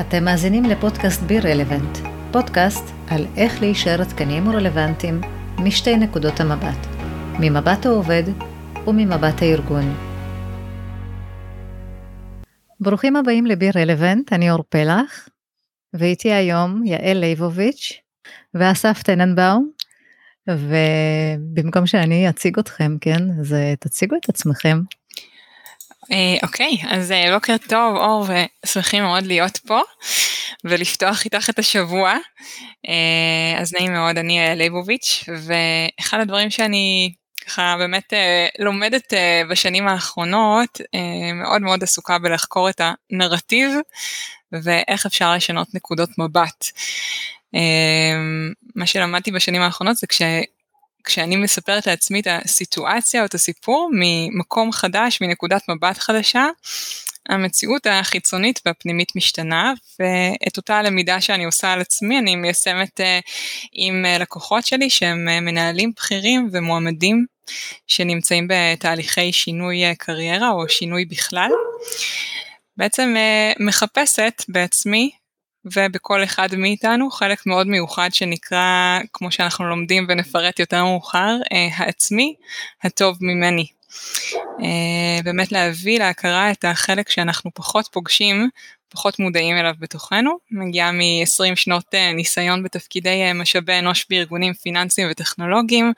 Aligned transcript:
אתם 0.00 0.24
מאזינים 0.24 0.64
לפודקאסט 0.64 1.22
בי 1.22 1.40
רלוונט, 1.40 1.98
פודקאסט 2.32 2.84
על 3.08 3.26
איך 3.36 3.60
להישאר 3.60 4.00
עדכניים 4.00 4.48
ורלוונטיים 4.48 5.20
משתי 5.58 5.96
נקודות 5.96 6.40
המבט, 6.40 6.86
ממבט 7.40 7.86
העובד 7.86 8.22
וממבט 8.86 9.42
הארגון. 9.42 9.94
ברוכים 12.80 13.16
הבאים 13.16 13.46
לבי 13.46 13.70
רלוונט, 13.70 14.32
אני 14.32 14.50
אור 14.50 14.64
פלח, 14.68 15.28
ואיתי 15.94 16.32
היום 16.32 16.86
יעל 16.86 17.16
ליבוביץ' 17.18 18.00
ואסף 18.54 19.02
טננבאום, 19.02 19.70
ובמקום 20.48 21.86
שאני 21.86 22.28
אציג 22.28 22.58
אתכם, 22.58 22.96
כן, 23.00 23.22
אז 23.40 23.56
תציגו 23.80 24.16
את 24.16 24.28
עצמכם. 24.28 24.80
אה, 26.12 26.36
אוקיי, 26.42 26.76
אז 26.88 27.12
אה, 27.12 27.34
בוקר 27.34 27.56
טוב 27.68 27.96
אור 27.96 28.26
ושמחים 28.64 29.02
מאוד 29.02 29.26
להיות 29.26 29.56
פה 29.56 29.80
ולפתוח 30.64 31.24
איתך 31.24 31.50
את 31.50 31.58
השבוע. 31.58 32.16
אה, 32.88 33.60
אז 33.60 33.74
נעים 33.74 33.92
מאוד, 33.92 34.18
אני 34.18 34.38
ליבוביץ' 34.56 35.24
ואחד 35.28 36.20
הדברים 36.20 36.50
שאני 36.50 37.12
ככה 37.46 37.74
באמת 37.78 38.12
לומדת 38.58 39.12
בשנים 39.50 39.88
האחרונות, 39.88 40.80
מאוד 41.34 41.62
מאוד 41.62 41.82
עסוקה 41.82 42.18
בלחקור 42.18 42.70
את 42.70 42.80
הנרטיב 42.80 43.70
ואיך 44.52 45.06
אפשר 45.06 45.34
לשנות 45.34 45.74
נקודות 45.74 46.10
מבט. 46.18 46.66
מה 48.76 48.86
שלמדתי 48.86 49.30
בשנים 49.30 49.62
האחרונות 49.62 49.96
זה 49.96 50.06
כש... 50.06 50.22
כשאני 51.04 51.36
מספרת 51.36 51.86
לעצמי 51.86 52.20
את 52.20 52.26
הסיטואציה 52.30 53.20
או 53.20 53.26
את 53.26 53.34
הסיפור 53.34 53.90
ממקום 53.92 54.72
חדש, 54.72 55.20
מנקודת 55.20 55.62
מבט 55.68 55.98
חדשה, 55.98 56.46
המציאות 57.28 57.86
החיצונית 57.86 58.60
והפנימית 58.66 59.16
משתנה, 59.16 59.72
ואת 60.00 60.56
אותה 60.56 60.82
למידה 60.82 61.20
שאני 61.20 61.44
עושה 61.44 61.72
על 61.72 61.80
עצמי 61.80 62.18
אני 62.18 62.36
מיישמת 62.36 63.00
uh, 63.00 63.04
עם 63.72 64.04
uh, 64.04 64.22
לקוחות 64.22 64.66
שלי 64.66 64.90
שהם 64.90 65.28
uh, 65.28 65.40
מנהלים 65.40 65.92
בכירים 65.96 66.48
ומועמדים 66.52 67.26
שנמצאים 67.86 68.48
בתהליכי 68.50 69.32
שינוי 69.32 69.82
קריירה 69.98 70.50
או 70.50 70.68
שינוי 70.68 71.04
בכלל. 71.04 71.50
בעצם 72.76 73.14
מחפשת 73.60 74.44
בעצמי 74.48 75.10
ובכל 75.64 76.24
אחד 76.24 76.54
מאיתנו 76.54 77.10
חלק 77.10 77.46
מאוד 77.46 77.66
מיוחד 77.66 78.08
שנקרא, 78.12 78.98
כמו 79.12 79.30
שאנחנו 79.32 79.68
לומדים 79.68 80.06
ונפרט 80.08 80.58
יותר 80.58 80.84
מאוחר, 80.84 81.36
אה, 81.52 81.68
העצמי 81.76 82.34
הטוב 82.82 83.16
ממני. 83.20 83.66
אה, 84.62 85.22
באמת 85.24 85.52
להביא 85.52 85.98
להכרה 85.98 86.50
את 86.50 86.64
החלק 86.64 87.10
שאנחנו 87.10 87.50
פחות 87.54 87.88
פוגשים, 87.92 88.48
פחות 88.88 89.18
מודעים 89.18 89.56
אליו 89.56 89.74
בתוכנו, 89.78 90.38
מגיעה 90.50 90.92
מ-20 90.92 91.56
שנות 91.56 91.94
אה, 91.94 92.12
ניסיון 92.12 92.62
בתפקידי 92.62 93.32
משאבי 93.34 93.78
אנוש 93.78 94.06
בארגונים 94.10 94.54
פיננסיים 94.54 95.08
וטכנולוגיים, 95.10 95.92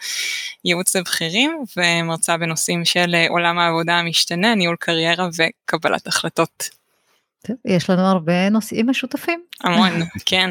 ייעוץ 0.65 0.97
לבכירים 0.97 1.65
ומרצה 1.77 2.37
בנושאים 2.37 2.85
של 2.85 3.15
עולם 3.29 3.59
העבודה 3.59 3.99
המשתנה, 3.99 4.55
ניהול 4.55 4.77
קריירה 4.81 5.29
וקבלת 5.37 6.07
החלטות. 6.07 6.81
טוב, 7.47 7.57
יש 7.65 7.91
לנו 7.91 8.03
הרבה 8.03 8.48
נושאים 8.51 8.89
משותפים. 8.89 9.45
המון, 9.65 9.91
כן. 10.27 10.51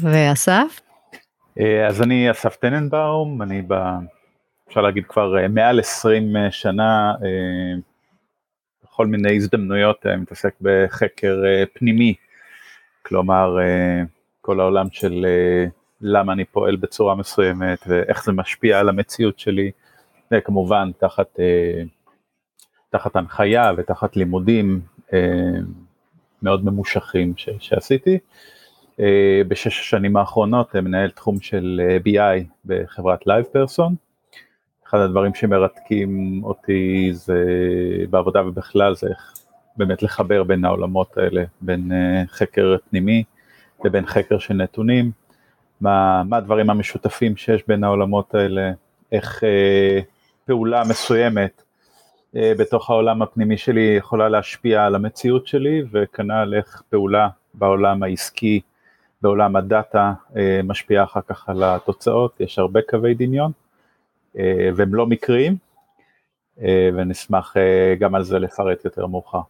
ואסף? 0.00 0.80
אה, 1.60 1.86
אז 1.86 2.02
אני 2.02 2.30
אסף 2.30 2.56
טננבאום, 2.56 3.42
אני 3.42 3.62
ב... 3.68 3.74
אפשר 4.68 4.80
להגיד 4.80 5.04
כבר 5.06 5.38
אה, 5.38 5.48
מעל 5.48 5.80
20 5.80 6.36
אה, 6.36 6.50
שנה, 6.50 7.14
בכל 8.84 9.06
מיני 9.06 9.36
הזדמנויות 9.36 10.06
מתעסק 10.06 10.54
בחקר 10.60 11.42
פנימי, 11.74 12.14
כלומר 13.02 13.56
כל 14.40 14.60
העולם 14.60 14.86
של 14.92 15.26
למה 16.00 16.32
אני 16.32 16.44
פועל 16.44 16.76
בצורה 16.76 17.14
מסוימת 17.14 17.78
ואיך 17.86 18.24
זה 18.24 18.32
משפיע 18.32 18.80
על 18.80 18.88
המציאות 18.88 19.38
שלי, 19.38 19.70
וכמובן 20.32 20.90
תחת, 20.98 21.38
תחת 22.90 23.16
הנחיה 23.16 23.72
ותחת 23.76 24.16
לימודים 24.16 24.80
מאוד 26.42 26.64
ממושכים 26.64 27.32
ש, 27.36 27.48
שעשיתי. 27.58 28.18
אה, 29.00 29.42
בשש 29.48 29.80
השנים 29.80 30.16
האחרונות 30.16 30.76
מנהל 30.76 31.10
תחום 31.10 31.40
של 31.40 31.80
אה, 31.84 31.98
BI 32.06 32.44
בחברת 32.64 33.22
Live 33.22 33.56
Person. 33.56 33.92
אחד 34.88 34.98
הדברים 34.98 35.34
שמרתקים 35.34 36.40
אותי 36.44 37.10
זה 37.12 37.44
בעבודה 38.10 38.46
ובכלל 38.46 38.94
זה 38.94 39.08
איך 39.08 39.34
באמת 39.76 40.02
לחבר 40.02 40.42
בין 40.42 40.64
העולמות 40.64 41.18
האלה, 41.18 41.44
בין 41.60 41.92
אה, 41.92 42.22
חקר 42.28 42.76
פנימי 42.90 43.24
לבין 43.84 44.06
חקר 44.06 44.38
של 44.38 44.54
נתונים, 44.54 45.10
מה, 45.80 46.22
מה 46.24 46.36
הדברים 46.36 46.70
המשותפים 46.70 47.36
שיש 47.36 47.62
בין 47.68 47.84
העולמות 47.84 48.34
האלה, 48.34 48.72
איך 49.12 49.44
אה, 49.44 50.00
פעולה 50.46 50.82
מסוימת 50.90 51.62
אה, 51.62 51.67
בתוך 52.38 52.90
העולם 52.90 53.22
הפנימי 53.22 53.56
שלי 53.56 53.94
יכולה 53.98 54.28
להשפיע 54.28 54.84
על 54.84 54.94
המציאות 54.94 55.46
שלי, 55.46 55.82
וכנ"ל 55.92 56.54
איך 56.56 56.82
פעולה 56.90 57.28
בעולם 57.54 58.02
העסקי, 58.02 58.60
בעולם 59.22 59.56
הדאטה, 59.56 60.12
אה, 60.36 60.60
משפיעה 60.64 61.04
אחר 61.04 61.20
כך 61.28 61.48
על 61.48 61.62
התוצאות, 61.62 62.40
יש 62.40 62.58
הרבה 62.58 62.80
קווי 62.90 63.14
דמיון, 63.14 63.52
אה, 64.38 64.70
והם 64.76 64.94
לא 64.94 65.06
מקריים, 65.06 65.56
ונשמח 66.94 67.54
גם 68.00 68.14
על 68.14 68.24
זה 68.24 68.38
לפרט 68.38 68.84
יותר 68.84 69.06
מאוחר. 69.06 69.40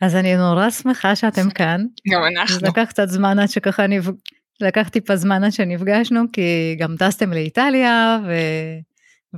אז 0.00 0.16
אני 0.16 0.36
נורא 0.36 0.70
שמחה 0.70 1.16
שאתם 1.16 1.50
כאן. 1.50 1.84
גם 2.12 2.20
אנחנו. 2.24 2.60
זה 2.60 2.66
לקח 2.66 2.84
קצת 2.88 3.08
זמן 3.08 3.38
עד 3.38 3.48
שככה 3.48 3.86
נפג... 3.86 4.12
לקח 4.60 4.88
טיפה 4.88 5.16
זמן 5.16 5.44
עד 5.44 5.52
שנפגשנו, 5.52 6.20
כי 6.32 6.76
גם 6.78 6.94
טסתם 6.98 7.32
לאיטליה 7.32 8.18
ו... 8.26 8.32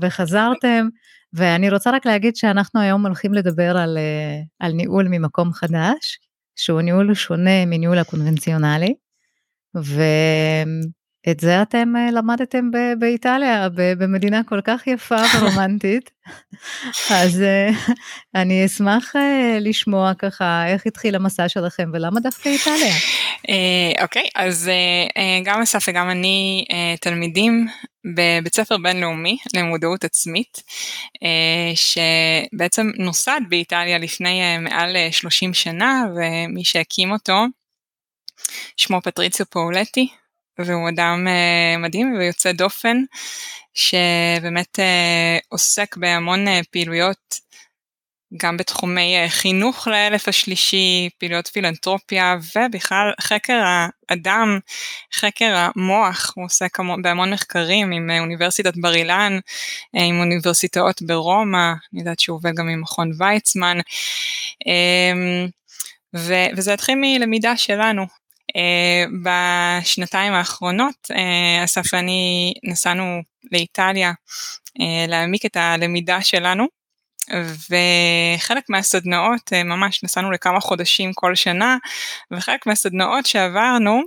וחזרתם. 0.03 0.89
ואני 1.33 1.71
רוצה 1.71 1.91
רק 1.91 2.07
להגיד 2.07 2.37
שאנחנו 2.37 2.81
היום 2.81 3.07
הולכים 3.07 3.35
לדבר 3.35 3.77
על, 3.77 3.99
אה, 3.99 4.41
על 4.59 4.73
ניהול 4.73 5.09
ממקום 5.11 5.53
חדש, 5.53 6.19
שהוא 6.57 6.81
ניהול 6.81 7.15
שונה 7.15 7.67
מניהול 7.67 7.99
הקונבנציונלי, 7.99 8.95
ואת 11.27 11.41
זה 11.41 11.63
אתם 11.63 11.97
אה, 11.97 12.11
למדתם 12.11 12.71
ב- 12.71 12.99
באיטליה, 12.99 13.69
ב- 13.69 13.93
במדינה 13.93 14.41
כל 14.45 14.61
כך 14.65 14.87
יפה 14.87 15.17
ורומנטית. 15.37 16.11
אז 17.21 17.43
אה, 17.43 17.69
אני 18.35 18.67
אשמח 18.67 19.13
לשמוע 19.61 20.13
ככה 20.15 20.67
איך 20.69 20.87
התחיל 20.87 21.15
המסע 21.15 21.49
שלכם 21.49 21.91
ולמה 21.93 22.21
דווקא 22.21 22.49
איטליה. 22.49 22.95
אוקיי, 24.03 24.23
okay, 24.23 24.31
אז 24.35 24.71
גם 25.45 25.63
אסף 25.63 25.89
וגם 25.89 26.11
אני 26.11 26.65
תלמידים 27.01 27.67
בבית 28.05 28.55
ספר 28.55 28.77
בינלאומי 28.79 29.39
למודעות 29.57 30.05
עצמית, 30.05 30.63
אה, 31.23 31.73
שבעצם 31.75 32.91
נוסד 32.99 33.41
באיטליה 33.49 33.99
לפני 33.99 34.43
אה, 34.43 34.59
מעל 34.59 34.97
30 35.11 35.51
אה, 35.51 35.55
שנה, 35.55 36.05
ומי 36.17 36.65
שהקים 36.65 37.13
אותו 37.13 37.45
שמו 38.77 39.01
פטריציו 39.03 39.47
פאולטי, 39.47 40.09
והוא 40.61 40.89
אדם 40.89 41.27
מדהים 41.79 42.15
ויוצא 42.19 42.53
דופן, 42.53 42.97
שבאמת 43.75 44.79
עוסק 45.49 45.97
בהמון 45.97 46.45
פעילויות 46.71 47.49
גם 48.37 48.57
בתחומי 48.57 49.17
אה, 49.17 49.29
חינוך 49.29 49.89
לאלף 49.89 50.29
השלישי, 50.29 51.09
פעילויות 51.19 51.47
פילנטרופיה 51.47 52.37
ובכלל 52.57 53.13
חקר 53.21 53.63
האדם, 54.11 54.59
חקר 55.15 55.55
המוח, 55.57 56.33
הוא 56.37 56.45
עושה 56.45 56.67
בהמון 57.03 57.33
מחקרים 57.33 57.93
עם 57.93 58.11
אה, 58.11 58.21
אוניברסיטת 58.21 58.77
בר 58.77 58.95
אילן, 58.95 59.39
אה, 59.97 60.05
עם 60.05 60.21
אוניברסיטאות 60.21 61.03
ברומא, 61.03 61.73
אני 61.93 62.01
יודעת 62.01 62.21
שהוא 62.21 62.37
עובד 62.37 62.55
גם 62.55 62.69
עם 62.69 62.81
מכון 62.81 63.11
ויצמן, 63.19 63.79
אמ, 64.67 65.49
וזה 66.57 66.75
התחיל 66.75 66.95
מלמידה 67.01 67.57
שלנו. 67.57 68.07
בשנתיים 69.23 70.33
האחרונות 70.33 71.11
אסף 71.65 71.83
ואני 71.93 72.53
נסענו 72.65 73.23
לאיטליה 73.53 74.13
להעמיק 75.09 75.47
את 75.47 75.57
הלמידה 75.57 76.23
שלנו 76.23 76.67
וחלק 77.71 78.65
מהסדנאות, 78.69 79.53
אה, 79.53 79.63
ממש 79.65 80.05
נסענו 80.05 80.31
לכמה 80.31 80.61
חודשים 80.61 81.13
כל 81.15 81.35
שנה, 81.35 81.77
וחלק 82.31 82.67
מהסדנאות 82.67 83.27
שעברנו, 83.27 84.03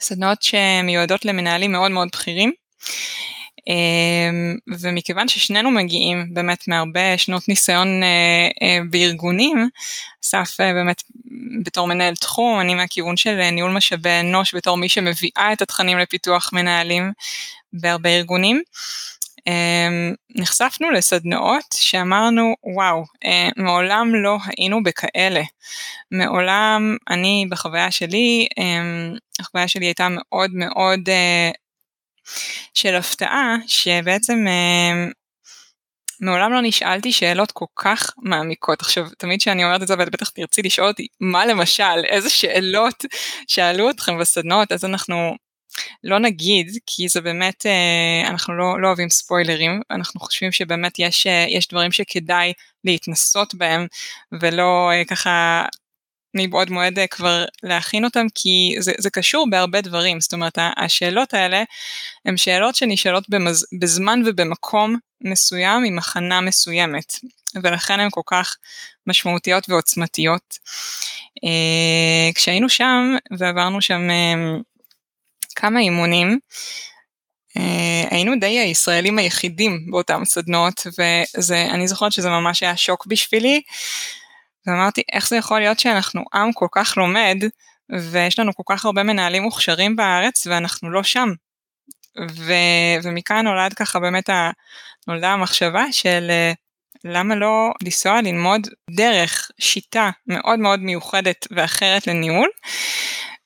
סדנאות 0.00 0.42
שמיועדות 0.42 1.24
למנהלים 1.24 1.72
מאוד 1.72 1.90
מאוד 1.90 2.08
בכירים. 2.12 2.52
אה, 3.68 4.52
ומכיוון 4.78 5.28
ששנינו 5.28 5.70
מגיעים 5.70 6.34
באמת 6.34 6.68
מהרבה 6.68 7.18
שנות 7.18 7.48
ניסיון 7.48 7.88
אה, 8.02 8.78
בארגונים, 8.90 9.68
אסף 10.24 10.60
באמת 10.60 11.02
בתור 11.64 11.86
מנהל 11.86 12.14
תחום, 12.14 12.60
אני 12.60 12.74
מהכיוון 12.74 13.16
של 13.16 13.50
ניהול 13.50 13.72
משאבי 13.72 14.20
אנוש 14.20 14.54
בתור 14.54 14.76
מי 14.76 14.88
שמביאה 14.88 15.52
את 15.52 15.62
התכנים 15.62 15.98
לפיתוח 15.98 16.50
מנהלים 16.52 17.12
בהרבה 17.72 18.10
ארגונים. 18.10 18.62
אמ, 19.46 20.14
נחשפנו 20.36 20.90
לסדנאות 20.90 21.64
שאמרנו 21.74 22.54
וואו 22.64 23.04
אה, 23.24 23.48
מעולם 23.56 24.14
לא 24.14 24.36
היינו 24.46 24.82
בכאלה 24.82 25.42
מעולם 26.10 26.96
אני 27.10 27.46
בחוויה 27.50 27.90
שלי 27.90 28.46
אמ, 28.58 29.14
החוויה 29.40 29.68
שלי 29.68 29.86
הייתה 29.86 30.08
מאוד 30.10 30.50
מאוד 30.54 31.08
אה, 31.08 31.50
של 32.74 32.94
הפתעה 32.94 33.56
שבעצם 33.66 34.46
אמ, 34.48 35.10
מעולם 36.20 36.52
לא 36.52 36.60
נשאלתי 36.62 37.12
שאלות 37.12 37.52
כל 37.52 37.64
כך 37.76 38.10
מעמיקות. 38.22 38.80
עכשיו, 38.80 39.06
תמיד 39.18 39.40
כשאני 39.40 39.64
אומרת 39.64 39.82
את 39.82 39.86
זה, 39.88 39.94
ואת 39.98 40.10
בטח 40.10 40.28
תרצי 40.28 40.62
לשאול 40.62 40.88
אותי, 40.88 41.06
מה 41.20 41.46
למשל, 41.46 42.04
איזה 42.04 42.30
שאלות 42.30 43.04
שאלו 43.48 43.90
אתכם 43.90 44.18
בסדנאות, 44.18 44.72
אז 44.72 44.84
אנחנו 44.84 45.36
לא 46.04 46.18
נגיד, 46.18 46.66
כי 46.86 47.08
זה 47.08 47.20
באמת, 47.20 47.66
אה, 47.66 48.28
אנחנו 48.28 48.54
לא, 48.54 48.80
לא 48.80 48.86
אוהבים 48.86 49.10
ספוילרים, 49.10 49.80
אנחנו 49.90 50.20
חושבים 50.20 50.52
שבאמת 50.52 50.98
יש, 50.98 51.26
אה, 51.26 51.46
יש 51.48 51.68
דברים 51.68 51.92
שכדאי 51.92 52.52
להתנסות 52.84 53.54
בהם, 53.54 53.86
ולא 54.40 54.90
אה, 54.92 55.04
ככה 55.04 55.64
מבעוד 56.34 56.70
מועד 56.70 56.98
כבר 57.10 57.44
להכין 57.62 58.04
אותם, 58.04 58.26
כי 58.34 58.74
זה, 58.78 58.92
זה 58.98 59.10
קשור 59.10 59.46
בהרבה 59.50 59.80
דברים, 59.80 60.20
זאת 60.20 60.32
אומרת, 60.32 60.58
השאלות 60.76 61.34
האלה 61.34 61.62
הן 62.24 62.36
שאלות 62.36 62.76
שנשאלות 62.76 63.28
במז, 63.28 63.66
בזמן 63.80 64.22
ובמקום 64.26 64.96
מסוים 65.20 65.84
עם 65.84 65.98
הכנה 65.98 66.40
מסוימת, 66.40 67.12
ולכן 67.62 68.00
הן 68.00 68.08
כל 68.10 68.20
כך 68.26 68.56
משמעותיות 69.06 69.68
ועוצמתיות. 69.68 70.58
כשהיינו 72.34 72.68
שם 72.68 73.16
ועברנו 73.38 73.82
שם 73.82 74.00
כמה 75.56 75.80
אימונים. 75.80 76.38
היינו 78.10 78.32
די 78.40 78.58
הישראלים 78.58 79.18
היחידים 79.18 79.86
באותם 79.90 80.22
סדנות 80.24 80.86
ואני 80.98 81.88
זוכרת 81.88 82.12
שזה 82.12 82.28
ממש 82.28 82.62
היה 82.62 82.76
שוק 82.76 83.06
בשבילי 83.06 83.62
ואמרתי 84.66 85.02
איך 85.12 85.28
זה 85.28 85.36
יכול 85.36 85.60
להיות 85.60 85.78
שאנחנו 85.78 86.24
עם 86.34 86.52
כל 86.52 86.66
כך 86.72 86.96
לומד 86.96 87.36
ויש 88.10 88.38
לנו 88.38 88.54
כל 88.54 88.62
כך 88.66 88.84
הרבה 88.84 89.02
מנהלים 89.02 89.42
מוכשרים 89.42 89.96
בארץ 89.96 90.46
ואנחנו 90.46 90.90
לא 90.90 91.02
שם. 91.02 91.28
ו, 92.30 92.52
ומכאן 93.02 93.44
נולד 93.44 93.72
ככה 93.72 94.00
באמת 94.00 94.28
ה, 94.28 94.50
נולדה 95.06 95.32
המחשבה 95.32 95.84
של 95.92 96.30
uh, 96.30 96.56
למה 97.04 97.34
לא 97.34 97.70
לנסוע 97.82 98.22
ללמוד 98.22 98.66
דרך 98.90 99.50
שיטה 99.60 100.10
מאוד 100.26 100.58
מאוד 100.58 100.80
מיוחדת 100.80 101.46
ואחרת 101.50 102.06
לניהול 102.06 102.48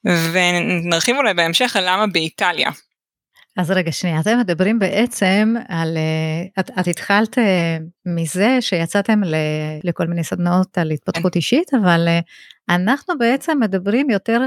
ונרחיב 0.05 1.17
אולי 1.17 1.35
בהמשך 1.35 1.77
על 1.77 1.85
למה 1.89 2.07
באיטליה. 2.07 2.71
אז 3.57 3.71
רגע 3.71 3.93
שנייה, 3.93 4.21
אתם 4.21 4.39
מדברים 4.39 4.79
בעצם 4.79 5.55
על, 5.69 5.97
אה, 5.97 6.61
את, 6.61 6.71
את 6.81 6.89
התחלת 6.89 7.39
אה, 7.39 7.79
מזה 8.07 8.57
שיצאתם 8.61 9.25
ל, 9.25 9.35
לכל 9.85 10.07
מיני 10.07 10.25
סדנאות 10.25 10.79
על 10.79 10.91
התפתחות 10.91 11.33
כן. 11.33 11.39
אישית, 11.39 11.75
אבל 11.75 12.09
אה, 12.09 12.21
אנחנו 12.69 13.19
בעצם 13.19 13.59
מדברים 13.61 14.11
יותר 14.11 14.41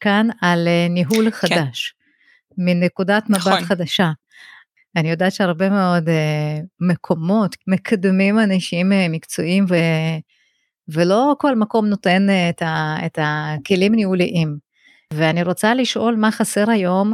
כאן 0.00 0.28
על 0.40 0.68
ניהול 0.90 1.30
כן. 1.30 1.36
חדש, 1.36 1.94
כן. 2.56 2.62
מנקודת 2.64 3.30
מבט 3.30 3.38
נכון. 3.46 3.60
חדשה. 3.60 4.10
אני 4.96 5.10
יודעת 5.10 5.32
שהרבה 5.32 5.70
מאוד 5.70 6.08
מקומות 6.80 7.56
מקדמים 7.66 8.38
אנשים 8.38 8.92
מקצועיים 9.10 9.64
ו, 9.68 9.74
ולא 10.88 11.34
כל 11.38 11.56
מקום 11.56 11.86
נותן 11.86 12.26
את, 12.50 12.62
ה, 12.62 12.96
את 13.06 13.18
הכלים 13.22 13.94
ניהוליים. 13.94 14.70
ואני 15.14 15.42
רוצה 15.42 15.74
לשאול 15.74 16.16
מה 16.16 16.30
חסר 16.30 16.70
היום 16.70 17.12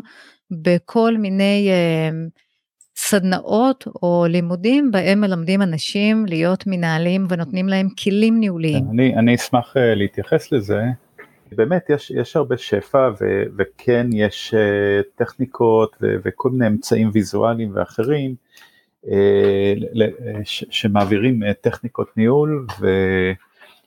בכל 0.51 1.17
מיני 1.19 1.69
אה, 1.71 2.11
סדנאות 2.97 3.85
או 4.03 4.25
לימודים 4.29 4.91
בהם 4.91 5.21
מלמדים 5.21 5.63
אנשים 5.63 6.27
להיות 6.27 6.65
מנהלים 6.67 7.27
ונותנים 7.29 7.69
להם 7.69 7.89
כלים 8.05 8.41
ניהוליים. 8.41 8.85
אני, 8.91 9.17
אני 9.17 9.35
אשמח 9.35 9.77
אה, 9.77 9.95
להתייחס 9.95 10.53
לזה. 10.53 10.83
באמת 11.53 11.91
יש, 11.91 12.11
יש 12.11 12.37
הרבה 12.37 12.59
שפע 12.59 13.11
ו, 13.21 13.43
וכן 13.59 14.07
יש 14.13 14.55
אה, 14.55 15.01
טכניקות 15.15 15.97
ו, 16.03 16.07
וכל 16.25 16.51
מיני 16.51 16.67
אמצעים 16.67 17.11
ויזואליים 17.13 17.71
ואחרים 17.75 18.35
ש, 20.45 20.65
שמעבירים 20.71 21.41
טכניקות 21.61 22.17
ניהול 22.17 22.67
ו... 22.81 22.87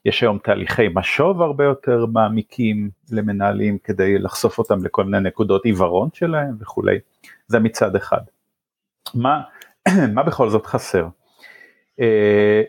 יש 0.05 0.21
היום 0.21 0.37
תהליכי 0.37 0.87
משוב 0.93 1.41
הרבה 1.41 1.63
יותר 1.63 2.05
מעמיקים 2.05 2.89
למנהלים 3.11 3.77
כדי 3.77 4.19
לחשוף 4.19 4.57
אותם 4.57 4.85
לכל 4.85 5.03
מיני 5.03 5.19
נקודות 5.19 5.65
עיוורון 5.65 6.09
שלהם 6.13 6.55
וכולי, 6.59 6.99
זה 7.47 7.59
מצד 7.59 7.95
אחד. 7.95 8.21
מה, 9.13 9.41
מה 10.15 10.23
בכל 10.23 10.49
זאת 10.49 10.65
חסר? 10.65 11.07
אה, 11.99 12.61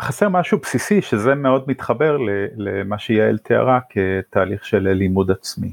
חסר 0.00 0.28
משהו 0.28 0.58
בסיסי 0.58 1.02
שזה 1.02 1.34
מאוד 1.34 1.64
מתחבר 1.68 2.16
למה 2.56 2.98
שיעל 2.98 3.38
תיארה 3.38 3.80
כתהליך 3.90 4.64
של 4.64 4.88
לימוד 4.88 5.30
עצמי. 5.30 5.72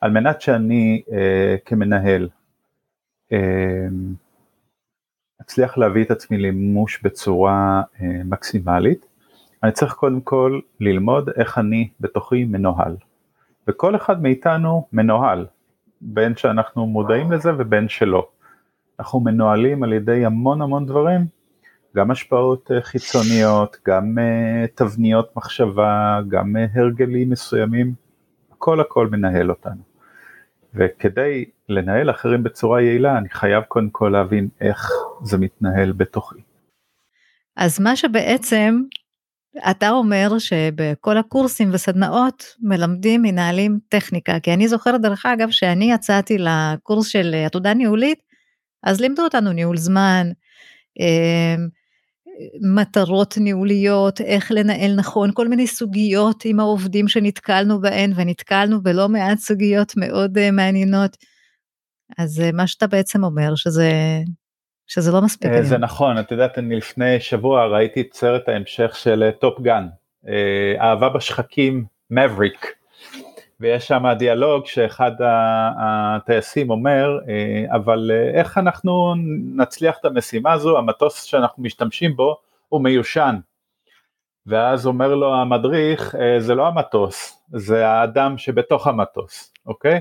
על 0.00 0.10
מנת 0.10 0.40
שאני 0.40 1.02
אה, 1.12 1.56
כמנהל 1.64 2.28
אה, 3.32 3.86
אצליח 5.42 5.78
להביא 5.78 6.04
את 6.04 6.10
עצמי 6.10 6.38
למימוש 6.38 7.02
בצורה 7.02 7.82
מקסימלית, 8.24 9.06
אני 9.62 9.72
צריך 9.72 9.92
קודם 9.92 10.20
כל 10.20 10.60
ללמוד 10.80 11.30
איך 11.36 11.58
אני 11.58 11.88
בתוכי 12.00 12.44
מנוהל. 12.44 12.96
וכל 13.68 13.96
אחד 13.96 14.22
מאיתנו 14.22 14.88
מנוהל, 14.92 15.46
בין 16.00 16.36
שאנחנו 16.36 16.86
מודעים 16.86 17.32
לזה 17.32 17.50
ובין 17.58 17.88
שלא. 17.88 18.28
אנחנו 19.00 19.20
מנוהלים 19.20 19.82
על 19.82 19.92
ידי 19.92 20.24
המון 20.24 20.62
המון 20.62 20.86
דברים, 20.86 21.20
גם 21.96 22.10
השפעות 22.10 22.70
אה, 22.70 22.82
חיצוניות, 22.82 23.76
גם 23.88 24.18
uh, 24.18 24.68
תבניות 24.74 25.36
מחשבה, 25.36 26.20
גם 26.28 26.56
uh, 26.56 26.78
הרגלים 26.78 27.30
מסוימים, 27.30 27.94
הכל 28.52 28.80
הכל 28.80 29.06
מנהל 29.06 29.50
אותנו. 29.50 29.82
וכדי 30.74 31.44
לנהל 31.68 32.10
אחרים 32.10 32.42
בצורה 32.42 32.82
יעילה, 32.82 33.18
אני 33.18 33.28
חייב 33.28 33.62
קודם 33.62 33.90
כל 33.90 34.08
להבין 34.12 34.48
איך 34.60 34.90
זה 35.22 35.38
מתנהל 35.38 35.92
בתוכי. 35.92 36.40
אז 37.56 37.80
מה 37.80 37.96
שבעצם 37.96 38.82
אתה 39.70 39.90
אומר 39.90 40.38
שבכל 40.38 41.18
הקורסים 41.18 41.70
וסדנאות 41.72 42.44
מלמדים 42.60 43.22
מנהלים 43.22 43.78
טכניקה, 43.88 44.40
כי 44.40 44.54
אני 44.54 44.68
זוכרת 44.68 45.00
דרך 45.00 45.26
אגב 45.26 45.50
שאני 45.50 45.92
יצאתי 45.92 46.38
לקורס 46.38 47.06
של 47.06 47.34
עתודה 47.46 47.74
ניהולית, 47.74 48.18
אז 48.82 49.00
לימדו 49.00 49.22
אותנו 49.22 49.52
ניהול 49.52 49.76
זמן, 49.76 50.30
אמ, 51.00 51.68
מטרות 52.74 53.38
ניהוליות, 53.38 54.20
איך 54.20 54.52
לנהל 54.52 54.94
נכון, 54.94 55.30
כל 55.34 55.48
מיני 55.48 55.66
סוגיות 55.66 56.44
עם 56.44 56.60
העובדים 56.60 57.08
שנתקלנו 57.08 57.80
בהן, 57.80 58.12
ונתקלנו 58.16 58.82
בלא 58.82 59.08
מעט 59.08 59.38
סוגיות 59.38 59.92
מאוד 59.96 60.38
אה, 60.38 60.50
מעניינות. 60.50 61.16
אז 62.18 62.40
אה, 62.40 62.52
מה 62.52 62.66
שאתה 62.66 62.86
בעצם 62.86 63.24
אומר, 63.24 63.54
שזה 63.54 63.90
שזה 64.92 65.12
לא 65.12 65.22
מספיק. 65.22 65.50
אה, 65.50 65.62
זה 65.62 65.78
נכון, 65.78 66.18
את 66.18 66.30
יודעת, 66.30 66.58
אני 66.58 66.76
לפני 66.76 67.20
שבוע 67.20 67.66
ראיתי 67.66 68.00
את 68.00 68.14
סרט 68.14 68.48
ההמשך 68.48 68.96
של 68.96 69.30
Top 69.38 69.58
אה, 69.58 69.64
Gun, 69.64 69.86
אה, 70.28 70.74
אהבה 70.80 71.08
בשחקים, 71.08 71.84
מבריק, 72.10 72.66
ויש 73.60 73.88
שם 73.88 74.04
דיאלוג 74.18 74.66
שאחד 74.66 75.12
הטייסים 75.78 76.70
אומר, 76.70 77.18
אבל 77.70 78.10
איך 78.34 78.58
אנחנו 78.58 79.14
נצליח 79.56 79.96
את 80.00 80.04
המשימה 80.04 80.52
הזו, 80.52 80.78
המטוס 80.78 81.22
שאנחנו 81.22 81.62
משתמשים 81.62 82.16
בו 82.16 82.36
הוא 82.68 82.80
מיושן. 82.80 83.36
ואז 84.46 84.86
אומר 84.86 85.14
לו 85.14 85.34
המדריך, 85.34 86.14
זה 86.38 86.54
לא 86.54 86.66
המטוס, 86.66 87.44
זה 87.52 87.88
האדם 87.88 88.38
שבתוך 88.38 88.86
המטוס, 88.86 89.52
אוקיי? 89.66 90.00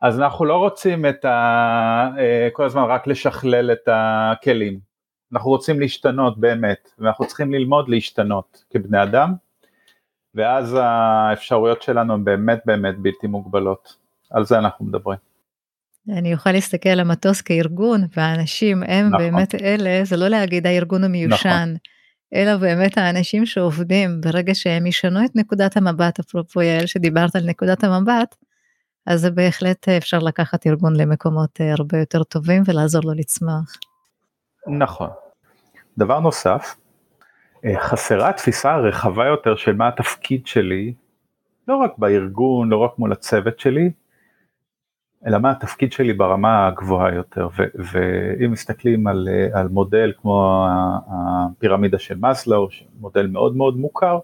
אז 0.00 0.20
אנחנו 0.20 0.44
לא 0.44 0.56
רוצים 0.56 1.06
את 1.06 1.24
ה... 1.24 2.10
אה, 2.18 2.48
כל 2.52 2.64
הזמן 2.64 2.82
רק 2.82 3.06
לשכלל 3.06 3.72
את 3.72 3.88
הכלים, 3.92 4.78
אנחנו 5.32 5.50
רוצים 5.50 5.80
להשתנות 5.80 6.38
באמת, 6.38 6.90
ואנחנו 6.98 7.26
צריכים 7.26 7.52
ללמוד 7.52 7.88
להשתנות 7.88 8.64
כבני 8.70 9.02
אדם, 9.02 9.34
ואז 10.34 10.76
האפשרויות 10.80 11.82
שלנו 11.82 12.14
הן 12.14 12.24
באמת 12.24 12.60
באמת 12.64 12.98
בלתי 12.98 13.26
מוגבלות, 13.26 13.96
על 14.30 14.44
זה 14.44 14.58
אנחנו 14.58 14.84
מדברים. 14.84 15.18
אני 16.08 16.34
אוכל 16.34 16.52
להסתכל 16.52 16.88
על 16.88 17.00
המטוס 17.00 17.40
כארגון, 17.40 18.00
והאנשים 18.16 18.82
הם 18.82 19.06
נכון. 19.06 19.18
באמת 19.18 19.54
אלה, 19.54 20.04
זה 20.04 20.16
לא 20.16 20.28
להגיד 20.28 20.66
הארגון 20.66 21.04
המיושן, 21.04 21.48
נכון. 21.48 21.76
אלא 22.34 22.56
באמת 22.56 22.98
האנשים 22.98 23.46
שעובדים, 23.46 24.20
ברגע 24.20 24.54
שהם 24.54 24.86
ישנו 24.86 25.24
את 25.24 25.36
נקודת 25.36 25.76
המבט, 25.76 26.18
אפרופו 26.18 26.62
יעל 26.62 26.86
שדיברת 26.86 27.36
על 27.36 27.42
נקודת 27.46 27.84
המבט, 27.84 28.34
אז 29.08 29.20
זה 29.20 29.30
בהחלט 29.30 29.88
אה, 29.88 29.96
אפשר 29.96 30.18
לקחת 30.18 30.66
ארגון 30.66 30.96
למקומות 30.96 31.60
אה, 31.60 31.72
הרבה 31.72 31.98
יותר 31.98 32.22
טובים 32.22 32.62
ולעזור 32.66 33.02
לו 33.04 33.12
לצמוח. 33.14 33.76
נכון. 34.66 35.08
דבר 35.98 36.20
נוסף, 36.20 36.76
אה, 37.64 37.80
חסרה 37.80 38.32
תפיסה 38.32 38.76
רחבה 38.76 39.26
יותר 39.26 39.56
של 39.56 39.76
מה 39.76 39.88
התפקיד 39.88 40.46
שלי, 40.46 40.94
לא 41.68 41.76
רק 41.76 41.98
בארגון, 41.98 42.68
לא 42.68 42.76
רק 42.76 42.98
מול 42.98 43.12
הצוות 43.12 43.58
שלי, 43.58 43.90
אלא 45.26 45.38
מה 45.38 45.50
התפקיד 45.50 45.92
שלי 45.92 46.12
ברמה 46.12 46.66
הגבוהה 46.66 47.14
יותר, 47.14 47.48
ואם 47.74 48.52
מסתכלים 48.52 49.06
על, 49.06 49.28
על 49.52 49.68
מודל 49.68 50.12
כמו 50.22 50.66
הפירמידה 51.08 51.98
של 51.98 52.18
מאסלו, 52.18 52.68
מודל 53.00 53.26
מאוד 53.26 53.56
מאוד 53.56 53.76
מוכר, 53.76 54.18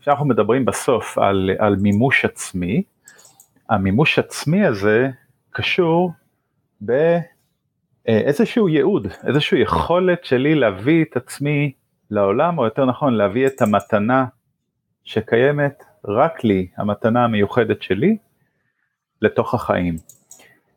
כשאנחנו 0.00 0.26
מדברים 0.26 0.64
בסוף 0.64 1.18
על, 1.18 1.50
על 1.58 1.76
מימוש 1.76 2.24
עצמי, 2.24 2.82
המימוש 3.70 4.18
עצמי 4.18 4.66
הזה 4.66 5.08
קשור 5.50 6.12
באיזשהו 6.80 8.68
ייעוד, 8.68 9.06
איזושהי 9.26 9.60
יכולת 9.60 10.24
שלי 10.24 10.54
להביא 10.54 11.04
את 11.04 11.16
עצמי 11.16 11.72
לעולם, 12.10 12.58
או 12.58 12.64
יותר 12.64 12.84
נכון 12.84 13.14
להביא 13.14 13.46
את 13.46 13.62
המתנה 13.62 14.26
שקיימת 15.04 15.84
רק 16.04 16.44
לי, 16.44 16.68
המתנה 16.76 17.24
המיוחדת 17.24 17.82
שלי, 17.82 18.16
לתוך 19.22 19.54
החיים. 19.54 19.96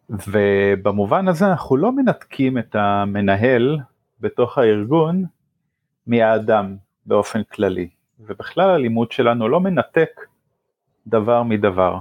ובמובן 0.10 1.28
הזה 1.28 1.48
אנחנו 1.48 1.78
לא 1.78 1.92
מנתקים 1.92 2.58
את 2.58 2.76
המנהל 2.76 3.80
בתוך 4.20 4.58
הארגון 4.58 5.26
מהאדם 6.08 6.76
באופן 7.06 7.44
כללי, 7.44 7.90
ובכלל 8.20 8.70
הלימוד 8.70 9.12
שלנו 9.12 9.50
לא 9.50 9.60
מנתק 9.60 10.22
דבר 11.08 11.44
מדבר. 11.44 11.98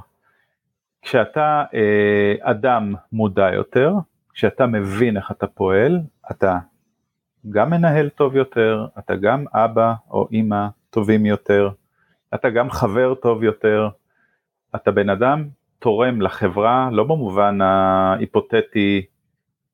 כשאתה 1.03 1.65
אה, 1.75 2.35
אדם 2.41 2.95
מודע 3.13 3.55
יותר, 3.55 3.95
כשאתה 4.33 4.67
מבין 4.67 5.17
איך 5.17 5.31
אתה 5.31 5.47
פועל, 5.47 6.01
אתה 6.31 6.59
גם 7.51 7.71
מנהל 7.71 8.09
טוב 8.09 8.37
יותר, 8.37 8.87
אתה 8.99 9.17
גם 9.17 9.45
אבא 9.55 9.95
או 10.11 10.29
אימא 10.33 10.67
טובים 10.91 11.27
יותר, 11.27 11.71
אתה 12.35 12.51
גם 12.51 12.71
חבר 12.71 13.15
טוב 13.15 13.43
יותר, 13.43 13.89
אתה 14.75 14.91
בן 14.91 15.09
אדם 15.11 15.49
תורם 15.79 16.21
לחברה, 16.21 16.89
לא 16.93 17.05
במובן 17.05 17.61
ההיפותטי, 17.61 19.07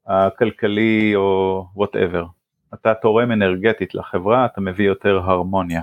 הכלכלי 0.07 1.13
או 1.17 1.65
וואטאבר, 1.75 2.27
אתה 2.75 2.95
תורם 2.95 3.33
אנרגטית 3.33 3.95
לחברה, 3.95 4.47
אתה 4.47 4.61
מביא 4.61 4.87
יותר 4.87 5.19
הרמוניה. 5.25 5.83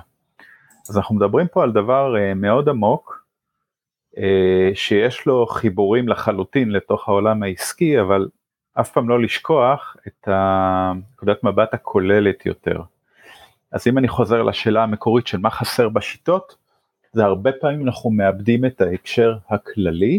אז 0.89 0.97
אנחנו 0.97 1.15
מדברים 1.15 1.47
פה 1.47 1.63
על 1.63 1.71
דבר 1.71 2.17
אה, 2.17 2.33
מאוד 2.33 2.69
עמוק, 2.69 3.24
שיש 4.73 5.25
לו 5.25 5.45
חיבורים 5.45 6.07
לחלוטין 6.07 6.69
לתוך 6.69 7.09
העולם 7.09 7.43
העסקי, 7.43 8.01
אבל 8.01 8.27
אף 8.79 8.91
פעם 8.91 9.09
לא 9.09 9.21
לשכוח 9.21 9.97
את 10.07 10.27
נקודת 11.13 11.43
מבט 11.43 11.73
הכוללת 11.73 12.45
יותר. 12.45 12.81
אז 13.71 13.87
אם 13.87 13.97
אני 13.97 14.07
חוזר 14.07 14.43
לשאלה 14.43 14.83
המקורית 14.83 15.27
של 15.27 15.37
מה 15.37 15.49
חסר 15.49 15.89
בשיטות, 15.89 16.55
זה 17.13 17.25
הרבה 17.25 17.51
פעמים 17.61 17.87
אנחנו 17.87 18.09
מאבדים 18.09 18.65
את 18.65 18.81
ההקשר 18.81 19.37
הכללי, 19.49 20.17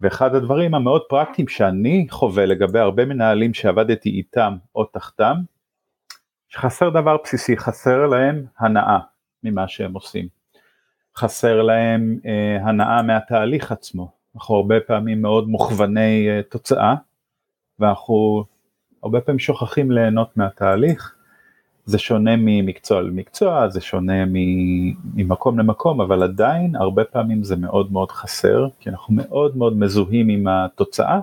ואחד 0.00 0.34
הדברים 0.34 0.74
המאוד 0.74 1.02
פרקטיים 1.08 1.48
שאני 1.48 2.06
חווה 2.10 2.46
לגבי 2.46 2.78
הרבה 2.78 3.04
מנהלים 3.04 3.54
שעבדתי 3.54 4.08
איתם 4.08 4.56
או 4.74 4.84
תחתם, 4.84 5.34
שחסר 6.48 6.90
דבר 6.90 7.16
בסיסי, 7.24 7.56
חסר 7.56 8.06
להם 8.06 8.44
הנאה 8.58 8.98
ממה 9.42 9.68
שהם 9.68 9.94
עושים. 9.94 10.43
חסר 11.16 11.62
להם 11.62 12.18
אה, 12.26 12.58
הנאה 12.62 13.02
מהתהליך 13.02 13.72
עצמו. 13.72 14.10
אנחנו 14.34 14.54
הרבה 14.54 14.80
פעמים 14.80 15.22
מאוד 15.22 15.48
מוכווני 15.48 16.28
אה, 16.28 16.40
תוצאה, 16.42 16.94
ואנחנו 17.78 18.44
הרבה 19.02 19.20
פעמים 19.20 19.38
שוכחים 19.38 19.90
ליהנות 19.90 20.36
מהתהליך. 20.36 21.14
זה 21.86 21.98
שונה 21.98 22.30
ממקצוע 22.38 23.02
למקצוע, 23.02 23.68
זה 23.68 23.80
שונה 23.80 24.24
ממקום 25.14 25.58
למקום, 25.58 26.00
אבל 26.00 26.22
עדיין 26.22 26.76
הרבה 26.76 27.04
פעמים 27.04 27.44
זה 27.44 27.56
מאוד 27.56 27.92
מאוד 27.92 28.10
חסר, 28.10 28.66
כי 28.80 28.90
אנחנו 28.90 29.14
מאוד 29.14 29.56
מאוד 29.56 29.76
מזוהים 29.76 30.28
עם 30.28 30.46
התוצאה, 30.48 31.20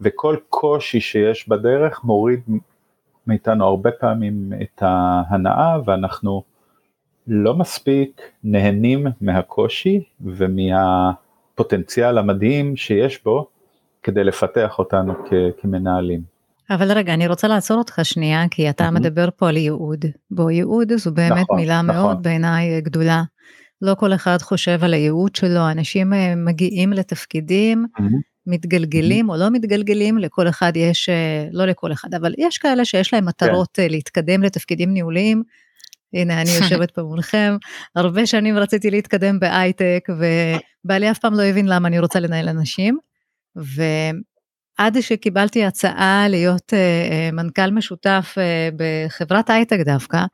וכל 0.00 0.36
קושי 0.48 1.00
שיש 1.00 1.48
בדרך 1.48 2.04
מוריד 2.04 2.40
מאיתנו 3.26 3.64
הרבה 3.64 3.90
פעמים 3.90 4.52
את 4.62 4.82
ההנאה, 4.82 5.76
ואנחנו 5.84 6.42
לא 7.28 7.54
מספיק 7.54 8.22
נהנים 8.44 9.06
מהקושי 9.20 10.00
ומהפוטנציאל 10.20 12.18
המדהים 12.18 12.76
שיש 12.76 13.24
בו 13.24 13.48
כדי 14.02 14.24
לפתח 14.24 14.78
אותנו 14.78 15.14
כמנהלים. 15.60 16.36
אבל 16.70 16.92
רגע, 16.92 17.14
אני 17.14 17.28
רוצה 17.28 17.48
לעצור 17.48 17.78
אותך 17.78 18.00
שנייה, 18.02 18.44
כי 18.50 18.70
אתה 18.70 18.90
מדבר 18.90 19.28
פה 19.36 19.48
על 19.48 19.56
ייעוד. 19.56 20.04
בו 20.30 20.50
ייעוד 20.50 20.92
זו 20.96 21.12
באמת 21.12 21.32
נכון, 21.32 21.56
מילה 21.56 21.82
נכון. 21.82 21.94
מאוד 21.96 22.22
בעיניי 22.22 22.80
גדולה. 22.80 23.22
לא 23.82 23.94
כל 23.94 24.12
אחד 24.14 24.42
חושב 24.42 24.84
על 24.84 24.94
הייעוד 24.94 25.36
שלו, 25.36 25.70
אנשים 25.70 26.12
אה, 26.12 26.34
מגיעים 26.36 26.92
לתפקידים, 26.92 27.86
מתגלגלים 28.46 29.28
או 29.28 29.36
לא 29.36 29.50
מתגלגלים, 29.50 30.18
לכל 30.18 30.48
אחד 30.48 30.72
יש, 30.76 31.08
אה, 31.08 31.48
לא 31.52 31.64
לכל 31.64 31.92
אחד, 31.92 32.14
אבל 32.14 32.34
יש 32.38 32.58
כאלה 32.58 32.84
שיש 32.84 33.14
להם 33.14 33.26
מטרות 33.26 33.68
כן. 33.72 33.82
אה, 33.82 33.88
להתקדם 33.88 34.42
לתפקידים 34.42 34.92
ניהוליים, 34.92 35.42
הנה 36.16 36.40
אני 36.40 36.50
יושבת 36.62 36.90
פה 36.90 37.02
מולכם, 37.02 37.56
הרבה 37.96 38.26
שנים 38.26 38.56
רציתי 38.56 38.90
להתקדם 38.90 39.40
בהייטק, 39.40 40.08
ובעלי 40.08 41.10
אף 41.10 41.18
פעם 41.18 41.34
לא 41.34 41.42
הבין 41.42 41.66
למה 41.66 41.88
אני 41.88 41.98
רוצה 41.98 42.20
לנהל 42.20 42.48
אנשים, 42.48 42.98
ועד 43.56 45.00
שקיבלתי 45.00 45.64
הצעה 45.64 46.28
להיות 46.28 46.72
uh, 46.72 47.34
מנכ"ל 47.34 47.70
משותף 47.70 48.34
uh, 48.34 48.74
בחברת 48.76 49.50
הייטק 49.50 49.78
דווקא, 49.84 50.24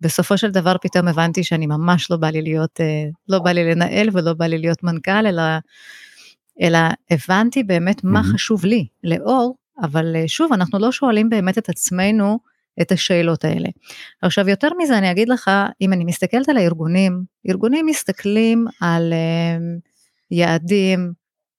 בסופו 0.00 0.38
של 0.38 0.50
דבר 0.50 0.76
פתאום 0.82 1.08
הבנתי 1.08 1.44
שאני 1.44 1.66
ממש 1.66 2.10
לא 2.10 2.16
בא 2.16 2.30
לי 2.30 2.42
להיות, 2.42 2.80
uh, 2.80 3.12
לא 3.28 3.38
בא 3.38 3.50
לי 3.50 3.74
לנהל 3.74 4.08
ולא 4.12 4.32
בא 4.32 4.46
לי 4.46 4.58
להיות 4.58 4.82
מנכ"ל, 4.82 5.26
אלא, 5.26 5.42
אלא 6.62 6.78
הבנתי 7.10 7.62
באמת 7.62 8.04
מה 8.04 8.22
חשוב 8.22 8.64
לי, 8.64 8.86
לאור, 9.04 9.56
אבל 9.82 10.16
שוב, 10.26 10.52
אנחנו 10.52 10.78
לא 10.78 10.92
שואלים 10.92 11.28
באמת 11.28 11.58
את 11.58 11.68
עצמנו, 11.68 12.38
את 12.80 12.92
השאלות 12.92 13.44
האלה. 13.44 13.68
עכשיו 14.22 14.48
יותר 14.48 14.68
מזה 14.78 14.98
אני 14.98 15.10
אגיד 15.10 15.28
לך, 15.28 15.50
אם 15.80 15.92
אני 15.92 16.04
מסתכלת 16.04 16.48
על 16.48 16.56
הארגונים, 16.56 17.22
ארגונים 17.48 17.86
מסתכלים 17.86 18.66
על 18.80 19.12
uh, 19.12 19.80
יעדים, 20.30 21.12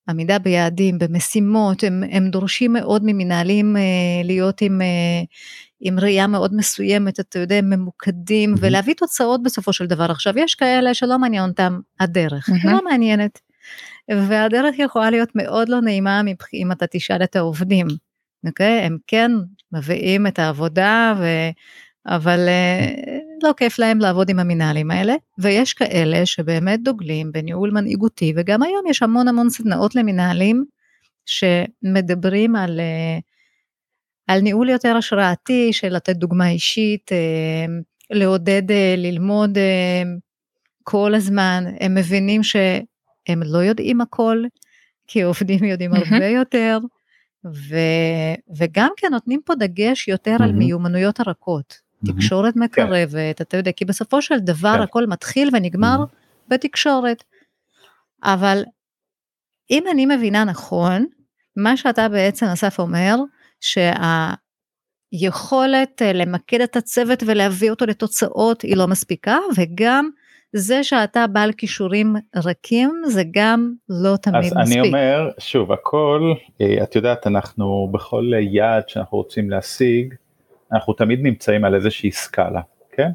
עמידה 0.09 0.39
ביעדים, 0.39 0.99
במשימות, 0.99 1.83
הם, 1.83 2.03
הם 2.11 2.29
דורשים 2.29 2.73
מאוד 2.73 3.01
ממנהלים 3.05 3.75
uh, 3.75 4.25
להיות 4.25 4.61
עם, 4.61 4.81
uh, 4.81 5.25
עם 5.81 5.99
ראייה 5.99 6.27
מאוד 6.27 6.55
מסוימת, 6.55 7.19
אתה 7.19 7.39
יודע, 7.39 7.61
ממוקדים, 7.61 8.53
mm-hmm. 8.53 8.59
ולהביא 8.61 8.93
תוצאות 8.93 9.43
בסופו 9.43 9.73
של 9.73 9.85
דבר. 9.85 10.11
עכשיו, 10.11 10.39
יש 10.39 10.55
כאלה 10.55 10.93
שלא 10.93 11.19
מעניין 11.19 11.49
אותם 11.49 11.79
הדרך, 11.99 12.49
mm-hmm. 12.49 12.71
לא 12.71 12.79
מעניינת. 12.83 13.39
והדרך 14.09 14.79
יכולה 14.79 15.09
להיות 15.09 15.29
מאוד 15.35 15.69
לא 15.69 15.81
נעימה 15.81 16.21
אם 16.53 16.71
אתה 16.71 16.85
תשאל 16.87 17.23
את 17.23 17.35
העובדים. 17.35 17.87
אוקיי? 18.47 18.79
הם 18.79 18.97
כן 19.07 19.31
מביאים 19.71 20.27
את 20.27 20.39
העבודה, 20.39 21.13
ו... 21.19 21.25
אבל 22.07 22.47
uh, 22.47 23.19
לא 23.43 23.53
כיף 23.57 23.79
להם 23.79 23.99
לעבוד 23.99 24.29
עם 24.29 24.39
המנהלים 24.39 24.91
האלה, 24.91 25.13
ויש 25.39 25.73
כאלה 25.73 26.25
שבאמת 26.25 26.83
דוגלים 26.83 27.31
בניהול 27.31 27.71
מנהיגותי, 27.71 28.33
וגם 28.35 28.63
היום 28.63 28.83
יש 28.89 29.03
המון 29.03 29.27
המון 29.27 29.49
סדנאות 29.49 29.95
למנהלים 29.95 30.65
שמדברים 31.25 32.55
על, 32.55 32.79
uh, 32.79 33.21
על 34.27 34.41
ניהול 34.41 34.69
יותר 34.69 34.97
השראתי, 34.97 35.73
של 35.73 35.89
לתת 35.89 36.15
דוגמה 36.15 36.49
אישית, 36.49 37.11
uh, 37.11 37.83
לעודד 38.11 38.63
ללמוד 38.97 39.57
כל 40.83 41.15
הזמן, 41.15 41.63
הם 41.79 41.95
מבינים 41.95 42.43
שהם 42.43 43.43
לא 43.45 43.57
יודעים 43.57 44.01
הכל, 44.01 44.43
כי 45.07 45.21
עובדים 45.21 45.63
יודעים 45.63 45.93
הרבה 45.93 46.27
יותר. 46.27 46.77
ו, 47.45 47.75
וגם 48.57 48.89
כן 48.97 49.07
נותנים 49.11 49.41
פה 49.45 49.55
דגש 49.55 50.07
יותר 50.07 50.35
mm-hmm. 50.39 50.43
על 50.43 50.51
מיומנויות 50.51 51.19
הרכות, 51.19 51.73
mm-hmm. 51.73 52.13
תקשורת 52.13 52.53
כן. 52.53 52.59
מקרבת, 52.59 53.11
כן. 53.37 53.43
אתה 53.43 53.57
יודע, 53.57 53.71
כי 53.71 53.85
בסופו 53.85 54.21
של 54.21 54.39
דבר 54.39 54.73
כן. 54.75 54.81
הכל 54.81 55.07
מתחיל 55.07 55.49
ונגמר 55.53 55.97
mm-hmm. 56.03 56.15
בתקשורת. 56.47 57.23
אבל 58.23 58.63
אם 59.71 59.83
אני 59.91 60.05
מבינה 60.05 60.43
נכון, 60.43 61.05
מה 61.55 61.77
שאתה 61.77 62.09
בעצם 62.09 62.45
אסף 62.45 62.79
אומר, 62.79 63.15
שהיכולת 65.11 66.01
אה, 66.01 66.13
למקד 66.13 66.61
את 66.61 66.75
הצוות 66.75 67.23
ולהביא 67.25 67.69
אותו 67.69 67.85
לתוצאות 67.85 68.61
היא 68.61 68.77
לא 68.77 68.87
מספיקה, 68.87 69.37
וגם 69.55 70.09
זה 70.53 70.83
שאתה 70.83 71.27
בעל 71.27 71.51
כישורים 71.51 72.15
רכים 72.35 73.01
זה 73.07 73.23
גם 73.31 73.73
לא 73.89 74.15
תמיד 74.21 74.35
אז 74.35 74.45
מספיק. 74.45 74.57
אז 74.57 74.71
אני 74.71 74.87
אומר 74.87 75.29
שוב 75.37 75.71
הכל 75.71 76.33
אה, 76.61 76.83
את 76.83 76.95
יודעת 76.95 77.27
אנחנו 77.27 77.89
בכל 77.91 78.31
יעד 78.39 78.89
שאנחנו 78.89 79.17
רוצים 79.17 79.49
להשיג 79.49 80.13
אנחנו 80.73 80.93
תמיד 80.93 81.19
נמצאים 81.23 81.65
על 81.65 81.75
איזושהי 81.75 82.11
סקאלה 82.11 82.61
כן 82.91 83.09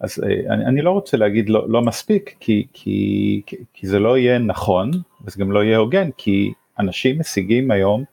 אז 0.00 0.24
אה, 0.24 0.54
אני, 0.54 0.64
אני 0.64 0.82
לא 0.82 0.90
רוצה 0.90 1.16
להגיד 1.16 1.48
לא, 1.48 1.68
לא 1.68 1.82
מספיק 1.82 2.34
כי, 2.40 2.66
כי, 2.72 3.42
כי 3.74 3.86
זה 3.86 3.98
לא 3.98 4.18
יהיה 4.18 4.38
נכון 4.38 4.90
וזה 5.24 5.36
גם 5.40 5.52
לא 5.52 5.64
יהיה 5.64 5.78
הוגן 5.78 6.10
כי 6.16 6.52
אנשים 6.78 7.20
משיגים 7.20 7.70
היום 7.70 8.04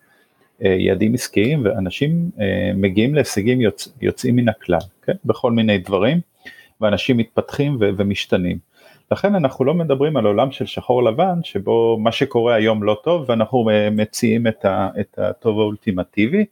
אה, 0.66 0.76
יעדים 0.80 1.14
עסקיים 1.14 1.66
ואנשים 1.66 2.30
מגיעים 2.76 3.16
להישגים 3.16 3.62
יוצ, 3.62 3.88
יוצאים 4.02 4.36
מן 4.36 4.50
הכלל 4.50 4.80
כן? 5.06 5.14
בכל 5.26 5.52
מיני 5.52 5.78
דברים. 5.78 6.35
ואנשים 6.82 7.18
מתפתחים 7.18 7.78
ו- 7.80 7.90
ומשתנים. 7.98 8.58
לכן 9.12 9.36
אנחנו 9.36 9.66
לא 9.66 9.74
מדברים 9.74 10.18
על 10.18 10.26
עולם 10.26 10.52
של 10.52 10.66
שחור 10.66 11.04
לבן 11.04 11.40
שבו 11.44 11.98
מה 12.00 12.12
שקורה 12.12 12.56
היום 12.56 12.84
לא 12.84 12.98
טוב 13.04 13.26
ואנחנו 13.30 13.70
מציעים 13.92 14.48
את, 14.48 14.66
ה, 14.66 14.90
את 15.00 15.20
הטוב 15.20 15.60
האולטימטיבי, 15.60 16.46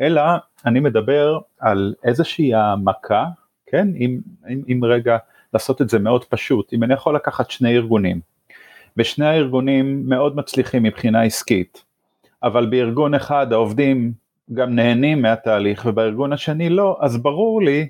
אלא 0.00 0.22
אני 0.66 0.80
מדבר 0.80 1.38
על 1.60 1.94
איזושהי 2.04 2.54
העמקה, 2.54 3.24
כן, 3.66 3.88
אם, 3.96 4.18
אם, 4.48 4.62
אם 4.68 4.84
רגע 4.84 5.16
לעשות 5.52 5.82
את 5.82 5.88
זה 5.88 5.98
מאוד 5.98 6.24
פשוט, 6.24 6.72
אם 6.72 6.82
אני 6.82 6.94
יכול 6.94 7.14
לקחת 7.14 7.50
שני 7.50 7.76
ארגונים, 7.76 8.20
ושני 8.96 9.26
הארגונים 9.26 10.08
מאוד 10.08 10.36
מצליחים 10.36 10.82
מבחינה 10.82 11.22
עסקית, 11.22 11.84
אבל 12.42 12.66
בארגון 12.66 13.14
אחד 13.14 13.52
העובדים 13.52 14.12
גם 14.54 14.74
נהנים 14.74 15.22
מהתהליך 15.22 15.86
ובארגון 15.86 16.32
השני 16.32 16.68
לא, 16.68 16.98
אז 17.00 17.16
ברור 17.16 17.62
לי 17.62 17.88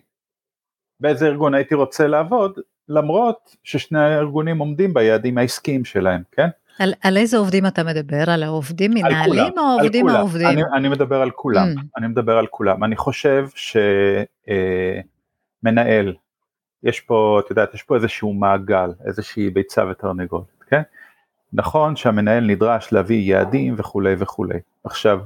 באיזה 1.02 1.26
ארגון 1.26 1.54
הייתי 1.54 1.74
רוצה 1.74 2.06
לעבוד, 2.06 2.58
למרות 2.88 3.56
ששני 3.64 3.98
הארגונים 3.98 4.58
עומדים 4.58 4.94
ביעדים 4.94 5.38
העסקיים 5.38 5.84
שלהם, 5.84 6.22
כן? 6.32 6.48
על, 6.78 6.92
על 7.02 7.16
איזה 7.16 7.36
עובדים 7.36 7.66
אתה 7.66 7.84
מדבר? 7.84 8.30
על 8.30 8.42
העובדים 8.42 8.90
מנהלים 8.94 9.58
או 9.58 9.62
העובדים 9.62 10.08
העובדים? 10.08 10.48
אני, 10.48 10.62
אני 10.74 10.88
מדבר 10.88 11.22
על 11.22 11.30
כולם, 11.30 11.68
mm. 11.76 11.80
אני 11.96 12.06
מדבר 12.06 12.38
על 12.38 12.46
כולם. 12.46 12.84
אני 12.84 12.96
חושב 12.96 13.48
שמנהל, 15.64 16.08
אה, 16.08 16.12
יש 16.82 17.00
פה, 17.00 17.40
את 17.44 17.50
יודעת, 17.50 17.74
יש 17.74 17.82
פה 17.82 17.96
איזשהו 17.96 18.32
מעגל, 18.32 18.90
איזושהי 19.06 19.50
ביצה 19.50 19.86
ותרנגולת, 19.90 20.44
כן? 20.68 20.82
נכון 21.52 21.96
שהמנהל 21.96 22.44
נדרש 22.44 22.92
להביא 22.92 23.32
יעדים 23.34 23.74
וכולי 23.78 24.14
וכולי. 24.18 24.58
עכשיו, 24.84 25.20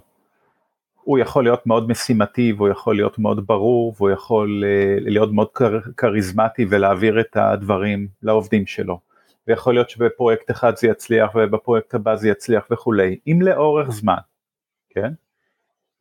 הוא 1.07 1.19
יכול 1.19 1.45
להיות 1.45 1.67
מאוד 1.67 1.91
משימתי 1.91 2.53
והוא 2.53 2.69
יכול 2.69 2.97
להיות 2.97 3.19
מאוד 3.19 3.47
ברור 3.47 3.95
והוא 3.97 4.11
יכול 4.11 4.65
uh, 4.65 5.09
להיות 5.11 5.33
מאוד 5.33 5.49
כריזמטי 5.97 6.67
ולהעביר 6.71 7.21
את 7.21 7.37
הדברים 7.37 8.09
לעובדים 8.23 8.67
שלו. 8.67 9.01
ויכול 9.47 9.75
להיות 9.75 9.91
שבפרויקט 9.91 10.51
אחד 10.51 10.77
זה 10.77 10.89
יצליח 10.89 11.31
ובפרויקט 11.35 11.95
הבא 11.95 12.17
זה 12.17 12.29
יצליח 12.29 12.65
וכולי. 12.71 13.19
אם 13.27 13.39
לאורך 13.43 13.91
זמן, 13.91 14.17
כן, 14.91 15.13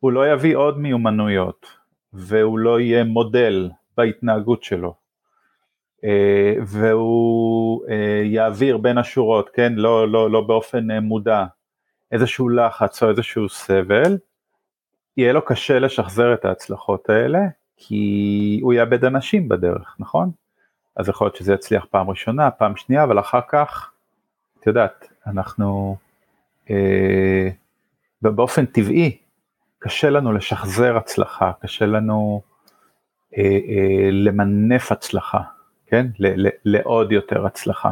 הוא 0.00 0.12
לא 0.12 0.32
יביא 0.32 0.56
עוד 0.56 0.78
מיומנויות 0.78 1.66
והוא 2.12 2.58
לא 2.58 2.80
יהיה 2.80 3.04
מודל 3.04 3.70
בהתנהגות 3.96 4.62
שלו 4.62 4.94
uh, 5.96 6.08
והוא 6.66 7.86
uh, 7.86 7.90
יעביר 8.24 8.76
בין 8.76 8.98
השורות, 8.98 9.50
כן, 9.52 9.72
לא, 9.76 10.08
לא, 10.08 10.30
לא 10.30 10.40
באופן 10.40 10.90
מודע, 10.90 11.44
איזשהו 12.12 12.48
לחץ 12.48 13.02
או 13.02 13.10
איזשהו 13.10 13.48
סבל, 13.48 14.16
יהיה 15.16 15.32
לו 15.32 15.44
קשה 15.44 15.78
לשחזר 15.78 16.34
את 16.34 16.44
ההצלחות 16.44 17.10
האלה, 17.10 17.40
כי 17.76 18.60
הוא 18.62 18.72
יאבד 18.72 19.04
אנשים 19.04 19.48
בדרך, 19.48 19.96
נכון? 19.98 20.30
אז 20.96 21.08
יכול 21.08 21.26
להיות 21.26 21.36
שזה 21.36 21.54
יצליח 21.54 21.86
פעם 21.90 22.10
ראשונה, 22.10 22.50
פעם 22.50 22.76
שנייה, 22.76 23.04
אבל 23.04 23.20
אחר 23.20 23.40
כך, 23.48 23.90
את 24.60 24.66
יודעת, 24.66 25.08
אנחנו 25.26 25.96
אה, 26.70 27.48
באופן 28.22 28.66
טבעי, 28.66 29.16
קשה 29.78 30.10
לנו 30.10 30.32
לשחזר 30.32 30.96
הצלחה, 30.96 31.52
קשה 31.60 31.86
לנו 31.86 32.42
אה, 33.38 33.42
אה, 33.42 34.08
למנף 34.10 34.92
הצלחה, 34.92 35.40
כן? 35.86 36.06
ל, 36.18 36.46
ל, 36.46 36.50
לעוד 36.64 37.12
יותר 37.12 37.46
הצלחה. 37.46 37.90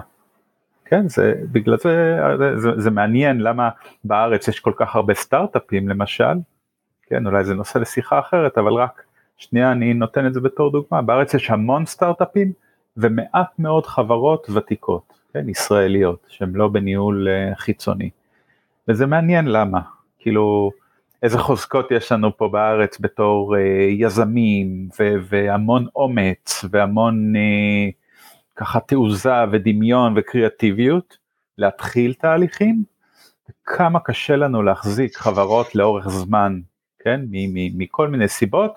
כן, 0.84 1.08
זה, 1.08 1.34
בגלל 1.52 1.76
זה, 1.78 2.18
זה, 2.56 2.70
זה, 2.76 2.90
מעניין 2.90 3.40
למה 3.40 3.70
בארץ 4.04 4.48
יש 4.48 4.60
כל 4.60 4.72
כך 4.76 4.96
הרבה 4.96 5.14
סטארט-אפים 5.14 5.88
למשל, 5.88 6.34
כן, 7.06 7.26
אולי 7.26 7.44
זה 7.44 7.54
נושא 7.54 7.78
לשיחה 7.78 8.18
אחרת, 8.18 8.58
אבל 8.58 8.72
רק 8.72 9.02
שנייה 9.36 9.72
אני 9.72 9.94
נותן 9.94 10.26
את 10.26 10.34
זה 10.34 10.40
בתור 10.40 10.72
דוגמה, 10.72 11.02
בארץ 11.02 11.34
יש 11.34 11.50
המון 11.50 11.86
סטארט-אפים 11.86 12.52
ומעט 12.96 13.58
מאוד 13.58 13.86
חברות 13.86 14.46
ותיקות, 14.54 15.12
כן, 15.32 15.48
ישראליות, 15.48 16.26
שהן 16.28 16.52
לא 16.52 16.68
בניהול 16.68 17.28
uh, 17.28 17.58
חיצוני. 17.58 18.10
וזה 18.88 19.06
מעניין 19.06 19.46
למה, 19.46 19.80
כאילו, 20.18 20.70
איזה 21.22 21.38
חוזקות 21.38 21.90
יש 21.90 22.12
לנו 22.12 22.36
פה 22.36 22.48
בארץ 22.48 23.00
בתור 23.00 23.56
uh, 23.56 23.58
יזמים 23.90 24.88
ו- 25.00 25.14
והמון 25.28 25.86
אומץ 25.96 26.64
והמון 26.70 27.32
uh, 27.34 27.92
ככה 28.56 28.80
תעוזה 28.80 29.44
ודמיון 29.52 30.14
וקריאטיביות 30.16 31.16
להתחיל 31.58 32.14
תהליכים, 32.14 32.84
וכמה 33.50 34.00
קשה 34.00 34.36
לנו 34.36 34.62
להחזיק 34.62 35.16
חברות 35.16 35.74
לאורך 35.74 36.08
זמן 36.08 36.60
כן, 37.04 37.20
מכל 37.52 38.08
מיני 38.08 38.28
סיבות, 38.28 38.72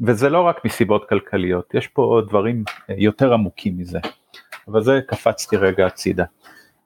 וזה 0.00 0.28
לא 0.28 0.40
רק 0.40 0.64
מסיבות 0.64 1.08
כלכליות, 1.08 1.74
יש 1.74 1.88
פה 1.88 2.22
דברים 2.28 2.64
אה, 2.90 2.94
יותר 2.98 3.32
עמוקים 3.32 3.78
מזה, 3.78 3.98
אבל 4.68 4.82
זה 4.82 5.00
קפצתי 5.06 5.56
רגע 5.56 5.86
הצידה. 5.86 6.24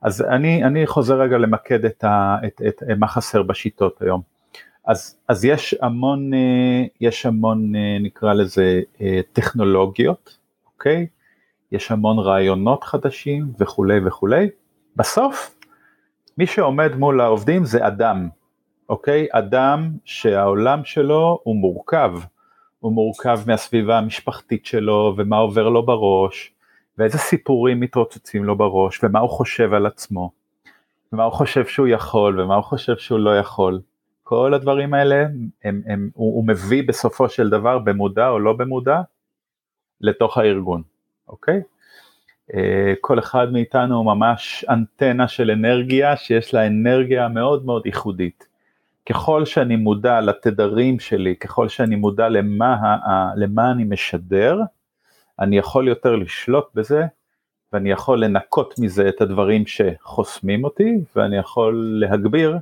אז 0.03 0.23
אני, 0.23 0.65
אני 0.65 0.87
חוזר 0.87 1.21
רגע 1.21 1.39
למקד 1.39 1.85
את, 1.85 2.05
ה, 2.05 2.37
את, 2.47 2.63
את, 2.69 2.83
את 2.83 2.97
מה 2.99 3.09
חסר 3.09 3.43
בשיטות 3.43 4.03
היום. 4.03 4.21
אז, 4.87 5.19
אז 5.29 5.45
יש 5.45 5.75
המון, 5.81 6.35
אה, 6.35 6.85
יש 7.01 7.27
המון 7.27 7.77
אה, 7.77 7.99
נקרא 8.01 8.33
לזה 8.33 8.81
טכנולוגיות, 9.33 10.39
אוקיי? 10.67 11.07
יש 11.73 11.91
המון 11.91 12.19
רעיונות 12.19 12.85
חדשים 12.85 13.53
וכולי 13.59 14.07
וכולי. 14.07 14.49
בסוף, 14.97 15.55
מי 16.39 16.47
שעומד 16.47 16.97
מול 16.97 17.21
העובדים 17.21 17.65
זה 17.65 17.87
אדם, 17.87 18.29
אוקיי? 18.89 19.27
אדם 19.33 19.91
שהעולם 20.05 20.85
שלו 20.85 21.41
הוא 21.43 21.57
מורכב, 21.57 22.13
הוא 22.81 22.93
מורכב 22.93 23.41
מהסביבה 23.47 23.99
המשפחתית 23.99 24.67
שלו 24.67 25.15
ומה 25.17 25.37
עובר 25.37 25.69
לו 25.69 25.87
בראש, 25.87 26.53
ואיזה 26.99 27.19
סיפורים 27.19 27.81
מתרוצצים 27.81 28.45
לו 28.45 28.57
בראש, 28.57 29.05
ומה 29.05 29.19
הוא 29.19 29.31
חושב 29.31 29.75
על 29.75 29.87
עצמו, 29.87 30.31
ומה 31.13 31.25
הוא 31.25 31.33
חושב 31.33 31.67
שהוא 31.67 31.89
יכול, 31.89 32.41
ומה 32.41 32.55
הוא 32.55 32.65
חושב 32.65 32.97
שהוא 32.97 33.19
לא 33.19 33.39
יכול. 33.39 33.81
כל 34.23 34.55
הדברים 34.55 34.95
האלה, 34.95 35.27
הם, 35.65 35.83
הם, 35.87 36.11
הוא, 36.15 36.37
הוא 36.37 36.47
מביא 36.47 36.83
בסופו 36.89 37.29
של 37.29 37.51
דבר, 37.51 37.79
במודע 37.79 38.29
או 38.29 38.39
לא 38.39 38.53
במודע, 38.53 39.01
לתוך 40.01 40.39
הארגון, 40.39 40.83
אוקיי? 41.29 41.63
אה, 42.55 42.95
כל 43.01 43.19
אחד 43.19 43.53
מאיתנו 43.53 43.97
הוא 43.97 44.07
ממש 44.07 44.65
אנטנה 44.69 45.29
של 45.29 45.51
אנרגיה 45.51 46.17
שיש 46.17 46.55
לה 46.55 46.67
אנרגיה 46.67 47.29
מאוד 47.29 47.65
מאוד 47.65 47.87
ייחודית. 47.87 48.46
ככל 49.07 49.45
שאני 49.45 49.77
מודע 49.77 50.21
לתדרים 50.21 51.01
שלי, 51.01 51.37
ככל 51.37 51.69
שאני 51.69 51.97
מודע 51.97 52.29
למה, 52.29 52.97
למה 53.37 53.71
אני 53.71 53.85
משדר, 53.85 54.61
אני 55.41 55.59
יכול 55.59 55.89
יותר 55.89 56.17
לשלוט 56.17 56.75
בזה, 56.75 57.07
ואני 57.73 57.91
יכול 57.91 58.25
לנקות 58.25 58.79
מזה 58.79 59.09
את 59.09 59.21
הדברים 59.21 59.65
שחוסמים 59.67 60.65
אותי, 60.65 60.99
ואני 61.17 61.37
יכול 61.37 61.97
להגביר 62.01 62.59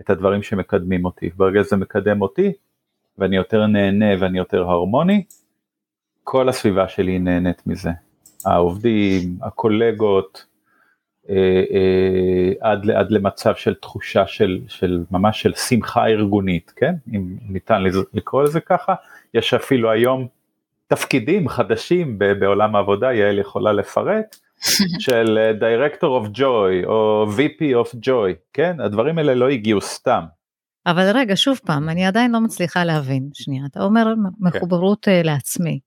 את 0.00 0.10
הדברים 0.10 0.42
שמקדמים 0.42 1.04
אותי. 1.04 1.30
ברגע 1.36 1.64
שזה 1.64 1.76
מקדם 1.76 2.22
אותי, 2.22 2.52
ואני 3.18 3.36
יותר 3.36 3.66
נהנה 3.66 4.14
ואני 4.20 4.38
יותר 4.38 4.62
הרמוני, 4.70 5.24
כל 6.24 6.48
הסביבה 6.48 6.88
שלי 6.88 7.18
נהנית 7.18 7.66
מזה. 7.66 7.90
העובדים, 8.46 9.36
הקולגות, 9.42 10.46
עד, 12.60 12.90
עד 12.90 13.10
למצב 13.10 13.54
של 13.54 13.74
תחושה 13.74 14.26
של, 14.26 14.60
של 14.68 15.04
ממש 15.10 15.42
של 15.42 15.54
שמחה 15.54 16.06
ארגונית, 16.06 16.72
כן? 16.76 16.94
אם 17.14 17.36
ניתן 17.48 17.82
לקרוא 18.14 18.42
לזה 18.42 18.60
ככה, 18.60 18.94
יש 19.34 19.54
אפילו 19.54 19.90
היום 19.90 20.26
תפקידים 20.86 21.48
חדשים 21.48 22.18
בעולם 22.18 22.76
העבודה, 22.76 23.12
יעל 23.12 23.38
יכולה 23.38 23.72
לפרט, 23.72 24.36
של 25.04 25.38
אה, 25.38 25.52
Director 25.60 26.24
of 26.24 26.38
Joy 26.38 26.86
או 26.86 27.26
VP 27.36 27.60
of 27.60 27.96
Joy, 27.96 28.34
כן? 28.52 28.80
הדברים 28.80 29.18
האלה 29.18 29.34
לא 29.34 29.48
הגיעו 29.48 29.80
סתם. 29.80 30.24
אבל 30.86 31.10
רגע, 31.14 31.36
שוב 31.36 31.60
פעם, 31.66 31.88
אני 31.88 32.06
עדיין 32.06 32.32
לא 32.32 32.40
מצליחה 32.40 32.84
להבין, 32.84 33.28
שנייה, 33.34 33.64
אתה 33.70 33.82
אומר 33.82 34.04
כן. 34.04 34.46
מחוברות 34.46 35.04
כן. 35.04 35.22
לעצמי. 35.24 35.78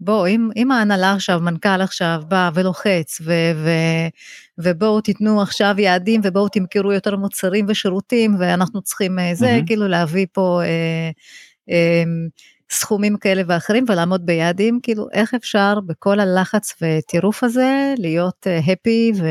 בוא, 0.00 0.28
אם, 0.28 0.48
אם 0.56 0.72
ההנהלה 0.72 1.12
עכשיו, 1.12 1.40
מנכ"ל 1.40 1.80
עכשיו 1.80 2.22
בא 2.28 2.50
ולוחץ, 2.54 3.20
ו, 3.24 3.32
ו, 3.54 3.70
ובואו 4.58 5.00
תיתנו 5.00 5.42
עכשיו 5.42 5.74
יעדים, 5.78 6.20
ובואו 6.24 6.48
תמכרו 6.48 6.92
יותר 6.92 7.16
מוצרים 7.16 7.66
ושירותים, 7.68 8.36
ואנחנו 8.38 8.82
צריכים 8.82 9.18
mm-hmm. 9.18 9.34
זה, 9.34 9.60
כאילו 9.66 9.88
להביא 9.88 10.26
פה 10.32 10.60
אה, 10.62 11.10
אה, 11.70 12.02
סכומים 12.70 13.16
כאלה 13.16 13.42
ואחרים 13.46 13.84
ולעמוד 13.88 14.26
ביעדים, 14.26 14.80
כאילו 14.82 15.06
איך 15.12 15.34
אפשר 15.34 15.78
בכל 15.86 16.20
הלחץ 16.20 16.74
וטירוף 16.82 17.44
הזה 17.44 17.94
להיות 17.98 18.46
הפי 18.72 19.12
uh, 19.14 19.18
ו... 19.20 19.26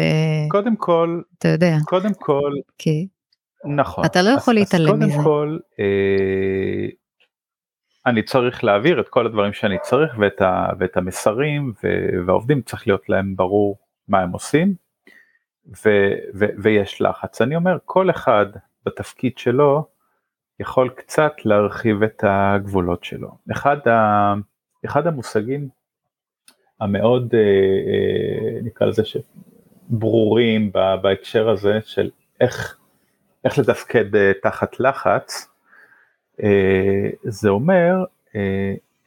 קודם 0.50 0.76
כל, 0.76 1.22
אתה 1.38 1.48
יודע. 1.48 1.78
קודם 1.86 2.12
כל, 2.20 2.52
כי... 2.78 3.08
נכון. 3.76 4.06
אתה 4.06 4.22
לא 4.22 4.30
יכול 4.30 4.54
להתעלם 4.54 5.00
מזה. 5.00 5.06
אז 5.06 5.12
קודם 5.12 5.24
כל, 5.24 5.58
אה, 5.80 6.88
אני 8.08 8.24
צריך 8.24 8.64
להעביר 8.64 9.00
את 9.00 9.10
כל 9.10 9.26
הדברים 9.26 9.54
שאני 9.54 9.78
צריך 9.82 10.16
ואת, 10.20 10.42
ה, 10.42 10.68
ואת 10.80 10.98
המסרים 10.98 11.74
והעובדים 12.26 12.62
צריך 12.62 12.88
להיות 12.88 13.10
להם 13.10 13.36
ברור 13.36 13.78
מה 14.08 14.20
הם 14.20 14.32
עושים 14.32 14.76
ו, 15.86 15.90
ו, 16.36 16.46
ויש 16.64 17.02
לחץ. 17.02 17.42
אני 17.42 17.56
אומר 17.56 17.78
כל 17.86 18.10
אחד 18.10 18.46
בתפקיד 18.86 19.38
שלו 19.38 19.86
יכול 20.60 20.90
קצת 20.90 21.34
להרחיב 21.46 22.04
את 22.04 22.24
הגבולות 22.28 23.04
שלו. 23.04 23.30
אחד, 23.52 23.88
ה, 23.88 24.34
אחד 24.86 25.08
המושגים 25.08 25.70
המאוד 26.80 27.36
אה, 27.36 27.40
אה, 27.40 28.62
נקרא 28.64 28.88
לזה 28.88 29.04
ברורים 29.90 30.72
בהקשר 31.02 31.50
הזה 31.50 31.80
של 31.86 32.10
איך, 32.42 32.78
איך 33.46 33.58
לתפקד 33.58 34.34
תחת 34.42 34.80
לחץ, 34.80 35.48
זה 37.24 37.50
אומר 37.50 38.04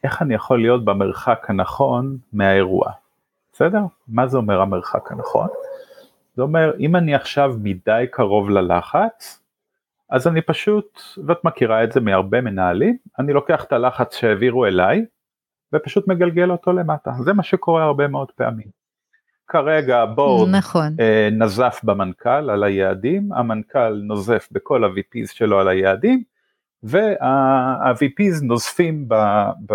איך 0.03 0.21
אני 0.21 0.33
יכול 0.33 0.61
להיות 0.61 0.85
במרחק 0.85 1.45
הנכון 1.49 2.17
מהאירוע, 2.33 2.91
בסדר? 3.53 3.81
מה 4.07 4.27
זה 4.27 4.37
אומר 4.37 4.61
המרחק 4.61 5.11
הנכון? 5.11 5.47
זה 6.35 6.41
אומר 6.41 6.71
אם 6.79 6.95
אני 6.95 7.15
עכשיו 7.15 7.53
מדי 7.63 8.05
קרוב 8.11 8.49
ללחץ, 8.49 9.39
אז 10.09 10.27
אני 10.27 10.41
פשוט, 10.41 11.01
ואת 11.27 11.43
מכירה 11.43 11.83
את 11.83 11.91
זה 11.91 11.99
מהרבה 11.99 12.41
מנהלים, 12.41 12.97
אני 13.19 13.33
לוקח 13.33 13.63
את 13.63 13.73
הלחץ 13.73 14.15
שהעבירו 14.15 14.65
אליי 14.65 15.05
ופשוט 15.73 16.07
מגלגל 16.07 16.51
אותו 16.51 16.73
למטה, 16.73 17.11
זה 17.23 17.33
מה 17.33 17.43
שקורה 17.43 17.83
הרבה 17.83 18.07
מאוד 18.07 18.31
פעמים. 18.31 18.67
כרגע 19.47 19.99
הבורד 19.99 20.49
נכון. 20.49 20.95
אה, 20.99 21.29
נזף 21.31 21.81
במנכ"ל 21.83 22.49
על 22.49 22.63
היעדים, 22.63 23.33
המנכ"ל 23.33 24.01
נוזף 24.03 24.47
בכל 24.51 24.83
ה-VPs 24.83 25.33
שלו 25.33 25.59
על 25.59 25.67
היעדים, 25.67 26.23
וה-VPs 26.83 28.43
נוזפים 28.43 29.07
ב, 29.07 29.15
ב, 29.65 29.73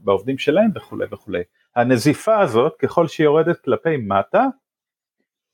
בעובדים 0.00 0.38
שלהם 0.38 0.70
וכולי 0.74 1.06
וכולי. 1.10 1.42
הנזיפה 1.76 2.40
הזאת, 2.40 2.76
ככל 2.78 3.08
שהיא 3.08 3.24
יורדת 3.24 3.60
כלפי 3.60 3.96
מטה, 3.96 4.46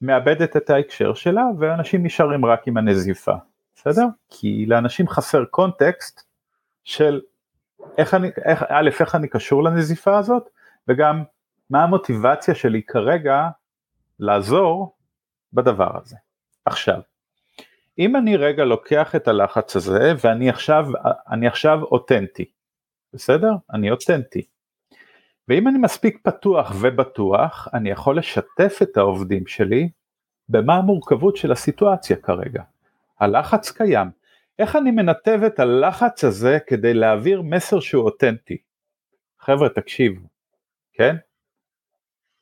מאבדת 0.01 0.57
את 0.57 0.71
ההקשר 0.71 1.15
שלה, 1.15 1.45
ואנשים 1.59 2.07
נשארים 2.07 2.45
רק 2.45 2.69
עם 2.69 2.77
הנזיפה, 2.77 3.35
בסדר? 3.75 4.07
כי 4.29 4.67
לאנשים 4.67 5.09
חסר 5.09 5.45
קונטקסט 5.45 6.23
של 6.85 7.21
איך 7.99 8.15
אני, 8.15 8.31
איך, 8.45 8.65
א', 8.69 8.91
איך 9.01 9.15
אני 9.15 9.29
קשור 9.29 9.65
לנזיפה 9.65 10.19
הזאת, 10.19 10.49
וגם 10.89 11.23
מה 11.71 11.83
המוטיבציה 11.83 12.55
שלי 12.55 12.83
כרגע 12.83 13.49
לעזור 14.19 14.97
בדבר 15.53 15.99
הזה. 16.03 16.17
עכשיו, 16.65 17.01
אם 17.99 18.17
אני 18.17 18.37
רגע 18.37 18.65
לוקח 18.65 19.17
את 19.17 19.29
הלחץ 19.29 19.77
הזה 19.77 20.13
ואני 20.25 20.51
עכשיו, 20.51 20.87
אני 21.31 21.47
עכשיו 21.47 21.83
אותנטי, 21.83 22.45
בסדר? 23.13 23.53
אני 23.73 23.91
אותנטי. 23.91 24.43
ואם 25.49 25.69
אני 25.69 25.79
מספיק 25.79 26.19
פתוח 26.23 26.73
ובטוח, 26.81 27.69
אני 27.75 27.91
יכול 27.91 28.19
לשתף 28.19 28.79
את 28.83 28.97
העובדים 28.97 29.47
שלי 29.47 29.89
במה 30.49 30.77
המורכבות 30.77 31.37
של 31.37 31.53
הסיטואציה 31.53 32.17
כרגע. 32.17 32.63
הלחץ 33.21 33.71
קיים. 33.71 34.11
איך 34.59 34.77
אני 34.77 34.91
מנתב 34.91 35.41
את 35.47 35.61
הלחץ 35.61 36.25
הזה 36.25 36.59
כדי 36.67 36.95
להעביר 36.95 37.43
מסר 37.43 37.81
שהוא 37.81 38.05
אותנטי? 38.05 38.57
חבר'ה 39.41 39.69
תקשיבו, 39.69 40.27
כן? 40.93 41.17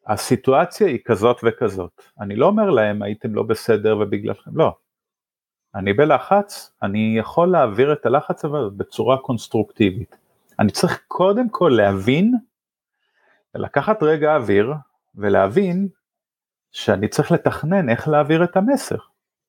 הסיטואציה 0.07 0.87
היא 0.87 0.99
כזאת 1.05 1.41
וכזאת. 1.45 2.03
אני 2.21 2.37
לא 2.37 2.47
אומר 2.47 2.71
להם 2.71 3.03
הייתם 3.03 3.35
לא 3.35 3.43
בסדר 3.43 3.99
ובגללכם, 3.99 4.51
לא. 4.55 4.77
אני 5.77 5.93
בלחץ, 5.93 6.73
אני 6.83 7.17
יכול 7.19 7.53
להעביר 7.53 7.93
את 7.93 8.07
הלחץ 8.07 8.45
אבל 8.45 8.71
בצורה 8.77 9.19
קונסטרוקטיבית. 9.19 10.17
אני 10.59 10.73
צריך 10.73 11.01
קודם 11.09 11.49
כל 11.49 11.73
להבין, 11.77 12.35
לקחת 13.55 14.03
רגע 14.03 14.37
אוויר 14.37 14.73
ולהבין 15.15 15.89
שאני 16.73 17.09
צריך 17.09 17.33
לתכנן 17.33 17.89
איך 17.89 18.09
להעביר 18.09 18.45
את 18.45 18.57
המסר. 18.57 18.97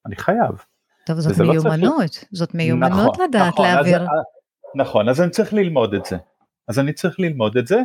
אני 0.06 0.16
חייב. 0.16 0.64
טוב, 1.06 1.20
זאת 1.20 1.40
מיומנות, 1.40 2.02
לא 2.02 2.08
צריך... 2.08 2.26
זאת 2.32 2.56
מיומנות 2.56 3.14
נכון, 3.14 3.26
לדעת 3.26 3.48
נכון, 3.48 3.66
להעביר. 3.66 4.02
אז, 4.02 4.08
נכון, 4.76 5.10
אז 5.10 5.22
אני 5.22 5.30
צריך 5.30 5.54
ללמוד 5.54 5.94
את 5.94 6.06
זה. 6.06 6.18
אז 6.68 6.80
אני 6.80 6.94
צריך 6.94 7.20
ללמוד 7.20 7.58
את 7.58 7.68
זה, 7.68 7.82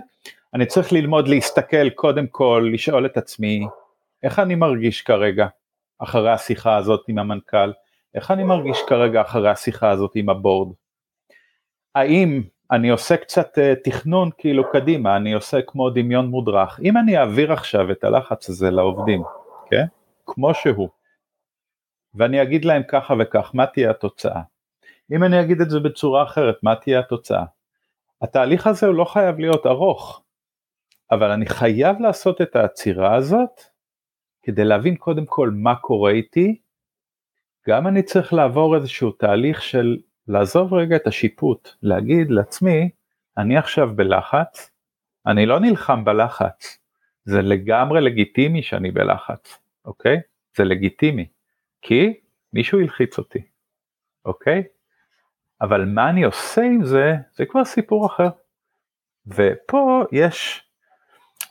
אני 0.55 0.66
צריך 0.66 0.92
ללמוד 0.92 1.28
להסתכל 1.28 1.90
קודם 1.90 2.26
כל, 2.26 2.70
לשאול 2.74 3.07
את 3.07 3.16
עצמי, 3.16 3.66
איך 4.22 4.38
אני 4.38 4.55
מרגיש 4.55 5.02
כרגע 5.02 5.46
אחרי 5.98 6.33
השיחה 6.33 6.76
הזאת 6.76 7.05
עם 7.09 7.18
המנכ"ל, 7.18 7.72
איך 8.14 8.31
אני 8.31 8.44
מרגיש 8.44 8.79
כרגע 8.88 9.20
אחרי 9.20 9.51
השיחה 9.51 9.90
הזאת 9.90 10.11
עם 10.14 10.29
הבורד, 10.29 10.75
האם 11.94 12.42
אני 12.70 12.90
עושה 12.90 13.16
קצת 13.16 13.59
uh, 13.59 13.85
תכנון 13.85 14.31
כאילו 14.38 14.70
קדימה, 14.72 15.16
אני 15.16 15.33
עושה 15.33 15.62
כמו 15.66 15.90
דמיון 15.90 16.27
מודרך, 16.27 16.81
אם 16.83 16.96
אני 16.96 17.18
אעביר 17.18 17.53
עכשיו 17.53 17.90
את 17.90 18.05
הלחץ 18.05 18.48
הזה 18.48 18.70
לעובדים, 18.70 19.22
כן? 19.70 19.85
כמו 20.27 20.55
שהוא, 20.55 20.88
ואני 22.14 22.42
אגיד 22.42 22.64
להם 22.64 22.83
ככה 22.88 23.14
וכך, 23.20 23.51
מה 23.55 23.66
תהיה 23.66 23.90
התוצאה? 23.90 24.42
אם 25.12 25.25
אני 25.25 25.40
אגיד 25.40 25.61
את 25.61 25.70
זה 25.70 25.81
בצורה 25.81 26.22
אחרת, 26.22 26.57
מה 26.62 26.77
תהיה 26.77 26.98
התוצאה? 26.98 27.44
התהליך 28.22 28.66
הזה 28.66 28.87
הוא 28.87 28.94
לא 28.94 29.05
חייב 29.05 29.38
להיות 29.38 29.66
ארוך, 29.66 30.22
אבל 31.11 31.31
אני 31.31 31.46
חייב 31.46 32.01
לעשות 32.01 32.40
את 32.40 32.57
העצירה 32.57 33.16
הזאת 33.16 33.61
כדי 34.42 34.64
להבין 34.64 34.96
קודם 34.96 35.27
כל 35.27 35.51
מה 35.55 35.75
קורה 35.77 36.11
איתי, 36.11 36.61
גם 37.68 37.87
אני 37.87 38.03
צריך 38.03 38.33
לעבור 38.33 38.77
איזשהו 38.77 39.12
תהליך 39.12 39.62
של 39.62 39.98
לעזוב 40.29 40.75
רגע 40.75 40.96
את 40.96 41.07
השיפוט, 41.07 41.68
להגיד 41.83 42.31
לעצמי, 42.31 42.90
אני 43.38 43.57
עכשיו 43.57 43.96
בלחץ, 43.96 44.70
אני 45.27 45.46
לא 45.46 45.61
נלחם 45.61 46.05
בלחץ, 46.05 46.79
זה 47.25 47.42
לגמרי 47.42 48.01
לגיטימי 48.01 48.62
שאני 48.62 48.90
בלחץ, 48.90 49.59
אוקיי? 49.85 50.20
זה 50.57 50.64
לגיטימי, 50.64 51.27
כי 51.83 52.20
מישהו 52.53 52.81
הלחיץ 52.81 53.18
אותי, 53.18 53.42
אוקיי? 54.25 54.62
אבל 55.61 55.85
מה 55.85 56.11
אני 56.11 56.25
עושה 56.25 56.62
עם 56.62 56.85
זה, 56.85 57.12
זה 57.33 57.46
כבר 57.46 57.64
סיפור 57.64 58.07
אחר. 58.07 58.29
ופה 59.27 60.05
יש, 60.12 60.62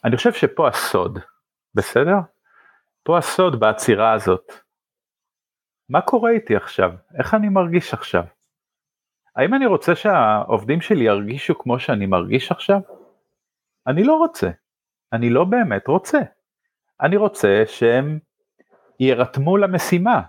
אני 0.04 0.18
חושב 0.18 0.34
שפה 0.34 0.68
הסוד, 0.68 1.20
בסדר? 1.76 2.16
פה 3.04 3.18
הסוד 3.18 3.60
בעצירה 3.60 4.14
הזאת. 4.14 4.52
מה 5.92 6.02
קורה 6.02 6.32
איתי 6.32 6.56
עכשיו? 6.56 6.92
איך 7.20 7.34
אני 7.34 7.50
מרגיש 7.50 7.94
עכשיו? 7.94 8.24
האם 9.36 9.54
אני 9.54 9.66
רוצה 9.66 9.96
שהעובדים 9.96 10.82
שלי 10.82 11.04
ירגישו 11.04 11.60
כמו 11.60 11.80
שאני 11.80 12.06
מרגיש 12.06 12.52
עכשיו? 12.52 12.80
אני 13.88 14.04
לא 14.04 14.14
רוצה. 14.14 14.50
אני 15.14 15.30
לא 15.30 15.44
באמת 15.44 15.88
רוצה. 15.88 16.20
אני 17.02 17.18
רוצה 17.18 17.64
שהם 17.68 18.20
יירתמו 19.00 19.58
למשימה, 19.58 20.22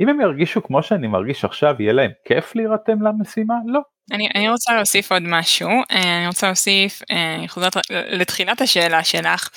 אם 0.00 0.08
הם 0.08 0.20
ירגישו 0.20 0.62
כמו 0.62 0.82
שאני 0.82 1.06
מרגיש 1.06 1.44
עכשיו, 1.44 1.74
יהיה 1.78 1.92
להם 1.92 2.10
כיף 2.24 2.54
להירתם 2.54 3.02
למשימה? 3.02 3.54
לא. 3.66 3.80
אני, 4.12 4.28
אני 4.34 4.48
רוצה 4.48 4.74
להוסיף 4.74 5.12
עוד 5.12 5.22
משהו, 5.26 5.68
אה, 5.68 6.18
אני 6.18 6.26
רוצה 6.26 6.46
להוסיף, 6.46 7.02
אה, 7.10 7.34
אני 7.34 7.48
חוזרת 7.48 7.76
לתחילת 7.90 8.60
השאלה 8.60 9.04
שלך, 9.04 9.50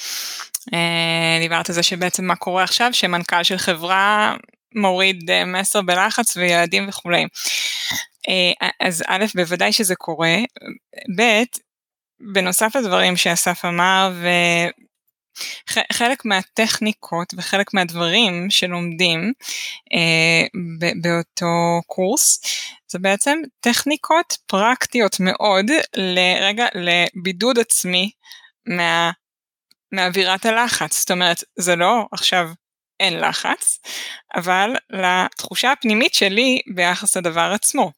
אה, 0.74 1.38
דיברת 1.42 1.70
על 1.70 1.76
זה 1.76 1.84
שבעצם 1.84 2.26
מה 2.26 2.36
קורה 2.36 2.64
עכשיו, 2.64 2.90
שמנכ"ל 2.94 3.44
של 3.44 3.58
חברה 3.58 4.36
מוריד 4.76 5.32
מסר 5.46 5.82
בלחץ 5.82 6.38
ויעדים 6.38 6.90
וכולי. 6.90 7.26
אז 8.80 9.04
א', 9.08 9.26
בוודאי 9.36 9.74
שזה 9.74 9.96
קורה, 9.96 10.36
ב', 11.18 11.44
בנוסף 12.34 12.76
לדברים 12.76 13.18
שאסף 13.18 13.66
אמר, 13.66 14.14
חלק 15.94 16.26
מהטכניקות 16.26 17.34
וחלק 17.38 17.74
מהדברים 17.74 18.50
שלומדים 18.50 19.34
אה, 19.94 20.48
באותו 21.02 21.82
קורס 21.88 22.42
זה 22.88 23.00
בעצם 23.00 23.40
טכניקות 23.60 24.38
פרקטיות 24.46 25.20
מאוד 25.20 25.66
לרגע 25.96 26.66
לבידוד 26.76 27.60
עצמי 27.60 28.12
מה, 28.66 29.12
מאווירת 29.92 30.46
הלחץ. 30.46 31.00
זאת 31.00 31.12
אומרת, 31.12 31.44
זה 31.56 31.76
לא 31.76 32.06
עכשיו 32.12 32.50
אין 33.00 33.20
לחץ, 33.20 33.80
אבל 34.36 34.76
לתחושה 34.90 35.72
הפנימית 35.72 36.14
שלי 36.14 36.62
ביחס 36.74 37.18
לדבר 37.18 37.52
עצמו. 37.54 37.92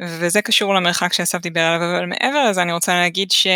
וזה 0.00 0.42
קשור 0.42 0.74
למרחק 0.74 1.12
שאסף 1.12 1.38
דיבר 1.38 1.60
עליו, 1.60 1.96
אבל 1.96 2.06
מעבר 2.06 2.50
לזה 2.50 2.62
אני 2.62 2.72
רוצה 2.72 2.94
להגיד 2.94 3.30
ש... 3.30 3.46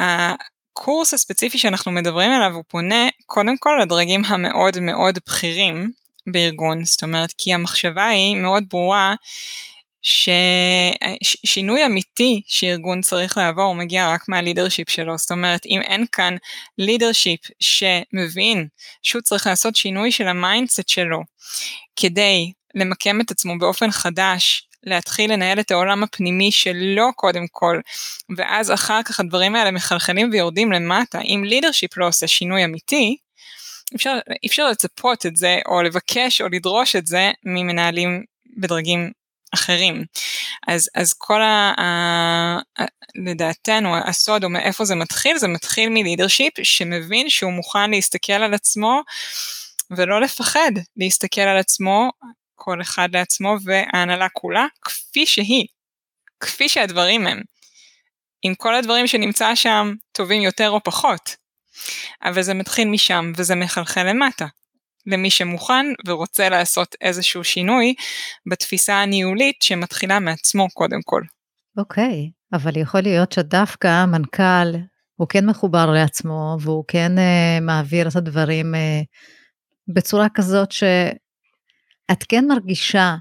הקורס 0.00 1.14
הספציפי 1.14 1.58
שאנחנו 1.58 1.92
מדברים 1.92 2.32
עליו 2.32 2.54
הוא 2.54 2.64
פונה 2.68 3.08
קודם 3.26 3.58
כל 3.58 3.78
לדרגים 3.82 4.24
המאוד 4.24 4.80
מאוד 4.80 5.18
בכירים 5.26 5.90
בארגון, 6.26 6.84
זאת 6.84 7.02
אומרת 7.02 7.32
כי 7.38 7.54
המחשבה 7.54 8.06
היא 8.06 8.36
מאוד 8.36 8.64
ברורה 8.70 9.14
ששינוי 10.02 11.86
אמיתי 11.86 12.42
שארגון 12.46 13.00
צריך 13.00 13.36
לעבור 13.36 13.74
מגיע 13.74 14.08
רק 14.08 14.28
מה 14.28 14.38
leadership 14.38 14.90
שלו, 14.90 15.18
זאת 15.18 15.30
אומרת 15.30 15.66
אם 15.66 15.80
אין 15.82 16.06
כאן 16.12 16.36
leadership 16.78 17.40
שמבין 17.60 18.68
שהוא 19.02 19.22
צריך 19.22 19.46
לעשות 19.46 19.76
שינוי 19.76 20.12
של 20.12 20.28
ה 20.28 20.35
mindset 20.35 20.88
שלו 20.88 21.20
כדי 21.96 22.52
למקם 22.74 23.20
את 23.20 23.30
עצמו 23.30 23.58
באופן 23.58 23.90
חדש 23.90 24.66
להתחיל 24.84 25.32
לנהל 25.32 25.60
את 25.60 25.70
העולם 25.70 26.02
הפנימי 26.02 26.52
שלו 26.52 27.12
קודם 27.16 27.46
כל, 27.50 27.80
ואז 28.36 28.70
אחר 28.70 29.02
כך 29.02 29.20
הדברים 29.20 29.54
האלה 29.54 29.70
מחלחלים 29.70 30.30
ויורדים 30.32 30.72
למטה. 30.72 31.20
אם 31.20 31.44
לידרשיפ 31.46 31.96
לא 31.96 32.08
עושה 32.08 32.26
שינוי 32.26 32.64
אמיתי, 32.64 33.16
אפשר, 33.96 34.18
אפשר 34.46 34.68
לצפות 34.70 35.26
את 35.26 35.36
זה, 35.36 35.58
או 35.66 35.82
לבקש 35.82 36.40
או 36.40 36.48
לדרוש 36.48 36.96
את 36.96 37.06
זה 37.06 37.30
ממנהלים 37.44 38.24
בדרגים 38.56 39.10
אחרים. 39.54 40.04
אז, 40.68 40.90
אז 40.94 41.12
כל 41.12 41.42
ה... 41.42 41.74
ה 41.80 42.84
לדעתנו 43.14 43.96
הסוד 43.96 44.44
או 44.44 44.50
מאיפה 44.50 44.84
זה 44.84 44.94
מתחיל, 44.94 45.38
זה 45.38 45.48
מתחיל 45.48 45.88
מלידרשיפ 45.88 46.52
שמבין 46.62 47.30
שהוא 47.30 47.52
מוכן 47.52 47.90
להסתכל 47.90 48.32
על 48.32 48.54
עצמו 48.54 49.02
ולא 49.90 50.20
לפחד 50.20 50.72
להסתכל 50.96 51.40
על 51.40 51.56
עצמו, 51.56 52.10
כל 52.54 52.82
אחד 52.82 53.08
לעצמו 53.12 53.56
וההנהלה 53.64 54.28
כולה, 54.28 54.66
כפי 54.82 55.26
שהיא, 55.26 55.66
כפי 56.40 56.68
שהדברים 56.68 57.26
הם. 57.26 57.40
עם 58.42 58.54
כל 58.54 58.74
הדברים 58.74 59.06
שנמצא 59.06 59.54
שם 59.54 59.94
טובים 60.12 60.42
יותר 60.42 60.70
או 60.70 60.82
פחות. 60.84 61.36
אבל 62.22 62.42
זה 62.42 62.54
מתחיל 62.54 62.88
משם 62.88 63.32
וזה 63.36 63.54
מחלחל 63.54 64.02
למטה. 64.02 64.46
למי 65.06 65.30
שמוכן 65.30 65.86
ורוצה 66.06 66.48
לעשות 66.48 66.94
איזשהו 67.00 67.44
שינוי 67.44 67.94
בתפיסה 68.50 68.94
הניהולית 68.94 69.62
שמתחילה 69.62 70.20
מעצמו 70.20 70.68
קודם 70.74 71.00
כל. 71.04 71.22
אוקיי, 71.76 72.30
okay, 72.30 72.56
אבל 72.56 72.76
יכול 72.76 73.00
להיות 73.00 73.32
שדווקא 73.32 73.88
המנכ"ל 73.88 74.76
הוא 75.16 75.28
כן 75.28 75.46
מחובר 75.46 75.90
לעצמו 75.90 76.56
והוא 76.60 76.84
כן 76.88 77.12
uh, 77.18 77.60
מעביר 77.62 78.08
את 78.08 78.16
הדברים 78.16 78.74
uh, 78.74 78.78
בצורה 79.94 80.26
כזאת 80.34 80.72
שאת 80.72 82.24
כן 82.28 82.44
מרגישה 82.48 83.14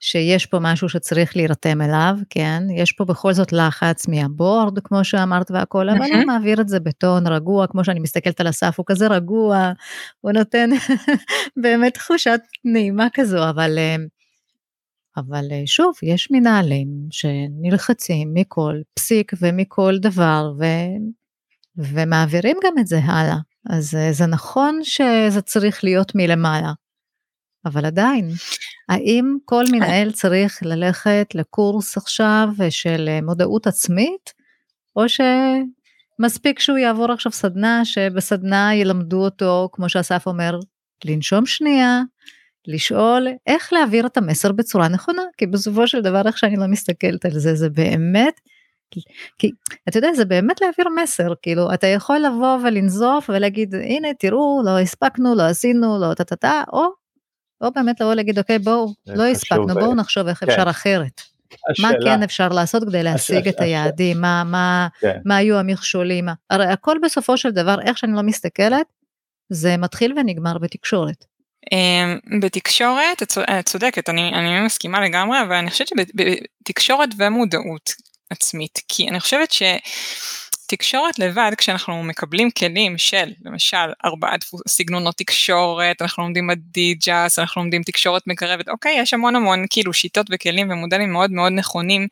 שיש 0.00 0.46
פה 0.46 0.58
משהו 0.60 0.88
שצריך 0.88 1.36
להירתם 1.36 1.82
אליו, 1.82 2.16
כן? 2.30 2.62
יש 2.76 2.92
פה 2.92 3.04
בכל 3.04 3.32
זאת 3.32 3.52
לחץ 3.52 4.08
מהבורד, 4.08 4.78
כמו 4.78 5.04
שאמרת 5.04 5.50
והכל, 5.50 5.88
אבל 5.88 6.12
הוא 6.12 6.24
מעביר 6.26 6.60
את 6.60 6.68
זה 6.68 6.80
בטון 6.80 7.26
רגוע, 7.26 7.66
כמו 7.66 7.84
שאני 7.84 8.00
מסתכלת 8.00 8.40
על 8.40 8.48
אסף, 8.48 8.74
הוא 8.78 8.86
כזה 8.86 9.06
רגוע, 9.06 9.72
הוא 10.20 10.32
נותן 10.32 10.70
באמת 11.62 11.94
תחושת 11.94 12.40
נעימה 12.64 13.06
כזו, 13.14 13.50
אבל, 13.50 13.78
אה, 13.78 13.96
אבל 15.16 15.44
אה, 15.52 15.62
שוב, 15.66 15.94
יש 16.02 16.28
מנהלים 16.30 16.88
שנלחצים 17.10 18.30
מכל 18.34 18.74
פסיק 18.94 19.32
ומכל 19.40 19.98
דבר, 19.98 20.52
ו, 20.58 20.64
ומעבירים 21.76 22.56
גם 22.64 22.78
את 22.78 22.86
זה 22.86 22.98
הלאה. 22.98 23.36
אז 23.70 23.94
אה, 23.94 24.12
זה 24.12 24.26
נכון 24.26 24.80
שזה 24.82 25.40
צריך 25.40 25.84
להיות 25.84 26.12
מלמעלה. 26.14 26.72
אבל 27.66 27.84
עדיין, 27.84 28.30
האם 28.88 29.36
כל 29.44 29.64
מנהל 29.72 30.12
צריך 30.12 30.58
ללכת 30.62 31.26
לקורס 31.34 31.96
עכשיו 31.96 32.48
של 32.70 33.08
אה, 33.08 33.20
מודעות 33.22 33.66
עצמית, 33.66 34.32
או 34.96 35.04
שמספיק 35.08 36.58
שהוא 36.58 36.78
יעבור 36.78 37.12
עכשיו 37.12 37.32
סדנה, 37.32 37.84
שבסדנה 37.84 38.74
ילמדו 38.74 39.24
אותו, 39.24 39.68
כמו 39.72 39.88
שאסף 39.88 40.26
אומר, 40.26 40.58
לנשום 41.04 41.46
שנייה, 41.46 42.02
לשאול 42.66 43.28
איך 43.46 43.72
להעביר 43.72 44.06
את 44.06 44.16
המסר 44.16 44.52
בצורה 44.52 44.88
נכונה, 44.88 45.22
כי 45.36 45.46
בסופו 45.46 45.86
של 45.86 46.00
דבר 46.00 46.22
איך 46.26 46.38
שאני 46.38 46.56
לא 46.56 46.66
מסתכלת 46.66 47.24
על 47.24 47.38
זה, 47.38 47.54
זה 47.54 47.68
באמת, 47.70 48.40
כי 49.38 49.50
אתה 49.88 49.98
יודע, 49.98 50.12
זה 50.12 50.24
באמת 50.24 50.60
להעביר 50.60 50.86
מסר, 51.02 51.32
כאילו, 51.42 51.74
אתה 51.74 51.86
יכול 51.86 52.18
לבוא 52.18 52.58
ולנזוף 52.64 53.30
ולהגיד, 53.30 53.74
הנה, 53.74 54.08
תראו, 54.18 54.62
לא 54.64 54.78
הספקנו, 54.78 55.34
לא 55.34 55.42
עשינו, 55.42 55.98
לא 56.00 56.14
טה-טה-טה, 56.14 56.62
או 56.72 57.05
או 57.60 57.70
באמת 57.70 58.00
לבוא 58.00 58.14
להגיד, 58.14 58.38
אוקיי, 58.38 58.58
בואו, 58.58 58.94
לא 59.06 59.26
הספקנו, 59.26 59.74
בואו 59.74 59.94
נחשוב 59.94 60.28
איך 60.28 60.38
כן. 60.38 60.50
אפשר 60.50 60.70
אחרת. 60.70 61.20
השאלה, 61.70 61.88
מה 61.88 61.94
כן 62.04 62.22
אפשר 62.22 62.48
לעשות 62.48 62.82
כדי 62.82 63.02
להשיג 63.02 63.36
השאלה, 63.36 63.50
את 63.50 63.60
היעדים, 63.60 64.20
מה, 64.20 64.44
מה, 64.44 64.88
כן. 65.00 65.18
מה 65.24 65.36
היו 65.36 65.58
המכשולים, 65.58 66.28
הרי 66.50 66.66
הכל 66.66 66.96
בסופו 67.02 67.36
של 67.36 67.50
דבר, 67.50 67.76
איך 67.82 67.98
שאני 67.98 68.12
לא 68.12 68.22
מסתכלת, 68.22 68.86
זה 69.52 69.76
מתחיל 69.76 70.14
ונגמר 70.18 70.58
בתקשורת. 70.58 71.24
אמ, 71.72 72.40
בתקשורת, 72.40 73.22
את 73.22 73.66
צודקת, 73.66 74.08
אני, 74.08 74.32
אני 74.34 74.60
מסכימה 74.60 75.00
לגמרי, 75.00 75.42
אבל 75.42 75.54
אני 75.54 75.70
חושבת 75.70 75.88
שבתקשורת 75.88 77.08
ומודעות 77.18 77.90
עצמית, 78.30 78.78
כי 78.88 79.08
אני 79.08 79.20
חושבת 79.20 79.52
ש... 79.52 79.62
תקשורת 80.66 81.18
לבד, 81.18 81.50
כשאנחנו 81.58 82.02
מקבלים 82.02 82.50
כלים 82.50 82.98
של, 82.98 83.32
למשל, 83.44 83.92
ארבעה 84.04 84.34
סגנונות 84.68 85.16
תקשורת, 85.16 86.02
אנחנו 86.02 86.22
לומדים 86.22 86.50
אדיג'אס, 86.50 87.38
אנחנו 87.38 87.62
לומדים 87.62 87.82
תקשורת 87.82 88.26
מקרבת, 88.26 88.68
אוקיי, 88.68 88.98
יש 88.98 89.14
המון 89.14 89.36
המון 89.36 89.64
כאילו 89.70 89.92
שיטות 89.92 90.26
וכלים 90.30 90.70
ומודלים 90.70 91.12
מאוד 91.12 91.30
מאוד 91.30 91.52
נכונים 91.52 92.08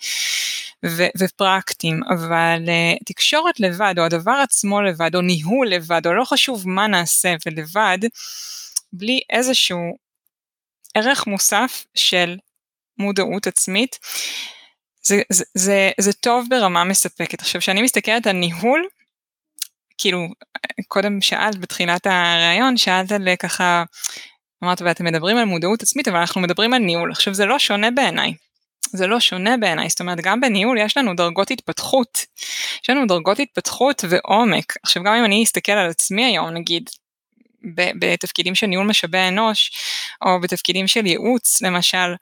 ו- 0.87 1.09
ופרקטיים, 1.19 2.01
אבל 2.15 2.65
uh, 2.67 2.99
תקשורת 3.05 3.61
לבד, 3.61 3.95
או 3.99 4.05
הדבר 4.05 4.41
עצמו 4.43 4.83
לבד, 4.83 5.15
או 5.15 5.21
ניהול 5.21 5.69
לבד, 5.69 6.07
או 6.07 6.15
לא 6.15 6.25
חשוב 6.25 6.69
מה 6.69 6.87
נעשה 6.87 7.35
ולבד, 7.47 7.99
בלי 8.93 9.21
איזשהו 9.31 9.97
ערך 10.95 11.27
מוסף 11.27 11.85
של 11.95 12.37
מודעות 12.99 13.47
עצמית, 13.47 13.99
זה, 15.07 15.23
זה, 15.33 15.45
זה, 15.55 15.91
זה 16.01 16.13
טוב 16.13 16.47
ברמה 16.51 16.85
מספקת. 16.85 17.41
עכשיו, 17.41 17.61
כשאני 17.61 17.83
מסתכלת 17.83 18.27
על 18.27 18.37
ניהול, 18.37 18.87
כאילו, 19.99 20.29
קודם 20.89 21.21
שאלת 21.21 21.59
בתחילת 21.59 22.07
הראיון, 22.07 22.77
שאלת 22.77 23.13
על 23.13 23.29
ככה, 23.39 23.85
אמרת, 24.65 24.83
ואתם 24.83 25.05
מדברים 25.05 25.37
על 25.37 25.45
מודעות 25.45 25.83
עצמית, 25.83 26.09
אבל 26.09 26.19
אנחנו 26.19 26.41
מדברים 26.41 26.75
על 26.75 26.83
ניהול. 26.83 27.13
עכשיו, 27.13 27.35
זה 27.35 27.47
לא 27.47 27.59
שונה 27.59 27.91
בעיניי. 27.91 28.35
זה 28.93 29.07
לא 29.07 29.21
שונה 29.21 29.57
בעיניי, 29.57 29.89
זאת 29.89 30.01
אומרת, 30.01 30.21
גם 30.21 30.41
בניהול 30.41 30.79
יש 30.79 30.97
לנו 30.97 31.15
דרגות 31.15 31.51
התפתחות. 31.51 32.27
יש 32.83 32.91
לנו 32.91 33.07
דרגות 33.07 33.39
התפתחות 33.39 34.05
ועומק. 34.09 34.77
עכשיו, 34.83 35.03
גם 35.03 35.15
אם 35.15 35.25
אני 35.25 35.45
אסתכל 35.45 35.73
על 35.73 35.91
עצמי 35.91 36.25
היום, 36.25 36.51
נגיד, 36.51 36.91
בתפקידים 37.99 38.55
של 38.55 38.67
ניהול 38.67 38.87
משאבי 38.87 39.19
אנוש, 39.19 39.71
או 40.23 40.41
בתפקידים 40.41 40.89
של 40.89 41.07
ייעוץ, 41.07 41.63
למשל, 41.63 42.15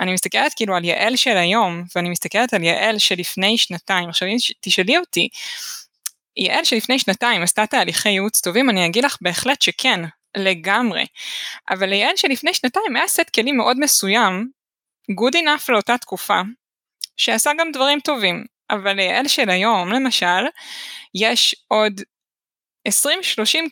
אני 0.00 0.12
מסתכלת 0.12 0.54
כאילו 0.54 0.76
על 0.76 0.84
יעל 0.84 1.16
של 1.16 1.36
היום, 1.36 1.84
ואני 1.96 2.10
מסתכלת 2.10 2.54
על 2.54 2.62
יעל 2.62 2.98
שלפני 2.98 3.58
שנתיים. 3.58 4.08
עכשיו 4.08 4.28
אם 4.28 4.36
תשאלי 4.60 4.98
אותי, 4.98 5.28
יעל 6.36 6.64
שלפני 6.64 6.98
שנתיים 6.98 7.42
עשתה 7.42 7.66
תהליכי 7.66 8.08
ייעוץ 8.08 8.40
טובים, 8.40 8.70
אני 8.70 8.86
אגיד 8.86 9.04
לך 9.04 9.16
בהחלט 9.20 9.62
שכן, 9.62 10.00
לגמרי. 10.36 11.06
אבל 11.70 11.88
ליעל 11.88 12.16
שלפני 12.16 12.54
שנתיים 12.54 12.96
היה 12.96 13.08
סט 13.08 13.30
כלים 13.34 13.56
מאוד 13.56 13.80
מסוים, 13.80 14.50
good 15.10 15.34
enough 15.34 15.64
לאותה 15.68 15.98
תקופה, 15.98 16.40
שעשה 17.16 17.50
גם 17.58 17.72
דברים 17.72 18.00
טובים. 18.00 18.44
אבל 18.70 18.92
ליעל 18.92 19.28
של 19.28 19.50
היום, 19.50 19.92
למשל, 19.92 20.46
יש 21.14 21.56
עוד 21.68 22.00
20-30 22.88 22.90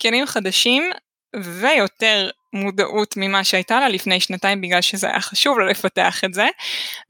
כלים 0.03 0.27
חדשים 0.27 0.91
ויותר 1.37 2.31
מודעות 2.57 3.15
ממה 3.17 3.45
שהייתה 3.45 3.81
לה 3.81 3.89
לפני 3.89 4.21
שנתיים 4.21 4.61
בגלל 4.61 4.81
שזה 4.81 5.07
היה 5.07 5.21
חשוב 5.21 5.59
לה 5.59 5.67
לפתח 5.67 6.25
את 6.25 6.35
זה 6.35 6.47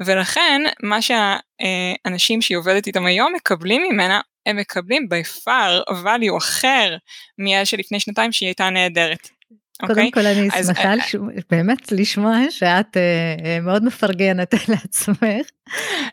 ולכן 0.01 0.63
מה 0.83 0.99
שהאנשים 1.03 2.43
שהיא 2.43 2.59
עובדת 2.59 2.87
איתם 2.87 3.07
היום 3.07 3.33
מקבלים 3.37 3.83
ממנה 3.83 4.21
הם 4.47 4.57
מקבלים 4.57 5.09
by 5.13 5.43
far 5.43 5.93
value 6.05 6.39
אחר 6.39 6.97
מאלה 7.39 7.65
שלפני 7.65 8.01
שנתיים 8.01 8.33
שהיא 8.33 8.47
הייתה 8.47 8.71
נהדרת. 8.71 9.36
קודם 9.81 9.91
okay? 9.91 10.07
אוקיי? 10.07 10.11
כל 10.13 10.27
אני 10.27 10.49
אז, 10.55 10.67
שמחה 10.67 10.93
אז, 10.93 10.99
לשמוע, 10.99 11.33
באמת 11.51 11.93
לשמוע 11.93 12.37
שאת 12.51 12.97
uh, 12.97 13.63
מאוד 13.63 13.85
מפרגנת 13.85 14.55
לעצמך. 14.69 15.23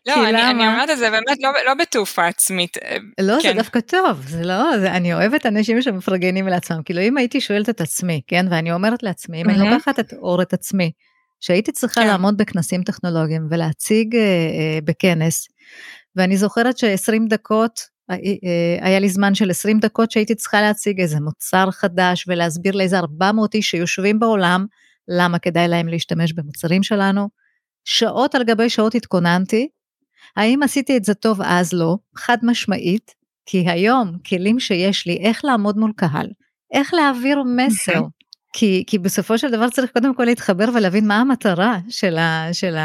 לא, 0.08 0.13
אני, 0.23 0.32
למה... 0.32 0.52
אני 0.52 0.67
אומרת 0.67 0.89
את 0.89 0.97
זה 0.97 1.10
באמת 1.10 1.38
לא, 1.41 1.49
לא 1.65 1.73
בתעופה 1.73 2.28
עצמית. 2.28 2.78
אה, 2.78 2.97
לא, 3.21 3.38
כן. 3.41 3.49
זה 3.49 3.54
דווקא 3.54 3.80
טוב, 3.80 4.21
זה 4.28 4.43
לא, 4.43 4.80
זה, 4.80 4.91
אני 4.91 5.13
אוהבת 5.13 5.45
אנשים 5.45 5.82
שמפרגנים 5.82 6.47
לעצמם, 6.47 6.84
כאילו 6.86 7.02
אם 7.02 7.17
הייתי 7.17 7.41
שואלת 7.41 7.69
את 7.69 7.82
עצמי, 7.82 8.21
כן, 8.28 8.45
ואני 8.52 8.71
אומרת 8.71 9.04
לעצמי, 9.04 9.41
אם 9.41 9.49
mm-hmm. 9.49 9.54
אני 9.54 9.69
לוקחת 9.69 9.99
את 9.99 10.13
אור 10.13 10.41
את 10.41 10.54
עצמי, 10.54 10.91
שהייתי 11.39 11.71
צריכה 11.71 12.02
כן. 12.02 12.08
לעמוד 12.08 12.38
בכנסים 12.38 12.84
טכנולוגיים 12.84 13.47
ולהציג 13.52 14.15
uh, 14.15 14.17
uh, 14.17 14.86
בכנס, 14.86 15.47
ואני 16.15 16.38
זוכרת 16.38 16.78
ש-20 16.78 17.30
דקות 17.30 17.80
אה, 17.80 17.86
אה, 17.86 17.92
היה 18.81 18.99
לי 18.99 19.09
זמן 19.09 19.35
של 19.35 19.49
20 19.49 19.79
דקות 19.79 20.11
שהייתי 20.11 20.35
צריכה 20.35 20.61
להציג 20.61 21.01
איזה 21.01 21.19
מוצר 21.19 21.71
חדש 21.71 22.25
ולהסביר 22.27 22.75
לאיזה 22.75 22.97
400 22.97 23.53
איש 23.53 23.69
שיושבים 23.69 24.19
בעולם 24.19 24.65
למה 25.07 25.39
כדאי 25.39 25.67
להם 25.67 25.87
להשתמש 25.87 26.33
במוצרים 26.33 26.83
שלנו. 26.83 27.29
שעות 27.85 28.35
על 28.35 28.43
גבי 28.43 28.69
שעות 28.69 28.95
התכוננתי. 28.95 29.67
האם 30.37 30.63
עשיתי 30.63 30.97
את 30.97 31.03
זה 31.03 31.13
טוב 31.13 31.41
אז 31.43 31.73
לא? 31.73 31.97
חד 32.15 32.37
משמעית. 32.43 33.23
כי 33.45 33.69
היום 33.69 34.17
כלים 34.27 34.59
שיש 34.59 35.05
לי 35.07 35.17
איך 35.17 35.45
לעמוד 35.45 35.77
מול 35.77 35.91
קהל, 35.95 36.27
איך 36.73 36.93
להעביר 36.93 37.43
מסר, 37.55 38.01
כי, 38.53 38.83
כי 38.87 38.99
בסופו 38.99 39.37
של 39.37 39.51
דבר 39.51 39.69
צריך 39.69 39.91
קודם 39.91 40.15
כל 40.15 40.23
להתחבר 40.23 40.65
ולהבין 40.75 41.07
מה 41.07 41.19
המטרה 41.19 41.79
של, 41.89 42.17
ה, 42.17 42.53
של 42.53 42.75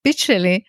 הפיץ' 0.00 0.24
שלי, 0.24 0.60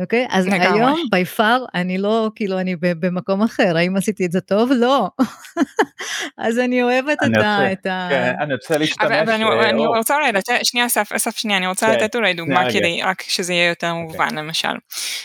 אוקיי? 0.00 0.26
אז 0.30 0.46
לגמרי. 0.46 0.66
היום 0.66 1.04
בי 1.10 1.24
פאר 1.24 1.64
אני 1.74 1.98
לא, 1.98 2.30
כאילו 2.34 2.58
אני 2.58 2.76
במקום 2.80 3.42
אחר, 3.42 3.76
האם 3.76 3.96
עשיתי 3.96 4.26
את 4.26 4.32
זה 4.32 4.40
טוב? 4.40 4.70
לא. 4.76 5.08
אז 6.38 6.58
אני 6.58 6.82
אוהבת 6.82 7.18
אני 7.22 7.32
את, 7.32 7.36
רוצה, 7.36 7.48
ה, 7.48 7.72
את 7.72 7.86
ה... 7.86 8.06
כן, 8.10 8.32
אני 8.40 8.54
רוצה 8.54 8.78
להשתמש... 8.78 9.06
אבל, 9.06 9.20
אבל 9.20 9.32
אני, 9.32 9.44
אה, 9.44 9.70
אני 9.70 9.86
רוצה 9.86 10.14
אולי 10.14 10.32
לתת, 10.32 10.54
שנייה 10.62 10.86
אסף, 10.86 11.12
אסף 11.12 11.36
שנייה, 11.36 11.58
אני 11.58 11.66
רוצה 11.66 11.86
כן, 11.86 11.92
לתת 11.92 12.16
אולי 12.16 12.34
דוגמה 12.34 12.70
כדי 12.72 13.02
רק 13.02 13.22
שזה 13.22 13.52
יהיה 13.52 13.68
יותר 13.68 13.90
אוקיי. 13.90 14.02
מובן 14.02 14.28
okay. 14.28 14.40
למשל. 14.40 14.74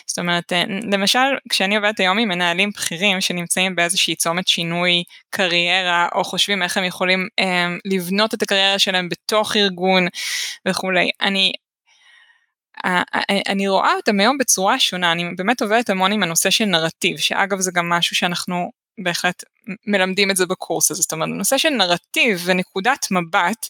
זאת 0.07 0.19
אומרת, 0.19 0.53
אה, 0.53 0.63
למשל 0.91 1.19
כשאני 1.49 1.75
עובדת 1.75 1.99
היום 1.99 2.17
עם 2.17 2.27
מנהלים 2.27 2.69
בכירים 2.69 3.21
שנמצאים 3.21 3.75
באיזושהי 3.75 4.15
צומת 4.15 4.47
שינוי 4.47 5.03
קריירה, 5.29 6.07
או 6.15 6.23
חושבים 6.23 6.63
איך 6.63 6.77
הם 6.77 6.83
יכולים 6.83 7.27
אה, 7.39 7.67
לבנות 7.85 8.33
את 8.33 8.41
הקריירה 8.41 8.65
הקריירה 8.75 8.79
שלהם 8.79 9.09
בתוך 9.09 9.55
ארגון 9.55 10.07
וכולי. 10.67 11.09
אני, 11.21 11.51
אני 13.49 13.67
רואה 13.67 13.93
אותם 13.93 14.19
היום 14.19 14.37
בצורה 14.37 14.79
שונה, 14.79 15.11
אני 15.11 15.23
באמת 15.37 15.61
עובדת 15.61 15.89
המון 15.89 16.11
עם 16.11 16.23
הנושא 16.23 16.49
של 16.49 16.65
נרטיב, 16.65 17.17
שאגב 17.17 17.59
זה 17.59 17.71
גם 17.73 17.89
משהו 17.89 18.15
שאנחנו 18.15 18.71
בהחלט 19.03 19.43
מלמדים 19.87 20.31
את 20.31 20.35
זה 20.35 20.45
בקורס 20.45 20.91
הזה, 20.91 21.01
זאת 21.01 21.13
אומרת, 21.13 21.29
נושא 21.29 21.57
של 21.57 21.69
נרטיב 21.69 22.41
ונקודת 22.45 23.07
מבט, 23.11 23.69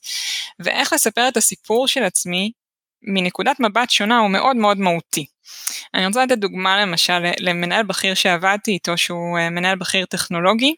ואיך 0.59 0.93
לספר 0.93 1.27
את 1.27 1.37
הסיפור 1.37 1.87
של 1.87 2.03
עצמי 2.03 2.51
מנקודת 3.03 3.59
מבט 3.59 3.89
שונה 3.89 4.19
הוא 4.19 4.29
מאוד 4.29 4.55
מאוד 4.55 4.77
מהותי. 4.77 5.25
אני 5.93 6.05
רוצה 6.05 6.25
לתת 6.25 6.37
דוגמה 6.37 6.81
למשל 6.81 7.19
למנהל 7.39 7.83
בכיר 7.83 8.13
שעבדתי 8.13 8.71
איתו 8.71 8.97
שהוא 8.97 9.37
אה, 9.37 9.49
מנהל 9.49 9.77
בכיר 9.77 10.05
טכנולוגי. 10.05 10.75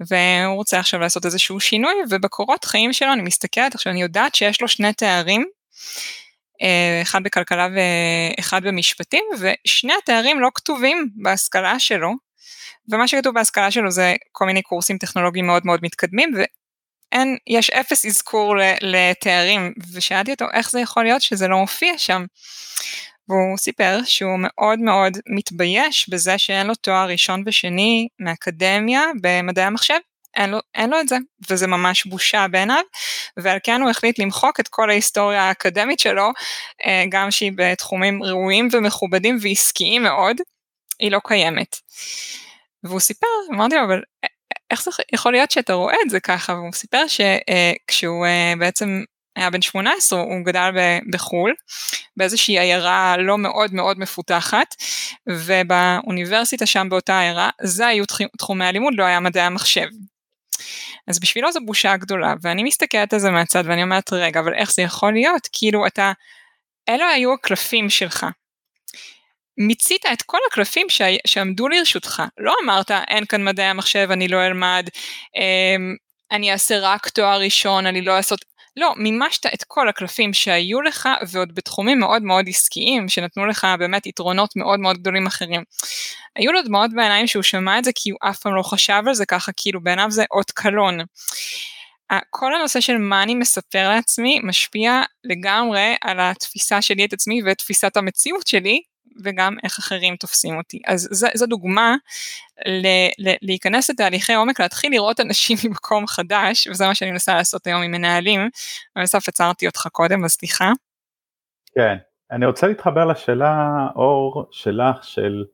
והוא 0.00 0.54
רוצה 0.54 0.78
עכשיו 0.78 1.00
לעשות 1.00 1.24
איזשהו 1.26 1.60
שינוי 1.60 1.94
ובקורות 2.10 2.64
חיים 2.64 2.92
שלו 2.92 3.12
אני 3.12 3.22
מסתכלת 3.22 3.74
עכשיו 3.74 3.92
אני 3.92 4.02
יודעת 4.02 4.34
שיש 4.34 4.60
לו 4.60 4.68
שני 4.68 4.92
תארים 4.92 5.44
אחד 7.02 7.22
בכלכלה 7.22 7.68
ואחד 7.74 8.62
במשפטים 8.64 9.24
ושני 9.40 9.92
התארים 10.02 10.40
לא 10.40 10.50
כתובים 10.54 11.08
בהשכלה 11.14 11.78
שלו 11.78 12.10
ומה 12.88 13.08
שכתוב 13.08 13.34
בהשכלה 13.34 13.70
שלו 13.70 13.90
זה 13.90 14.14
כל 14.32 14.46
מיני 14.46 14.62
קורסים 14.62 14.98
טכנולוגיים 14.98 15.46
מאוד 15.46 15.66
מאוד 15.66 15.80
מתקדמים 15.82 16.30
ואין, 16.34 17.36
יש 17.46 17.70
אפס 17.70 18.06
אזכור 18.06 18.54
לתארים 18.80 19.72
ושאלתי 19.92 20.30
אותו 20.30 20.44
איך 20.52 20.70
זה 20.70 20.80
יכול 20.80 21.04
להיות 21.04 21.22
שזה 21.22 21.48
לא 21.48 21.56
מופיע 21.56 21.98
שם. 21.98 22.24
והוא 23.28 23.58
סיפר 23.58 23.98
שהוא 24.04 24.38
מאוד 24.38 24.78
מאוד 24.78 25.18
מתבייש 25.28 26.08
בזה 26.08 26.38
שאין 26.38 26.66
לו 26.66 26.74
תואר 26.74 27.08
ראשון 27.08 27.42
ושני 27.46 28.08
מאקדמיה 28.18 29.02
במדעי 29.22 29.64
המחשב. 29.64 29.98
אין 30.36 30.50
לו, 30.50 30.58
אין 30.74 30.90
לו 30.90 31.00
את 31.00 31.08
זה, 31.08 31.16
וזה 31.50 31.66
ממש 31.66 32.06
בושה 32.06 32.46
בעיניו, 32.48 32.82
ועל 33.36 33.58
כן 33.62 33.82
הוא 33.82 33.90
החליט 33.90 34.18
למחוק 34.18 34.60
את 34.60 34.68
כל 34.68 34.90
ההיסטוריה 34.90 35.42
האקדמית 35.42 35.98
שלו, 35.98 36.30
אה, 36.86 37.04
גם 37.08 37.30
שהיא 37.30 37.52
בתחומים 37.56 38.22
ראויים 38.22 38.68
ומכובדים 38.72 39.38
ועסקיים 39.42 40.02
מאוד, 40.02 40.36
היא 40.98 41.10
לא 41.10 41.20
קיימת. 41.24 41.76
והוא 42.84 43.00
סיפר, 43.00 43.26
אמרתי 43.50 43.74
לו, 43.74 43.84
אבל 43.84 44.02
איך 44.70 44.82
זה 44.82 44.90
יכול 45.12 45.32
להיות 45.32 45.50
שאתה 45.50 45.72
רואה 45.72 45.96
את 46.04 46.10
זה 46.10 46.20
ככה? 46.20 46.52
והוא 46.52 46.72
סיפר 46.72 47.04
שכשהוא 47.08 48.26
אה, 48.26 48.52
בעצם 48.58 49.02
היה 49.36 49.50
בן 49.50 49.62
18, 49.62 50.20
הוא 50.20 50.44
גדל 50.44 50.70
בחו"ל, 51.10 51.54
באיזושהי 52.16 52.58
עיירה 52.58 53.16
לא 53.18 53.38
מאוד 53.38 53.74
מאוד 53.74 53.98
מפותחת, 53.98 54.74
ובאוניברסיטה 55.28 56.66
שם 56.66 56.88
באותה 56.90 57.20
עיירה, 57.20 57.50
זה 57.62 57.86
היו 57.86 58.04
תחומי 58.38 58.64
הלימוד, 58.64 58.94
לא 58.96 59.04
היה 59.04 59.20
מדעי 59.20 59.42
המחשב. 59.42 59.86
אז 61.06 61.20
בשבילו 61.20 61.52
זו 61.52 61.60
בושה 61.66 61.96
גדולה, 61.96 62.34
ואני 62.42 62.62
מסתכלת 62.62 63.12
על 63.12 63.18
זה 63.18 63.30
מהצד 63.30 63.64
ואני 63.66 63.82
אומרת, 63.82 64.12
רגע, 64.12 64.40
אבל 64.40 64.54
איך 64.54 64.72
זה 64.72 64.82
יכול 64.82 65.12
להיות? 65.12 65.48
כאילו 65.52 65.86
אתה, 65.86 66.12
אלו 66.88 67.04
היו 67.04 67.32
הקלפים 67.32 67.90
שלך. 67.90 68.26
מיצית 69.58 70.06
את 70.12 70.22
כל 70.22 70.38
הקלפים 70.50 70.86
ש... 70.90 71.02
שעמדו 71.26 71.68
לרשותך, 71.68 72.22
לא 72.38 72.54
אמרת 72.64 72.90
אין 72.90 73.26
כאן 73.26 73.44
מדעי 73.44 73.66
המחשב, 73.66 74.08
אני 74.10 74.28
לא 74.28 74.46
אלמד, 74.46 74.88
אמ, 75.36 75.96
אני 76.32 76.52
אעשה 76.52 76.78
רק 76.78 77.08
תואר 77.08 77.40
ראשון, 77.40 77.86
אני 77.86 78.02
לא 78.02 78.16
אעשות, 78.16 78.44
לא, 78.76 78.92
מימשת 78.96 79.46
את 79.46 79.64
כל 79.68 79.88
הקלפים 79.88 80.32
שהיו 80.32 80.82
לך 80.82 81.08
ועוד 81.28 81.54
בתחומים 81.54 81.98
מאוד 81.98 82.22
מאוד 82.22 82.48
עסקיים 82.48 83.08
שנתנו 83.08 83.46
לך 83.46 83.66
באמת 83.78 84.06
יתרונות 84.06 84.56
מאוד 84.56 84.80
מאוד 84.80 84.98
גדולים 84.98 85.26
אחרים. 85.26 85.62
היו 86.36 86.52
לו 86.52 86.62
דמעות 86.62 86.90
בעיניים 86.94 87.26
שהוא 87.26 87.42
שמע 87.42 87.78
את 87.78 87.84
זה 87.84 87.90
כי 87.94 88.10
הוא 88.10 88.18
אף 88.22 88.38
פעם 88.38 88.54
לא 88.54 88.62
חשב 88.62 89.02
על 89.06 89.14
זה 89.14 89.26
ככה 89.26 89.52
כאילו 89.56 89.80
בעיניו 89.82 90.10
זה 90.10 90.24
אות 90.32 90.50
קלון. 90.50 90.98
כל 92.30 92.54
הנושא 92.54 92.80
של 92.80 92.98
מה 92.98 93.22
אני 93.22 93.34
מספר 93.34 93.88
לעצמי 93.88 94.40
משפיע 94.42 95.02
לגמרי 95.24 95.94
על 96.00 96.20
התפיסה 96.20 96.82
שלי 96.82 97.04
את 97.04 97.12
עצמי 97.12 97.40
ותפיסת 97.46 97.96
המציאות 97.96 98.46
שלי 98.46 98.80
וגם 99.24 99.56
איך 99.64 99.78
אחרים 99.78 100.16
תופסים 100.16 100.56
אותי. 100.56 100.80
אז 100.86 101.08
זו, 101.34 101.46
דוגמה 101.46 101.96
ל, 102.66 102.86
ל, 103.18 103.34
להיכנס 103.42 103.90
לתהליכי 103.90 104.34
עומק, 104.34 104.60
להתחיל 104.60 104.92
לראות 104.92 105.20
אנשים 105.20 105.56
ממקום 105.64 106.06
חדש, 106.06 106.66
וזה 106.66 106.86
מה 106.86 106.94
שאני 106.94 107.10
מנסה 107.10 107.34
לעשות 107.34 107.66
היום 107.66 107.82
עם 107.82 107.90
מנהלים. 107.90 108.48
ובסוף 108.98 109.28
עצרתי 109.28 109.66
אותך 109.66 109.88
קודם, 109.92 110.24
אז 110.24 110.30
סליחה. 110.30 110.72
כן, 111.74 111.96
אני 112.30 112.46
רוצה 112.46 112.66
להתחבר 112.66 113.04
לשאלה, 113.04 113.86
אור, 113.96 114.46
שלך, 114.50 115.04
של 115.04 115.44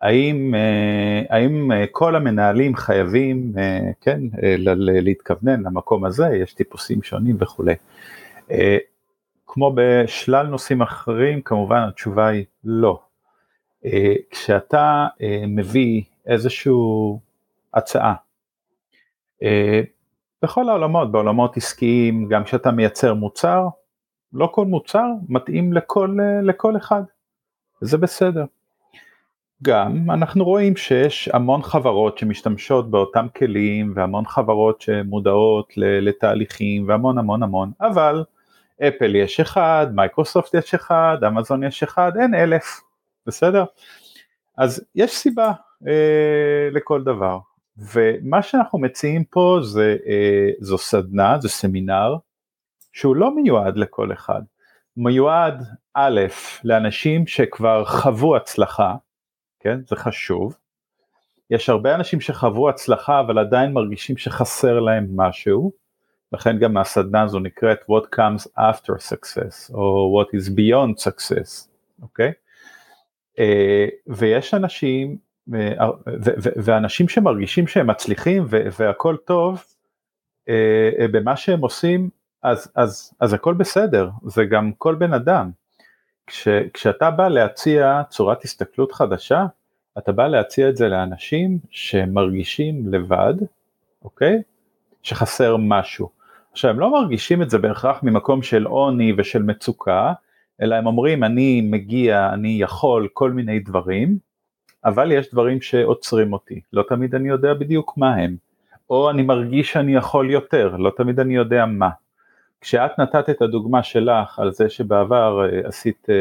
האם, 0.00 0.54
אה, 0.54 1.36
האם 1.36 1.72
אה, 1.72 1.84
כל 1.90 2.16
המנהלים 2.16 2.76
חייבים, 2.76 3.52
אה, 3.58 3.80
כן, 4.00 4.20
להתכוונן 4.78 5.62
למקום 5.62 6.04
הזה, 6.04 6.26
יש 6.42 6.54
טיפוסים 6.54 7.02
שונים 7.02 7.36
וכולי. 7.40 7.74
כמו 9.46 9.72
בשלל 9.74 10.46
נושאים 10.46 10.82
אחרים, 10.82 11.42
כמובן 11.42 11.82
התשובה 11.88 12.26
היא 12.26 12.44
לא. 12.64 13.00
אה, 13.84 14.14
כשאתה 14.30 15.06
אה, 15.22 15.44
מביא 15.48 16.02
איזושהי 16.26 16.72
הצעה, 17.74 18.14
אה, 19.42 19.80
בכל 20.42 20.68
העולמות, 20.68 21.12
בעולמות 21.12 21.56
עסקיים, 21.56 22.28
גם 22.28 22.44
כשאתה 22.44 22.70
מייצר 22.70 23.14
מוצר, 23.14 23.68
לא 24.32 24.48
כל 24.52 24.66
מוצר 24.66 25.06
מתאים 25.28 25.72
לכל, 25.72 26.16
לכל 26.42 26.76
אחד, 26.76 27.02
זה 27.80 27.98
בסדר. 27.98 28.44
גם 29.62 30.10
אנחנו 30.10 30.44
רואים 30.44 30.76
שיש 30.76 31.28
המון 31.32 31.62
חברות 31.62 32.18
שמשתמשות 32.18 32.90
באותם 32.90 33.26
כלים 33.36 33.92
והמון 33.96 34.26
חברות 34.26 34.80
שמודעות 34.80 35.72
לתהליכים 35.76 36.88
והמון 36.88 37.18
המון 37.18 37.42
המון, 37.42 37.70
אבל 37.80 38.24
אפל 38.82 39.14
יש 39.16 39.40
אחד, 39.40 39.86
מייקרוסופט 39.94 40.54
יש 40.54 40.74
אחד, 40.74 41.18
אמזון 41.26 41.64
יש 41.64 41.82
אחד, 41.82 42.12
אין 42.20 42.34
אלף, 42.34 42.80
בסדר? 43.26 43.64
אז 44.58 44.84
יש 44.94 45.10
סיבה 45.10 45.52
אה, 45.86 46.68
לכל 46.72 47.04
דבר, 47.04 47.38
ומה 47.76 48.42
שאנחנו 48.42 48.78
מציעים 48.78 49.24
פה 49.24 49.58
זה, 49.62 49.96
אה, 50.06 50.50
זו 50.60 50.78
סדנה, 50.78 51.38
זה 51.40 51.48
סמינר, 51.48 52.16
שהוא 52.92 53.16
לא 53.16 53.34
מיועד 53.34 53.76
לכל 53.76 54.12
אחד, 54.12 54.42
מיועד 54.96 55.62
א', 55.94 56.20
לאנשים 56.64 57.26
שכבר 57.26 57.84
חוו 57.84 58.36
הצלחה, 58.36 58.94
כן, 59.60 59.80
זה 59.86 59.96
חשוב, 59.96 60.56
יש 61.50 61.68
הרבה 61.68 61.94
אנשים 61.94 62.20
שחוו 62.20 62.68
הצלחה 62.68 63.20
אבל 63.20 63.38
עדיין 63.38 63.72
מרגישים 63.72 64.16
שחסר 64.16 64.80
להם 64.80 65.06
משהו, 65.16 65.72
לכן 66.32 66.58
גם 66.58 66.76
הסדנה 66.76 67.22
הזו 67.22 67.38
נקראת 67.38 67.78
What 67.90 68.16
comes 68.16 68.48
after 68.58 68.92
success 68.92 69.74
או 69.74 70.22
What 70.22 70.36
is 70.36 70.50
beyond 70.50 71.02
success, 71.02 71.68
אוקיי? 72.02 72.28
Okay? 72.28 72.32
אה, 73.38 73.86
ויש 74.06 74.54
אנשים 74.54 75.16
ואנשים 76.56 77.08
שמרגישים 77.08 77.66
שהם 77.66 77.86
מצליחים 77.86 78.46
והכל 78.48 79.16
טוב 79.24 79.64
אה, 80.48 80.90
אה, 80.98 81.08
במה 81.08 81.36
שהם 81.36 81.60
עושים 81.60 82.10
אז, 82.42 82.72
אז, 82.74 83.12
אז 83.20 83.32
הכל 83.32 83.54
בסדר, 83.54 84.10
זה 84.26 84.44
גם 84.44 84.72
כל 84.78 84.94
בן 84.94 85.12
אדם. 85.12 85.50
כש, 86.26 86.48
כשאתה 86.48 87.10
בא 87.10 87.28
להציע 87.28 88.02
צורת 88.08 88.44
הסתכלות 88.44 88.92
חדשה, 88.92 89.46
אתה 89.98 90.12
בא 90.12 90.26
להציע 90.26 90.68
את 90.68 90.76
זה 90.76 90.88
לאנשים 90.88 91.58
שמרגישים 91.70 92.92
לבד, 92.92 93.34
אוקיי? 94.04 94.42
שחסר 95.02 95.56
משהו. 95.56 96.15
עכשיו 96.56 96.70
הם 96.70 96.80
לא 96.80 96.92
מרגישים 96.92 97.42
את 97.42 97.50
זה 97.50 97.58
בהכרח 97.58 98.02
ממקום 98.02 98.42
של 98.42 98.64
עוני 98.64 99.12
ושל 99.18 99.42
מצוקה, 99.42 100.12
אלא 100.62 100.74
הם 100.74 100.86
אומרים 100.86 101.24
אני 101.24 101.60
מגיע, 101.60 102.30
אני 102.32 102.56
יכול, 102.60 103.08
כל 103.12 103.30
מיני 103.30 103.58
דברים, 103.58 104.18
אבל 104.84 105.12
יש 105.12 105.32
דברים 105.32 105.60
שעוצרים 105.60 106.32
אותי, 106.32 106.60
לא 106.72 106.84
תמיד 106.88 107.14
אני 107.14 107.28
יודע 107.28 107.54
בדיוק 107.54 107.94
מה 107.96 108.14
הם, 108.14 108.36
או 108.90 109.10
אני 109.10 109.22
מרגיש 109.22 109.72
שאני 109.72 109.94
יכול 109.94 110.30
יותר, 110.30 110.76
לא 110.76 110.92
תמיד 110.96 111.20
אני 111.20 111.36
יודע 111.36 111.66
מה. 111.66 111.90
כשאת 112.60 112.98
נתת 112.98 113.30
את 113.30 113.42
הדוגמה 113.42 113.82
שלך 113.82 114.38
על 114.38 114.52
זה 114.52 114.68
שבעבר 114.68 115.44
אה, 115.44 115.68
עשית 115.68 116.06
אה, 116.10 116.14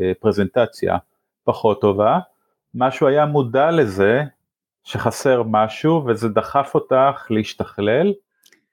אה, 0.00 0.12
פרזנטציה 0.20 0.96
פחות 1.44 1.80
טובה, 1.80 2.18
משהו 2.74 3.06
היה 3.06 3.26
מודע 3.26 3.70
לזה 3.70 4.22
שחסר 4.84 5.42
משהו 5.42 6.04
וזה 6.06 6.28
דחף 6.28 6.70
אותך 6.74 7.26
להשתכלל 7.30 8.12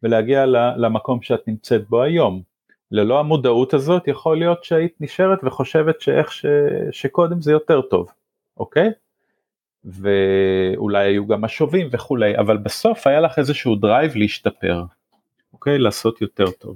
ולהגיע 0.03 0.45
למקום 0.77 1.21
שאת 1.21 1.47
נמצאת 1.47 1.89
בו 1.89 2.01
היום. 2.01 2.41
ללא 2.91 3.19
המודעות 3.19 3.73
הזאת 3.73 4.07
יכול 4.07 4.37
להיות 4.37 4.63
שהיית 4.63 4.93
נשארת 4.99 5.39
וחושבת 5.43 6.01
שאיך 6.01 6.31
ש... 6.31 6.45
שקודם 6.91 7.41
זה 7.41 7.51
יותר 7.51 7.81
טוב, 7.81 8.11
אוקיי? 8.57 8.89
ואולי 9.85 11.05
היו 11.05 11.27
גם 11.27 11.41
משובים 11.41 11.87
וכולי, 11.91 12.37
אבל 12.37 12.57
בסוף 12.57 13.07
היה 13.07 13.19
לך 13.19 13.39
איזשהו 13.39 13.75
drive 13.75 14.15
להשתפר, 14.15 14.83
אוקיי? 15.53 15.77
לעשות 15.77 16.21
יותר 16.21 16.51
טוב. 16.51 16.75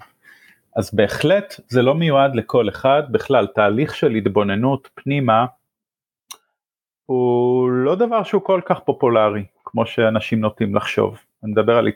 אז 0.75 0.93
בהחלט 0.93 1.59
זה 1.67 1.81
לא 1.81 1.95
מיועד 1.95 2.35
לכל 2.35 2.69
אחד, 2.69 3.03
בכלל 3.11 3.47
תהליך 3.47 3.95
של 3.95 4.11
התבוננות 4.11 4.89
פנימה 4.93 5.45
הוא 7.05 7.69
לא 7.69 7.95
דבר 7.95 8.23
שהוא 8.23 8.41
כל 8.41 8.61
כך 8.65 8.79
פופולרי 8.79 9.45
כמו 9.65 9.85
שאנשים 9.85 10.39
נוטים 10.39 10.75
לחשוב. 10.75 11.17
אני 11.43 11.51
מדבר 11.51 11.77
על 11.77 11.87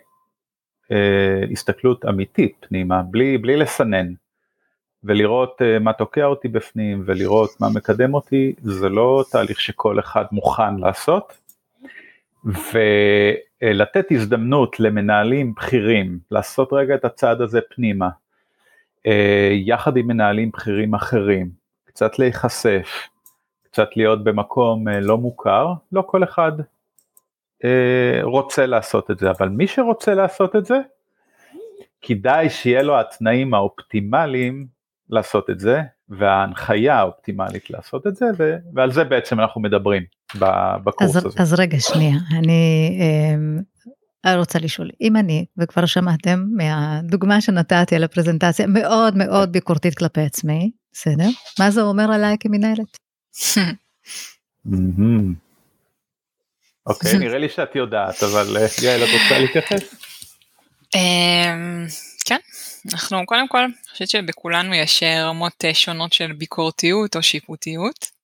אה, 0.92 1.44
הסתכלות 1.52 2.06
אמיתית 2.06 2.66
פנימה, 2.70 3.02
בלי, 3.02 3.38
בלי 3.38 3.58
לסנן, 3.58 4.14
ולראות 5.04 5.62
אה, 5.62 5.80
מה 5.80 5.94
תוקע 5.94 6.26
אותי 6.26 6.48
בפנים 6.48 7.04
ולראות 7.06 7.50
מה 7.60 7.68
מקדם 7.76 8.14
אותי, 8.14 8.54
זה 8.64 8.90
לא 8.90 9.24
תהליך 9.32 9.62
שכל 9.62 10.00
אחד 10.00 10.26
מוכן 10.32 10.78
לעשות. 10.78 11.38
ולתת 12.46 14.06
הזדמנות 14.12 14.80
למנהלים 14.80 15.54
בכירים 15.54 16.20
לעשות 16.32 16.70
רגע 16.74 16.96
את 16.96 17.06
הצעד 17.06 17.42
הזה 17.42 17.60
פנימה, 17.70 18.10
אה, 19.08 19.50
יחד 19.54 19.98
עם 19.98 20.08
מנהלים 20.08 20.52
בכירים 20.52 20.94
אחרים, 20.94 21.50
קצת 21.86 22.20
להיחשף, 22.20 23.08
קצת 23.64 23.98
להיות 23.98 24.24
במקום 24.24 24.88
אה, 24.88 25.00
לא 25.00 25.18
מוכר, 25.18 25.74
לא 25.92 26.04
כל 26.08 26.24
אחד 26.24 26.52
רוצה 28.24 28.66
לעשות 28.66 29.12
את 29.12 29.20
זה, 29.20 29.32
אבל 29.32 29.50
מי 29.50 29.68
שרוצה 29.68 30.14
לעשות 30.14 30.56
את 30.56 30.66
זה, 30.66 30.78
כדאי 32.02 32.50
שיהיה 32.50 32.84
לו 32.84 33.00
התנאים 33.00 33.54
האופטימליים 33.54 34.68
לעשות 35.10 35.50
את 35.50 35.60
זה, 35.60 35.82
וההנחיה 36.10 36.96
האופטימלית 36.96 37.70
לעשות 37.70 38.08
את 38.08 38.16
זה, 38.16 38.26
ועל 38.74 38.92
זה 38.92 39.04
בעצם 39.04 39.40
אנחנו 39.40 39.62
מדברים 39.62 40.04
בקורס 40.84 41.16
אז, 41.16 41.26
הזה. 41.26 41.42
אז 41.42 41.54
רגע, 41.60 41.80
שנייה, 41.80 42.16
אני 42.38 43.00
אה, 44.26 44.36
רוצה 44.36 44.60
לשאול, 44.60 44.90
אם 45.02 45.16
אני, 45.16 45.46
וכבר 45.58 45.86
שמעתם 45.86 46.46
מהדוגמה 46.58 47.42
שנתתי 47.42 47.96
על 47.96 48.04
הפרזנטציה, 48.04 48.68
מאוד 48.68 49.18
מאוד 49.18 49.52
ביקורתית 49.52 49.98
כלפי 49.98 50.22
עצמי, 50.22 50.72
בסדר? 50.94 51.30
מה 51.60 51.72
זה 51.72 51.82
אומר 51.82 52.12
עליי 52.12 52.38
כמנהלת? 52.40 52.98
אוקיי, 56.88 57.18
נראה 57.18 57.38
לי 57.38 57.50
שאת 57.50 57.76
יודעת, 57.76 58.24
אבל 58.24 58.58
אה, 58.58 58.68
יעל, 58.82 59.04
את 59.04 59.10
רוצה 59.24 59.40
להתייחס? 59.40 59.82
אמ, 60.96 61.86
כן, 62.26 62.40
אנחנו 62.94 63.26
קודם 63.26 63.48
כל, 63.48 63.58
אני 63.58 63.74
חושבת 63.92 64.10
שבכולנו 64.10 64.76
יש 64.76 65.04
אה, 65.04 65.26
רמות 65.26 65.66
אה, 65.66 65.74
שונות 65.74 66.14
של 66.14 66.32
ביקורתיות 66.32 67.16
או 67.16 67.24
שיפוטיות. 67.24 68.22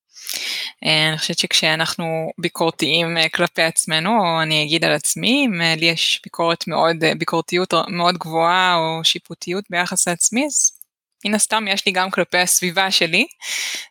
אני 0.82 1.18
חושבת 1.18 1.38
שכשאנחנו 1.38 2.30
ביקורתיים 2.38 3.16
כלפי 3.34 3.62
עצמנו, 3.62 4.10
או 4.10 4.42
אני 4.42 4.64
אגיד 4.64 4.84
על 4.84 4.92
עצמי, 4.92 5.46
אם 5.46 5.60
לי 5.76 5.86
יש 5.86 6.20
ביקורת 6.24 6.66
מאוד, 6.66 6.96
ביקורתיות 7.18 7.74
מאוד 7.88 8.18
גבוהה 8.18 8.76
או 8.76 9.04
שיפוטיות 9.04 9.64
ביחס 9.70 10.08
לעצמי, 10.08 10.46
אז 10.46 10.77
מן 11.24 11.34
הסתם 11.34 11.64
יש 11.68 11.86
לי 11.86 11.92
גם 11.92 12.10
כלפי 12.10 12.38
הסביבה 12.38 12.90
שלי, 12.90 13.26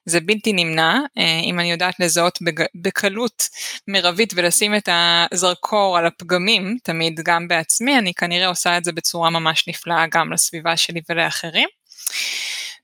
זה 0.05 0.19
בלתי 0.19 0.53
נמנע, 0.53 0.99
אה, 1.17 1.39
אם 1.43 1.59
אני 1.59 1.71
יודעת 1.71 1.99
לזהות 1.99 2.39
בקלות 2.75 3.43
מרבית 3.87 4.33
ולשים 4.35 4.75
את 4.75 4.89
הזרקור 4.91 5.97
על 5.97 6.05
הפגמים, 6.05 6.77
תמיד 6.83 7.19
גם 7.23 7.47
בעצמי, 7.47 7.97
אני 7.97 8.13
כנראה 8.13 8.47
עושה 8.47 8.77
את 8.77 8.83
זה 8.83 8.91
בצורה 8.91 9.29
ממש 9.29 9.67
נפלאה 9.67 10.05
גם 10.11 10.33
לסביבה 10.33 10.77
שלי 10.77 11.01
ולאחרים. 11.09 11.69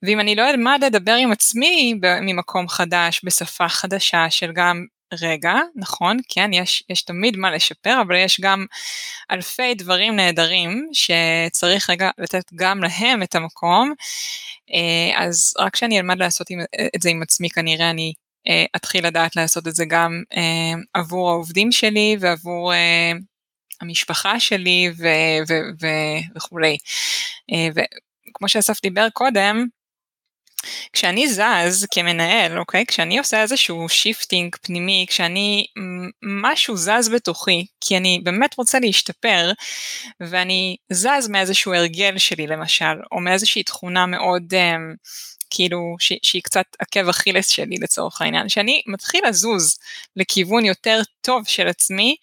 ואם 0.04 0.20
אני 0.20 0.36
לא 0.36 0.50
אלמד 0.50 0.80
לדבר 0.86 1.14
עם 1.14 1.32
עצמי 1.32 2.00
ממקום 2.22 2.68
חדש, 2.68 3.22
בשפה 3.24 3.70
חדשה 3.70 4.30
של 4.30 4.52
גם 4.52 4.86
רגע, 5.22 5.54
נכון, 5.76 6.18
כן, 6.30 6.54
יש, 6.54 6.84
יש 6.90 7.02
תמיד 7.02 7.38
מה 7.38 7.52
לשפר, 7.52 8.02
אבל 8.02 8.16
יש 8.16 8.40
גם 8.42 8.66
אלפי 9.32 9.74
דברים 9.76 10.16
נהדרים 10.16 10.90
שצריך 10.94 11.90
רגע 11.90 12.10
לתת 12.18 12.54
גם 12.56 12.84
להם 12.84 13.24
את 13.24 13.36
המקום, 13.36 13.94
אה, 14.74 15.24
אז 15.24 15.54
רק 15.60 15.74
כשאני 15.74 16.00
אלמד 16.00 16.18
לעשות 16.20 16.48
את 16.96 17.02
זה 17.02 17.10
עם 17.10 17.22
עצמי, 17.22 17.50
כנראה 17.50 17.90
אני 17.90 18.14
אה, 18.48 18.66
אתחיל 18.76 19.08
לדעת 19.08 19.36
לעשות 19.36 19.68
את 19.68 19.76
זה 19.76 19.86
גם 19.88 20.24
אה, 20.36 20.74
עבור 20.94 21.30
העובדים 21.30 21.72
שלי 21.72 22.18
ועבור 22.20 22.74
המשפחה 23.82 24.40
שלי 24.40 24.92
וכולי. 26.36 26.78
וכמו 27.76 28.50
שאסף 28.50 28.82
דיבר 28.82 29.10
קודם, 29.14 29.68
כשאני 30.94 31.28
זז 31.28 31.86
כמנהל, 31.92 32.60
אוקיי? 32.60 32.86
כשאני 32.86 33.20
עושה 33.20 33.42
איזשהו 33.42 33.90
shifting 33.90 34.56
פנימי, 34.62 35.06
כשאני, 35.10 35.66
משהו 36.24 36.78
זז 36.78 37.10
בתוכי, 37.14 37.66
כי 37.82 37.98
אני 37.98 38.20
באמת 38.24 38.58
רוצה 38.58 38.80
להשתפר, 38.80 39.52
ואני 40.20 40.76
זז 40.90 41.28
מאיזשהו 41.30 41.74
הרגל 41.74 42.18
שלי 42.18 42.48
למשל, 42.48 42.96
או 43.12 43.20
מאיזושהי 43.20 43.64
תכונה 43.64 44.06
מאוד, 44.06 44.54
um, 44.54 44.96
כאילו, 45.50 45.96
ש, 46.00 46.14
שהיא 46.24 46.42
קצת 46.42 46.66
עקב 46.80 47.10
אכילס 47.10 47.48
שלי 47.48 47.76
לצורך 47.82 48.22
העניין, 48.22 48.50
שאני 48.50 48.82
מתחיל 48.88 49.22
לזוז 49.28 49.78
לכיוון 50.16 50.66
יותר 50.66 51.02
טוב 51.22 51.48
של 51.48 51.68
עצמי, 51.68 52.16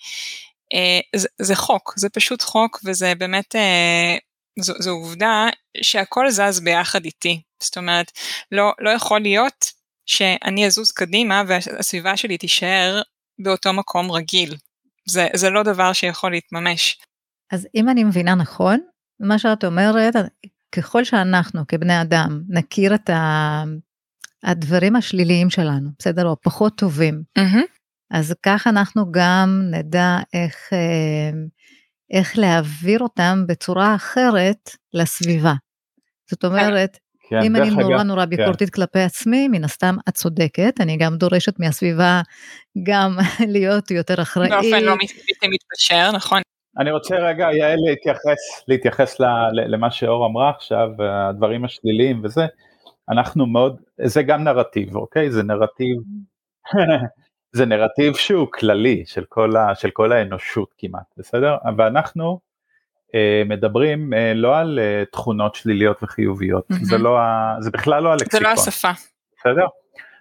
uh, 0.74 1.18
זה, 1.18 1.28
זה 1.38 1.56
חוק, 1.56 1.94
זה 1.96 2.08
פשוט 2.08 2.42
חוק, 2.42 2.80
וזה 2.84 3.14
באמת, 3.14 3.54
uh, 3.54 4.29
זו, 4.58 4.74
זו 4.78 4.90
עובדה 4.90 5.48
שהכל 5.82 6.30
זז 6.30 6.60
ביחד 6.60 7.04
איתי. 7.04 7.42
זאת 7.62 7.76
אומרת, 7.76 8.12
לא, 8.52 8.72
לא 8.78 8.90
יכול 8.90 9.20
להיות 9.20 9.64
שאני 10.06 10.66
אזוז 10.66 10.90
קדימה 10.90 11.42
והסביבה 11.48 12.16
שלי 12.16 12.38
תישאר 12.38 13.02
באותו 13.38 13.72
מקום 13.72 14.10
רגיל. 14.10 14.56
זה, 15.08 15.26
זה 15.34 15.50
לא 15.50 15.62
דבר 15.62 15.92
שיכול 15.92 16.30
להתממש. 16.30 16.98
אז 17.52 17.68
אם 17.74 17.88
אני 17.88 18.04
מבינה 18.04 18.34
נכון, 18.34 18.80
מה 19.20 19.38
שאת 19.38 19.64
אומרת, 19.64 20.14
ככל 20.72 21.04
שאנחנו 21.04 21.66
כבני 21.68 22.02
אדם 22.02 22.42
נכיר 22.48 22.94
את 22.94 23.10
ה... 23.10 23.64
הדברים 24.42 24.96
השליליים 24.96 25.50
שלנו, 25.50 25.90
בסדר? 25.98 26.26
או 26.26 26.36
פחות 26.42 26.78
טובים, 26.78 27.22
mm-hmm. 27.38 27.66
אז 28.10 28.34
כך 28.42 28.66
אנחנו 28.66 29.12
גם 29.12 29.62
נדע 29.70 30.18
איך, 30.34 30.56
אה, 30.72 31.30
איך 32.10 32.38
להעביר 32.38 33.00
אותם 33.00 33.44
בצורה 33.48 33.94
אחרת 33.94 34.70
לסביבה. 34.94 35.52
זאת 36.30 36.44
אומרת, 36.44 36.98
כן, 37.28 37.42
אם 37.44 37.56
אני 37.56 37.70
נורא 37.70 38.02
נורא 38.02 38.24
כן. 38.24 38.30
ביקורתית 38.30 38.70
כן. 38.70 38.74
כלפי 38.74 38.98
עצמי, 38.98 39.48
מן 39.48 39.64
הסתם 39.64 39.96
את 40.08 40.14
צודקת, 40.14 40.74
אני 40.80 40.96
גם 40.96 41.16
דורשת 41.16 41.60
מהסביבה 41.60 42.20
גם 42.82 43.16
להיות 43.54 43.90
יותר 43.90 44.22
אחראית. 44.22 44.50
באופן 44.50 44.84
לא 44.84 44.94
מתפשר, 45.50 46.10
נכון. 46.12 46.42
אני 46.78 46.90
רוצה 46.90 47.16
רגע, 47.16 47.48
יעל, 47.52 47.78
להתייחס, 47.88 48.64
להתייחס 48.68 49.16
למה 49.52 49.90
שאור 49.90 50.26
אמרה 50.26 50.50
עכשיו, 50.50 50.88
הדברים 50.98 51.64
השליליים 51.64 52.20
וזה, 52.24 52.46
אנחנו 53.08 53.46
מאוד, 53.46 53.80
זה 54.04 54.22
גם 54.22 54.44
נרטיב, 54.44 54.96
אוקיי? 54.96 55.30
זה 55.30 55.42
נרטיב, 55.42 55.96
זה 57.52 57.66
נרטיב 57.66 58.14
שהוא 58.14 58.48
כללי 58.52 59.02
של 59.06 59.24
כל, 59.28 59.56
ה, 59.56 59.74
של 59.74 59.90
כל 59.90 60.12
האנושות 60.12 60.74
כמעט, 60.78 61.14
בסדר? 61.16 61.56
ואנחנו 61.78 62.40
אה, 63.14 63.42
מדברים 63.46 64.14
אה, 64.14 64.34
לא 64.34 64.58
על 64.58 64.78
אה, 64.78 65.04
תכונות 65.12 65.54
שליליות 65.54 66.02
וחיוביות, 66.02 66.70
mm-hmm. 66.70 66.84
זה, 66.84 66.98
לא, 66.98 67.18
זה 67.60 67.70
בכלל 67.70 68.02
לא 68.02 68.12
הלקסיקון. 68.12 68.40
זה 68.40 68.44
לא 68.44 68.48
השפה. 68.48 68.90
בסדר? 69.38 69.66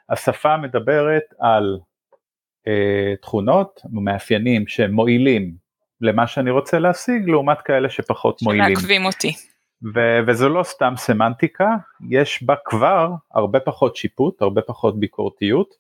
השפה 0.09 0.57
מדברת 0.57 1.23
על 1.39 1.79
אה, 2.67 3.13
תכונות 3.21 3.81
ומאפיינים 3.93 4.67
שמועילים 4.67 5.53
למה 6.01 6.27
שאני 6.27 6.51
רוצה 6.51 6.79
להשיג, 6.79 7.29
לעומת 7.29 7.61
כאלה 7.61 7.89
שפחות 7.89 8.41
מועילים. 8.41 8.75
שמעכבים 8.75 9.05
אותי. 9.05 9.35
ו- 9.95 10.19
וזו 10.27 10.49
לא 10.49 10.63
סתם 10.63 10.93
סמנטיקה, 10.97 11.69
יש 12.09 12.43
בה 12.43 12.55
כבר 12.65 13.11
הרבה 13.33 13.59
פחות 13.59 13.95
שיפוט, 13.95 14.41
הרבה 14.41 14.61
פחות 14.61 14.99
ביקורתיות, 14.99 15.75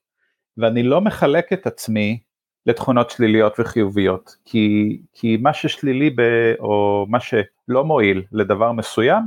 ואני 0.59 0.83
לא 0.83 1.01
מחלק 1.01 1.53
את 1.53 1.67
עצמי 1.67 2.19
לתכונות 2.65 3.09
שליליות 3.09 3.59
וחיוביות, 3.59 4.35
כי, 4.45 4.97
כי 5.13 5.37
מה 5.37 5.53
ששלילי 5.53 6.09
ב, 6.09 6.21
או 6.59 7.05
מה 7.09 7.19
שלא 7.19 7.85
מועיל 7.85 8.23
לדבר 8.31 8.71
מסוים, 8.71 9.23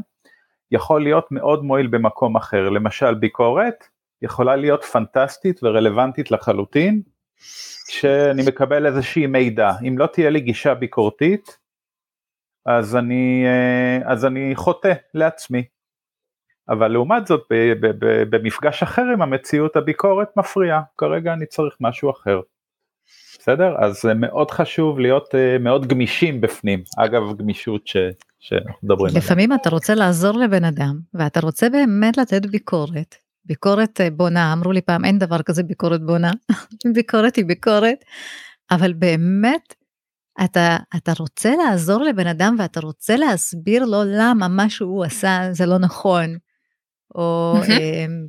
יכול 0.70 1.02
להיות 1.02 1.32
מאוד 1.32 1.64
מועיל 1.64 1.86
במקום 1.86 2.36
אחר, 2.36 2.68
למשל 2.68 3.14
ביקורת 3.14 3.84
יכולה 4.22 4.56
להיות 4.56 4.84
פנטסטית 4.84 5.60
ורלוונטית 5.62 6.30
לחלוטין, 6.30 7.02
כשאני 7.88 8.42
מקבל 8.48 8.86
איזושהי 8.86 9.26
מידע, 9.26 9.70
אם 9.88 9.98
לא 9.98 10.06
תהיה 10.06 10.30
לי 10.30 10.40
גישה 10.40 10.74
ביקורתית, 10.74 11.58
אז 12.66 12.96
אני, 12.96 13.44
אה, 13.46 14.12
אז 14.12 14.24
אני 14.24 14.52
חוטא 14.54 14.92
לעצמי. 15.14 15.64
אבל 16.68 16.88
לעומת 16.88 17.26
זאת 17.26 17.42
במפגש 18.30 18.82
אחר 18.82 19.02
עם 19.12 19.22
המציאות 19.22 19.76
הביקורת 19.76 20.28
מפריעה, 20.36 20.82
כרגע 20.98 21.32
אני 21.32 21.46
צריך 21.46 21.76
משהו 21.80 22.10
אחר. 22.10 22.40
בסדר? 23.38 23.74
אז 23.78 24.00
זה 24.02 24.14
מאוד 24.14 24.50
חשוב 24.50 24.98
להיות 24.98 25.34
uh, 25.34 25.62
מאוד 25.62 25.86
גמישים 25.86 26.40
בפנים, 26.40 26.82
אגב 26.98 27.22
גמישות 27.38 27.86
ש, 27.86 27.96
שאנחנו 28.40 28.78
מדברים 28.82 29.10
עליה. 29.10 29.18
לפעמים 29.18 29.52
אתה 29.52 29.70
רוצה 29.70 29.94
לעזור 29.94 30.38
לבן 30.38 30.64
אדם, 30.64 30.98
ואתה 31.14 31.40
רוצה 31.40 31.68
באמת 31.68 32.16
לתת 32.16 32.46
ביקורת, 32.46 33.14
ביקורת 33.44 34.00
אה, 34.00 34.10
בונה, 34.10 34.52
אמרו 34.52 34.72
לי 34.72 34.80
פעם 34.80 35.04
אין 35.04 35.18
דבר 35.18 35.42
כזה 35.42 35.62
ביקורת 35.62 36.06
בונה, 36.06 36.30
ביקורת 36.94 37.36
היא 37.36 37.44
ביקורת, 37.44 38.04
אבל 38.70 38.92
באמת 38.92 39.74
אתה, 40.44 40.76
אתה 40.96 41.12
רוצה 41.18 41.50
לעזור 41.56 42.02
לבן 42.02 42.26
אדם 42.26 42.56
ואתה 42.58 42.80
רוצה 42.80 43.16
להסביר 43.16 43.84
לו 43.84 43.98
למה 44.06 44.48
מה 44.48 44.70
שהוא 44.70 45.04
עשה 45.04 45.48
זה 45.52 45.66
לא 45.66 45.78
נכון, 45.78 46.36
או 47.14 47.54
אמ, 47.68 48.26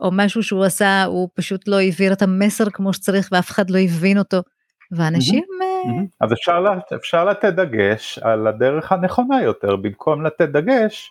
או 0.00 0.10
משהו 0.12 0.42
שהוא 0.42 0.64
עשה, 0.64 1.04
הוא 1.04 1.28
פשוט 1.34 1.68
לא 1.68 1.78
העביר 1.78 2.12
את 2.12 2.22
המסר 2.22 2.70
כמו 2.70 2.92
שצריך 2.92 3.28
ואף 3.32 3.50
אחד 3.50 3.70
לא 3.70 3.78
הבין 3.78 4.18
אותו. 4.18 4.42
ואנשים... 4.90 5.44
אה, 5.62 6.02
אז 6.20 6.32
אפשר, 6.32 6.64
אפשר 6.94 7.24
לתת 7.24 7.52
דגש 7.52 8.18
על 8.18 8.46
הדרך 8.46 8.92
הנכונה 8.92 9.42
יותר, 9.42 9.76
במקום 9.76 10.26
לתת 10.26 10.48
דגש 10.48 11.10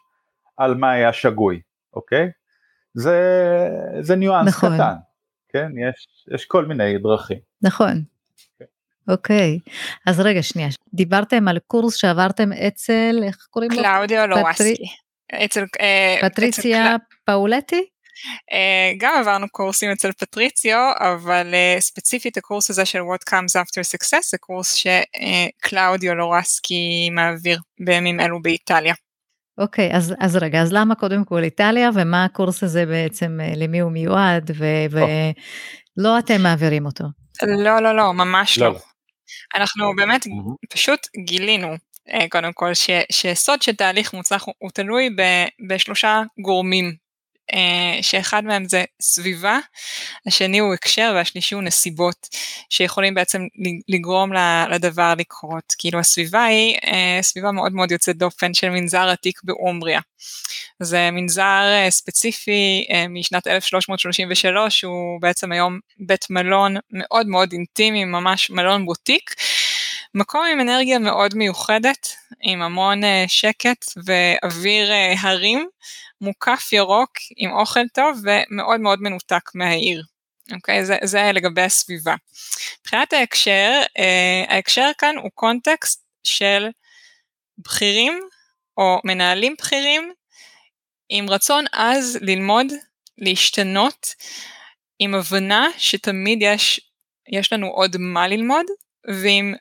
על 0.58 0.76
מה 0.76 0.92
היה 0.92 1.14
שגוי, 1.14 1.62
אוקיי? 1.94 2.30
זה, 2.94 3.20
זה 4.00 4.16
ניואנס 4.16 4.48
נכון. 4.48 4.74
קטן, 4.74 4.94
כן? 5.54 5.70
יש, 5.90 6.08
יש 6.34 6.46
כל 6.46 6.66
מיני 6.66 6.98
דרכים. 6.98 7.38
נכון. 7.62 8.04
אוקיי, 9.08 9.60
אז 10.08 10.20
רגע 10.20 10.44
שנייה, 10.44 10.70
דיברתם 10.94 11.48
על 11.48 11.60
קורס 11.68 11.96
שעברתם 11.96 12.52
אצל, 12.54 13.20
איך 13.24 13.48
קוראים 13.50 13.72
לו? 13.72 13.78
קלאודיו 13.78 14.28
לוואסקי. 14.28 14.86
אצל, 15.46 15.64
פטריציה 16.22 16.96
פאולטי? 17.26 17.86
אה, 18.52 18.98
גם 18.98 19.14
עברנו 19.20 19.50
קורסים 19.50 19.92
אצל 19.92 20.12
פטריציו, 20.12 20.92
אבל 21.00 21.54
אה, 21.54 21.82
ספציפית 21.82 22.38
הקורס 22.38 22.70
הזה 22.70 22.86
של 22.86 23.00
What 23.00 23.30
Comes 23.30 23.62
After 23.62 23.82
Success 23.82 24.30
זה 24.30 24.38
קורס 24.38 24.74
שקלאודיו 24.74 26.12
אה, 26.12 26.16
לורסקי 26.16 27.10
מעביר 27.12 27.60
בימים 27.86 28.20
אלו 28.20 28.42
באיטליה. 28.42 28.94
אוקיי, 29.58 29.92
okay, 29.92 29.96
אז, 29.96 30.14
אז 30.20 30.36
רגע, 30.36 30.62
אז 30.62 30.74
למה 30.74 30.96
קודם 30.96 31.26
כל 31.26 31.44
איטליה, 31.44 31.90
ומה 31.94 32.26
הקורס 32.26 32.64
הזה 32.64 32.86
בעצם, 32.86 33.40
למי 33.56 33.80
הוא 33.80 33.92
מיועד, 33.92 34.52
ולא 34.92 36.18
oh. 36.18 36.20
אתם 36.20 36.42
מעבירים 36.42 36.86
אותו? 36.86 37.04
לא, 37.44 37.82
לא, 37.82 37.96
לא, 37.96 38.14
ממש 38.14 38.58
לא. 38.58 38.74
לא. 38.74 38.80
אנחנו 39.56 39.96
באמת 39.96 40.26
mm-hmm. 40.26 40.68
פשוט 40.70 41.00
גילינו 41.26 41.68
קודם 42.30 42.54
כל 42.54 42.74
ש, 42.74 42.90
שסוד 43.12 43.62
של 43.62 43.76
תהליך 43.76 44.14
מוצלח 44.14 44.46
הוא 44.58 44.70
תלוי 44.74 45.10
ב, 45.10 45.22
בשלושה 45.70 46.22
גורמים 46.42 47.05
שאחד 48.02 48.44
מהם 48.46 48.66
זה 48.66 48.84
סביבה, 49.02 49.60
השני 50.28 50.60
הוא 50.60 50.74
הקשר 50.74 51.12
והשלישי 51.16 51.56
הוא 51.56 51.64
נסיבות 51.64 52.28
שיכולים 52.70 53.14
בעצם 53.14 53.42
לגרום 53.88 54.32
לדבר 54.72 55.14
לקרות. 55.18 55.74
כאילו 55.78 56.00
הסביבה 56.00 56.44
היא 56.44 56.78
אה, 56.86 57.20
סביבה 57.22 57.52
מאוד 57.52 57.74
מאוד 57.74 57.92
יוצאת 57.92 58.18
דופן 58.18 58.54
של 58.54 58.70
מנזר 58.70 59.10
עתיק 59.10 59.40
באומבריה. 59.44 60.00
זה 60.80 61.12
מנזר 61.12 61.64
אה, 61.64 61.92
ספציפי 61.92 62.86
משנת 63.10 63.48
1333, 63.48 64.84
הוא 64.84 65.22
בעצם 65.22 65.52
היום 65.52 65.80
בית 65.98 66.30
מלון 66.30 66.76
מאוד 66.92 67.28
מאוד 67.28 67.54
אינטימי, 67.54 68.06
ממש 68.06 68.50
מלון 68.50 68.86
בוטיק. 68.86 69.34
מקום 70.16 70.46
עם 70.52 70.62
אנרגיה 70.62 71.00
מאוד 71.00 71.36
מיוחדת, 71.36 72.16
עם 72.42 72.62
המון 72.62 73.02
שקט 73.28 73.86
ואוויר 74.06 74.92
הרים. 75.20 75.68
מוקף 76.22 76.74
ירוק 76.74 77.12
עם 77.38 77.52
אוכל 77.52 77.88
טוב 77.94 78.22
ומאוד 78.24 78.80
מאוד 78.82 79.02
מנותק 79.02 79.50
מהעיר. 79.56 80.04
אוקיי? 80.54 80.86
זה, 80.86 80.98
זה 81.04 81.32
לגבי 81.34 81.62
הסביבה. 81.62 82.16
מבחינת 82.82 83.14
ההקשר, 83.14 83.82
אה, 83.98 84.44
ההקשר 84.48 84.92
כאן 84.98 85.16
הוא 85.18 85.32
קונטקסט 85.34 86.06
של 86.24 86.68
בכירים 87.58 88.20
או 88.78 89.00
מנהלים 89.04 89.56
בכירים 89.58 90.14
עם 91.10 91.30
רצון 91.30 91.66
עז 91.72 92.18
ללמוד, 92.22 92.68
להשתנות, 93.18 94.08
עם 95.00 95.16
הבנה 95.16 95.68
שתמיד 95.78 96.42
יש, 96.42 96.82
יש 97.32 97.54
לנו 97.54 97.68
עוד 97.68 97.96
מה 98.00 98.28
ללמוד, 98.28 98.66
ועם 99.08 99.56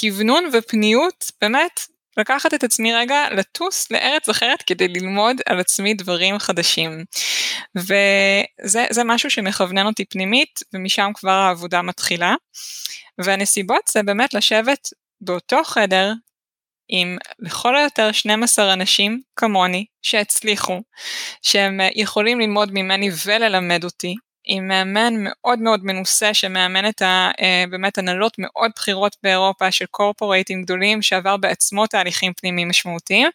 כוונון 0.00 0.50
ופניות 0.52 1.30
באמת 1.40 1.80
לקחת 2.16 2.54
את 2.54 2.64
עצמי 2.64 2.94
רגע 2.94 3.24
לטוס 3.30 3.90
לארץ 3.90 4.28
אחרת 4.28 4.62
כדי 4.62 4.88
ללמוד 4.88 5.36
על 5.46 5.60
עצמי 5.60 5.94
דברים 5.94 6.38
חדשים. 6.38 7.04
וזה 7.76 9.04
משהו 9.04 9.30
שמכוונן 9.30 9.86
אותי 9.86 10.04
פנימית 10.04 10.60
ומשם 10.72 11.10
כבר 11.14 11.30
העבודה 11.30 11.82
מתחילה. 11.82 12.34
והנסיבות 13.18 13.88
זה 13.92 14.02
באמת 14.02 14.34
לשבת 14.34 14.88
באותו 15.20 15.64
חדר 15.64 16.12
עם 16.88 17.16
לכל 17.38 17.76
היותר 17.76 18.12
12 18.12 18.72
אנשים 18.72 19.20
כמוני 19.36 19.86
שהצליחו, 20.02 20.82
שהם 21.42 21.80
יכולים 21.94 22.40
ללמוד 22.40 22.70
ממני 22.72 23.10
וללמד 23.26 23.84
אותי, 23.84 24.14
עם 24.44 24.68
מאמן 24.68 25.14
מאוד 25.16 25.58
מאוד 25.58 25.84
מנוסה 25.84 26.34
שמאמן 26.34 26.88
את 26.88 27.02
ה, 27.02 27.30
אה, 27.40 27.64
באמת 27.70 27.98
הנהלות 27.98 28.34
מאוד 28.38 28.70
בכירות 28.76 29.16
באירופה 29.22 29.70
של 29.70 29.86
קורפורייטים 29.86 30.62
גדולים 30.62 31.02
שעבר 31.02 31.36
בעצמו 31.36 31.86
תהליכים 31.86 32.32
פנימיים 32.32 32.68
משמעותיים 32.68 33.28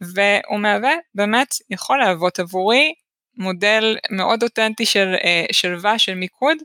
והוא 0.00 0.58
מהווה 0.58 0.94
באמת 1.14 1.54
יכול 1.70 1.98
להוות 1.98 2.38
עבורי 2.38 2.94
מודל 3.36 3.96
מאוד 4.10 4.42
אותנטי 4.42 4.86
של 4.86 5.14
אה, 5.24 5.44
שלווה 5.52 5.98
של 5.98 6.14
מיקוד 6.14 6.56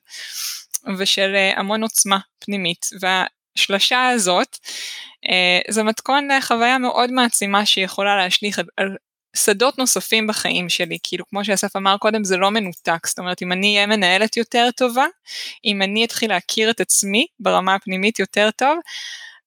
ושל 0.97 1.35
אה, 1.35 1.59
המון 1.59 1.83
עוצמה 1.83 2.19
פנימית. 2.39 2.85
והשלושה 2.99 4.07
הזאת 4.09 4.57
זה 5.69 5.83
מתכון 5.83 6.31
לחוויה 6.31 6.77
מאוד 6.77 7.11
מעצימה 7.11 7.65
שיכולה 7.65 8.15
להשליך 8.15 8.61
על 8.77 8.97
שדות 9.37 9.77
נוספים 9.77 10.27
בחיים 10.27 10.69
שלי, 10.69 10.97
כאילו 11.03 11.25
כמו 11.29 11.45
שאסף 11.45 11.75
אמר 11.75 11.97
קודם 11.97 12.23
זה 12.23 12.37
לא 12.37 12.51
מנותק, 12.51 13.07
זאת 13.07 13.19
אומרת 13.19 13.41
אם 13.41 13.51
אני 13.51 13.75
אהיה 13.75 13.87
מנהלת 13.87 14.37
יותר 14.37 14.69
טובה, 14.75 15.05
אם 15.65 15.81
אני 15.81 16.05
אתחיל 16.05 16.29
להכיר 16.29 16.69
את 16.69 16.81
עצמי 16.81 17.27
ברמה 17.39 17.75
הפנימית 17.75 18.19
יותר 18.19 18.49
טוב, 18.57 18.79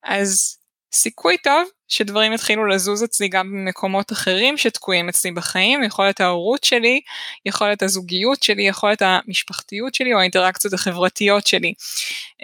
אז 0.04 0.56
סיכוי 0.92 1.36
טוב 1.38 1.68
שדברים 1.88 2.32
יתחילו 2.32 2.66
לזוז 2.66 3.04
אצלי 3.04 3.28
גם 3.28 3.52
במקומות 3.52 4.12
אחרים 4.12 4.56
שתקועים 4.56 5.08
אצלי 5.08 5.30
בחיים, 5.30 5.82
יכולת 5.82 6.20
ההורות 6.20 6.64
שלי, 6.64 7.00
יכולת 7.46 7.82
הזוגיות 7.82 8.42
שלי, 8.42 8.62
יכולת 8.62 9.02
המשפחתיות 9.02 9.94
שלי 9.94 10.14
או 10.14 10.18
האינטראקציות 10.18 10.74
החברתיות 10.74 11.46
שלי. 11.46 11.72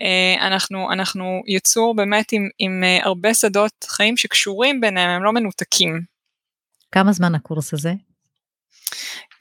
אה, 0.00 0.46
אנחנו, 0.46 0.92
אנחנו 0.92 1.42
יצור 1.46 1.96
באמת 1.96 2.32
עם, 2.32 2.48
עם 2.58 2.84
אה, 2.84 2.98
הרבה 3.02 3.34
שדות 3.34 3.72
חיים 3.88 4.16
שקשורים 4.16 4.80
ביניהם, 4.80 5.10
הם 5.10 5.24
לא 5.24 5.32
מנותקים. 5.32 6.15
כמה 6.96 7.12
זמן 7.12 7.34
הקורס 7.34 7.74
הזה? 7.74 7.92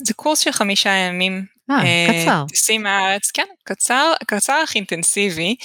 זה 0.04 0.14
קורס 0.14 0.40
של 0.40 0.52
חמישה 0.52 0.90
ימים. 0.90 1.46
אה, 1.72 1.84
אה 1.84 2.24
קצר. 2.24 2.46
טסים 2.48 2.84
מהארץ, 2.84 3.32
כן, 3.32 3.46
קצר, 3.64 4.14
קצר 4.28 4.62
אך 4.64 4.76
אינטנסיבי. 4.76 5.56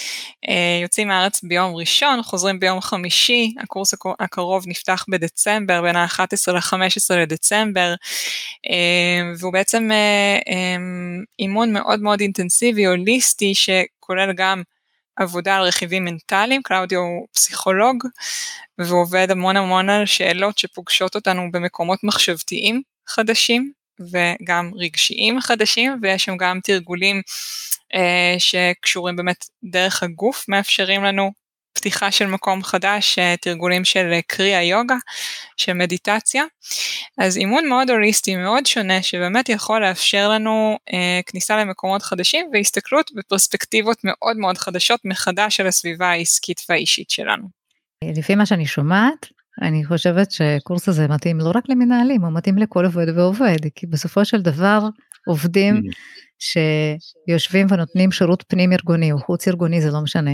אה, 0.49 0.79
יוצאים 0.83 1.09
מהארץ 1.09 1.43
ביום 1.43 1.77
ראשון, 1.77 2.23
חוזרים 2.23 2.61
ביום 2.61 2.81
חמישי, 2.81 3.55
הקורס 3.63 3.95
הקרוב 4.21 4.65
נפתח 4.67 5.05
בדצמבר, 5.09 5.83
בין 5.83 5.97
ה-11 5.97 6.53
ל-15 6.53 7.17
לדצמבר, 7.17 7.95
אה, 8.71 9.33
והוא 9.39 9.53
בעצם 9.53 9.91
אימון 11.39 11.73
מאוד 11.73 12.01
מאוד 12.01 12.21
אינטנסיבי, 12.21 12.87
הוליסטי, 12.87 13.53
שכולל 13.55 14.33
גם 14.33 14.63
עבודה 15.21 15.57
על 15.57 15.63
רכיבים 15.63 16.05
מנטליים, 16.05 16.63
קלאודיו 16.63 16.99
הוא 16.99 17.27
פסיכולוג 17.33 18.05
והוא 18.79 19.03
עובד 19.03 19.31
המון 19.31 19.57
המון 19.57 19.91
על 19.91 20.07
שאלות 20.07 20.59
שפוגשות 20.59 21.15
אותנו 21.15 21.51
במקומות 21.53 21.99
מחשבתיים 22.05 22.83
חדשים 23.09 23.73
וגם 24.01 24.71
רגשיים 24.75 25.41
חדשים 25.41 25.99
ויש 26.03 26.25
שם 26.25 26.37
גם 26.37 26.61
תרגולים 26.63 27.23
אה, 27.95 28.35
שקשורים 28.39 29.17
באמת 29.17 29.45
דרך 29.65 30.03
הגוף 30.03 30.45
מאפשרים 30.49 31.05
לנו 31.05 31.31
פתיחה 31.73 32.11
של 32.11 32.27
מקום 32.27 32.63
חדש, 32.63 33.19
אה, 33.19 33.35
תרגולים 33.41 33.85
של 33.85 34.11
אה, 34.13 34.21
קריאה 34.27 34.63
יוגה, 34.63 34.97
של 35.57 35.73
מדיטציה. 35.73 36.45
אז 37.19 37.37
אימון 37.37 37.69
מאוד 37.69 37.91
הוליסטי, 37.91 38.37
מאוד 38.37 38.67
שונה, 38.67 39.03
שבאמת 39.03 39.49
יכול 39.49 39.81
לאפשר 39.81 40.29
לנו 40.29 40.79
אה, 40.93 41.21
כניסה 41.27 41.57
למקומות 41.57 42.03
חדשים 42.03 42.51
והסתכלות 42.53 43.11
בפרספקטיבות 43.17 43.99
מאוד 44.05 44.37
מאוד 44.37 44.59
חדשות 44.59 45.01
מחדש 45.05 45.61
על 45.61 45.67
הסביבה 45.67 46.11
העסקית 46.11 46.61
והאישית 46.69 47.11
שלנו. 47.11 47.49
לפי 48.17 48.35
מה 48.35 48.47
שאני 48.47 48.67
שומעת, 48.67 49.27
אני 49.63 49.85
חושבת 49.85 50.31
שקורס 50.31 50.89
הזה 50.89 51.09
מתאים 51.09 51.39
לא 51.39 51.53
רק 51.55 51.65
למנהלים, 51.69 52.25
הוא 52.25 52.33
מתאים 52.33 52.59
לכל 52.59 52.85
עובד 52.85 53.19
ועובד, 53.19 53.59
כי 53.75 53.87
בסופו 53.87 54.25
של 54.25 54.43
דבר 54.43 54.81
עובדים 55.27 55.77
mm. 55.77 55.95
שיושבים 56.39 57.67
ונותנים 57.71 58.13
שירות 58.13 58.45
פנים 58.49 58.73
ארגוני 58.73 59.13
או 59.13 59.19
חוץ 59.19 59.49
ארגוני, 59.49 59.81
זה 59.81 59.91
לא 59.91 60.01
משנה. 60.01 60.33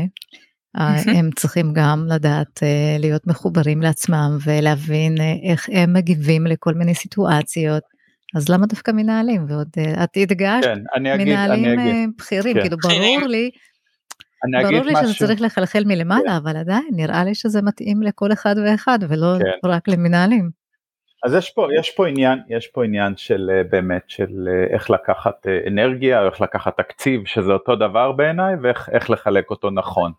הם 0.77 1.31
צריכים 1.31 1.73
גם 1.73 2.07
לדעת 2.09 2.63
אה, 2.63 2.97
להיות 2.99 3.27
מחוברים 3.27 3.83
לעצמם 3.83 4.39
ולהבין 4.45 5.21
אה, 5.21 5.51
איך 5.51 5.69
הם 5.73 5.93
מגיבים 5.93 6.47
לכל 6.47 6.75
מיני 6.75 6.95
סיטואציות. 6.95 7.83
אז 8.37 8.49
למה 8.49 8.67
דווקא 8.67 8.91
מנהלים? 8.91 9.47
ועוד 9.49 9.69
אה, 9.79 10.05
את 10.05 10.17
הדגשת 10.17 10.65
כן, 10.65 10.79
מנהלים 11.19 12.13
בכירים, 12.19 12.55
כן. 12.55 12.61
כאילו 12.61 12.77
ברור 12.83 13.27
לי, 13.29 13.51
ברור 14.63 14.85
לי 14.85 14.93
שזה 15.03 15.27
צריך 15.27 15.41
לחלחל 15.41 15.83
מלמעלה, 15.87 16.23
כן. 16.31 16.31
אבל 16.31 16.57
עדיין 16.57 16.89
נראה 16.93 17.25
לי 17.25 17.35
שזה 17.35 17.63
מתאים 17.63 18.03
לכל 18.03 18.33
אחד 18.33 18.55
ואחד 18.65 18.99
ולא 19.09 19.37
כן. 19.39 19.69
רק 19.69 19.89
למנהלים. 19.89 20.51
אז 21.27 21.35
יש 21.35 21.51
פה, 21.51 21.69
יש 21.81 21.91
פה 21.91 22.09
עניין, 22.09 22.39
יש 22.49 22.67
פה 22.67 22.85
עניין 22.85 23.17
של 23.17 23.51
באמת 23.71 24.03
של 24.09 24.49
איך 24.71 24.91
לקחת 24.91 25.47
אנרגיה, 25.67 26.27
איך 26.27 26.41
לקחת 26.41 26.77
תקציב, 26.77 27.27
שזה 27.27 27.53
אותו 27.53 27.77
דבר 27.77 28.13
בעיניי, 28.13 28.55
ואיך 28.63 29.11
לחלק 29.11 29.51
אותו 29.51 29.71
נכון. 29.71 30.13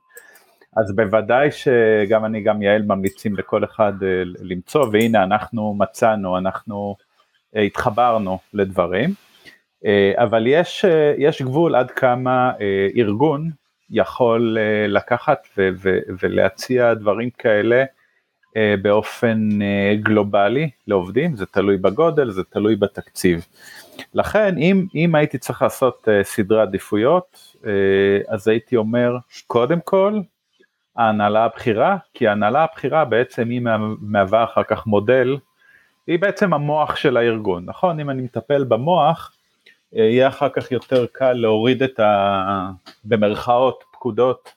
אז 0.78 0.96
בוודאי 0.96 1.50
שגם 1.52 2.26
אני 2.26 2.42
גם 2.42 2.62
יעל 2.62 2.82
ממליצים 2.82 3.36
לכל 3.36 3.64
אחד 3.64 3.94
אה, 4.04 4.24
למצוא 4.42 4.88
והנה 4.92 5.24
אנחנו 5.24 5.74
מצאנו 5.74 6.38
אנחנו 6.38 6.96
אה, 7.56 7.62
התחברנו 7.62 8.40
לדברים 8.54 9.10
אה, 9.86 10.14
אבל 10.18 10.48
יש, 10.48 10.86
יש 11.18 11.42
גבול 11.42 11.76
עד 11.76 11.92
כמה 11.92 12.52
ארגון 12.98 13.50
יכול 13.90 14.58
לקחת 14.88 15.48
ו- 15.58 15.70
ו- 15.76 16.00
ולהציע 16.22 16.94
דברים 16.94 17.30
כאלה 17.30 17.84
באופן 18.82 19.50
גלובלי 20.02 20.70
לעובדים, 20.88 21.36
זה 21.36 21.46
תלוי 21.46 21.78
בגודל, 21.78 22.32
זה 22.32 22.44
תלוי 22.44 22.76
בתקציב. 22.76 23.46
לכן 24.14 24.58
אם, 24.58 24.86
אם 24.96 25.16
הייתי 25.16 25.38
צריך 25.38 25.62
לעשות 25.62 26.08
סדרי 26.24 26.62
עדיפויות, 26.62 27.56
אז 28.28 28.48
הייתי 28.48 28.76
אומר, 28.76 29.18
קודם 29.48 29.80
כל, 29.84 30.20
ההנהלה 30.98 31.46
הבכירה, 31.46 31.98
כי 32.14 32.28
ההנהלה 32.28 32.64
הבכירה 32.64 33.06
בעצם 33.06 33.50
היא 33.50 33.62
מהווה 34.02 34.44
אחר 34.44 34.64
כך 34.64 34.88
מודל, 34.88 35.38
היא 36.08 36.20
בעצם 36.20 36.54
המוח 36.54 36.96
של 36.96 37.18
הארגון, 37.18 37.66
נכון? 37.66 38.00
אם 38.00 38.10
אני 38.10 38.22
מטפל 38.22 38.64
במוח, 38.64 39.34
אה, 39.96 40.04
יהיה 40.04 40.28
אחר 40.28 40.50
כך 40.50 40.72
יותר 40.72 41.06
קל 41.12 41.34
להוריד 41.34 41.84
את 41.84 42.00
ה... 42.00 42.72
במרכאות 43.04 43.84
פקודות 43.92 44.54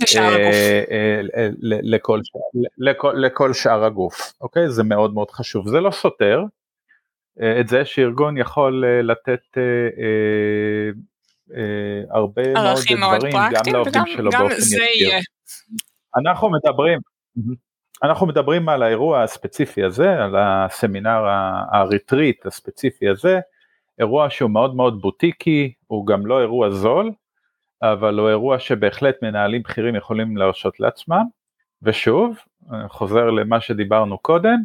לשאר 0.00 0.22
הגוף. 0.22 0.54
אה, 0.54 0.82
אה, 1.36 1.48
לכל, 1.60 2.20
לכל, 2.78 3.12
לכל 3.16 3.52
שאר 3.52 3.84
הגוף, 3.84 4.32
אוקיי? 4.40 4.70
זה 4.70 4.82
מאוד 4.82 5.14
מאוד 5.14 5.30
חשוב. 5.30 5.68
זה 5.68 5.80
לא 5.80 5.90
סותר 5.90 6.42
את 7.60 7.68
זה 7.68 7.84
שארגון 7.84 8.36
יכול 8.36 8.84
לתת 9.02 9.58
הרבה 12.10 12.42
מאוד 12.52 13.16
דברים 13.16 13.32
גם 13.32 13.72
לעובדים 13.72 14.02
שלו 14.06 14.30
באופן 14.30 14.54
ישיר. 14.56 15.18
אנחנו 16.16 16.50
מדברים, 16.50 16.98
אנחנו 18.02 18.26
מדברים 18.26 18.68
על 18.68 18.82
האירוע 18.82 19.22
הספציפי 19.22 19.84
הזה, 19.84 20.24
על 20.24 20.36
הסמינר 20.36 21.24
הריטריט 21.72 22.46
הספציפי 22.46 23.08
הזה, 23.08 23.40
אירוע 23.98 24.30
שהוא 24.30 24.50
מאוד 24.50 24.74
מאוד 24.74 25.00
בוטיקי, 25.00 25.72
הוא 25.86 26.06
גם 26.06 26.26
לא 26.26 26.40
אירוע 26.40 26.70
זול, 26.70 27.12
אבל 27.82 28.18
הוא 28.18 28.28
אירוע 28.28 28.58
שבהחלט 28.58 29.22
מנהלים 29.22 29.62
בכירים 29.62 29.96
יכולים 29.96 30.36
להרשות 30.36 30.80
לעצמם, 30.80 31.24
ושוב, 31.82 32.38
חוזר 32.88 33.30
למה 33.30 33.60
שדיברנו 33.60 34.18
קודם, 34.18 34.58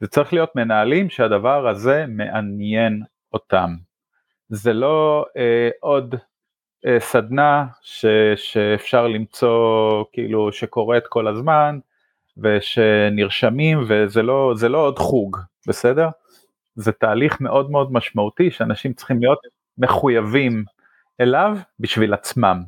זה 0.00 0.06
צריך 0.06 0.32
להיות 0.32 0.56
מנהלים 0.56 1.10
שהדבר 1.10 1.68
הזה 1.68 2.04
מעניין 2.08 3.02
אותם. 3.32 3.70
זה 4.48 4.72
לא 4.72 5.24
אה, 5.36 5.70
עוד 5.80 6.14
סדנה 6.98 7.66
ש, 7.82 8.06
שאפשר 8.36 9.06
למצוא, 9.06 10.04
כאילו, 10.12 10.52
שקורית 10.52 11.06
כל 11.06 11.28
הזמן, 11.28 11.78
ושנרשמים, 12.36 13.78
וזה 13.88 14.22
לא, 14.22 14.54
לא 14.68 14.78
עוד 14.78 14.98
חוג, 14.98 15.36
בסדר? 15.68 16.08
זה 16.74 16.92
תהליך 16.92 17.40
מאוד 17.40 17.70
מאוד 17.70 17.92
משמעותי 17.92 18.50
שאנשים 18.50 18.92
צריכים 18.92 19.20
להיות 19.20 19.38
מחויבים 19.78 20.64
אליו 21.20 21.56
בשביל 21.80 22.14
עצמם. 22.14 22.62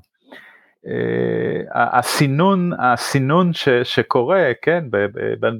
אה, 0.86 1.98
הסינון, 1.98 2.72
הסינון 2.80 3.52
ש, 3.52 3.68
שקורה, 3.68 4.52
כן, 4.62 4.84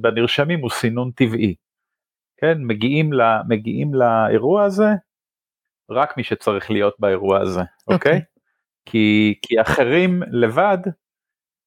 בנרשמים 0.01 0.59
הוא 0.59 0.69
סינון 0.69 1.11
טבעי. 1.11 1.55
כן, 2.37 2.57
מגיעים, 2.59 3.13
לה, 3.13 3.41
מגיעים 3.47 3.93
לאירוע 3.93 4.63
הזה 4.63 4.89
רק 5.89 6.17
מי 6.17 6.23
שצריך 6.23 6.71
להיות 6.71 6.95
באירוע 6.99 7.39
הזה, 7.39 7.61
אוקיי? 7.87 8.11
Okay. 8.11 8.21
Okay? 8.21 8.30
כי, 8.85 9.35
כי 9.41 9.61
אחרים 9.61 10.23
לבד 10.31 10.77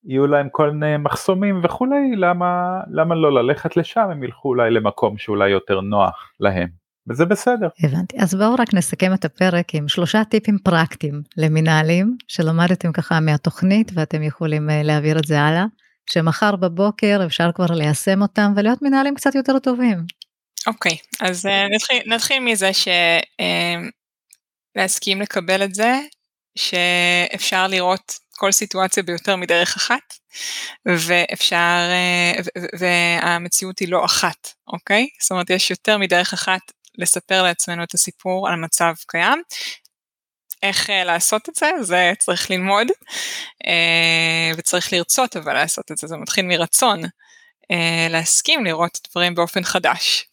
יהיו 0.05 0.27
להם 0.27 0.49
כל 0.51 0.71
מיני 0.71 0.97
מחסומים 0.97 1.61
וכולי, 1.65 2.17
למה, 2.17 2.81
למה 2.91 3.15
לא 3.15 3.33
ללכת 3.33 3.77
לשם, 3.77 4.09
הם 4.11 4.23
ילכו 4.23 4.49
אולי 4.49 4.71
למקום 4.71 5.19
שאולי 5.19 5.51
יותר 5.51 5.81
נוח 5.81 6.33
להם, 6.41 6.69
וזה 7.09 7.25
בסדר. 7.25 7.69
הבנתי, 7.85 8.17
אז 8.21 8.35
בואו 8.35 8.55
רק 8.55 8.75
נסכם 8.75 9.15
את 9.15 9.25
הפרק 9.25 9.75
עם 9.75 9.89
שלושה 9.89 10.25
טיפים 10.25 10.59
פרקטיים 10.65 11.23
למנהלים, 11.37 12.17
שלמדתם 12.29 12.93
ככה 12.93 13.21
מהתוכנית 13.21 13.93
ואתם 13.95 14.23
יכולים 14.23 14.71
אה, 14.71 14.83
להעביר 14.83 15.19
את 15.19 15.25
זה 15.25 15.41
הלאה, 15.41 15.65
שמחר 16.11 16.57
בבוקר 16.57 17.21
אפשר 17.27 17.53
כבר 17.53 17.67
ליישם 17.71 18.23
אותם 18.23 18.53
ולהיות 18.57 18.83
מנהלים 18.83 19.15
קצת 19.15 19.35
יותר 19.35 19.59
טובים. 19.59 19.99
אוקיי, 20.67 20.93
okay, 20.93 21.27
אז 21.27 21.47
uh, 21.47 21.51
נתחיל, 21.75 22.03
נתחיל 22.07 22.43
מזה 22.43 22.71
שלהסכים 24.77 25.19
uh, 25.19 25.23
לקבל 25.23 25.62
את 25.65 25.75
זה, 25.75 26.01
שאפשר 26.59 27.67
לראות 27.67 28.19
כל 28.37 28.53
סיטואציה 28.53 29.03
ביותר 29.03 29.37
מדרך 29.37 29.77
אחת, 29.77 30.15
ואפשר, 30.87 31.91
אה, 31.91 32.33
והמציאות 32.79 33.79
היא 33.79 33.89
לא 33.89 34.05
אחת, 34.05 34.49
אוקיי? 34.69 35.09
זאת 35.21 35.31
אומרת, 35.31 35.51
יש 35.51 35.71
יותר 35.71 35.99
מדרך 35.99 36.33
אחת 36.33 36.61
לספר 36.99 37.43
לעצמנו 37.43 37.85
את 37.85 37.95
הסיפור 37.95 38.49
על 38.49 38.55
המצב 38.55 38.95
קיים. 39.07 39.43
איך 40.63 40.91
uh, 40.91 40.93
לעשות 41.05 41.49
את 41.49 41.55
זה, 41.55 41.71
זה 41.81 42.13
צריך 42.19 42.51
ללמוד, 42.51 42.87
uh, 43.65 44.57
וצריך 44.57 44.93
לרצות 44.93 45.37
אבל 45.37 45.53
לעשות 45.53 45.93
את 45.93 45.99
זה, 45.99 46.07
זה 46.07 46.17
מתחיל 46.17 46.45
מרצון, 46.47 47.03
להסכים 48.11 48.65
לראות 48.65 48.99
את 49.03 49.07
הדברים 49.07 49.35
באופן 49.35 49.65
חדש. 49.65 50.29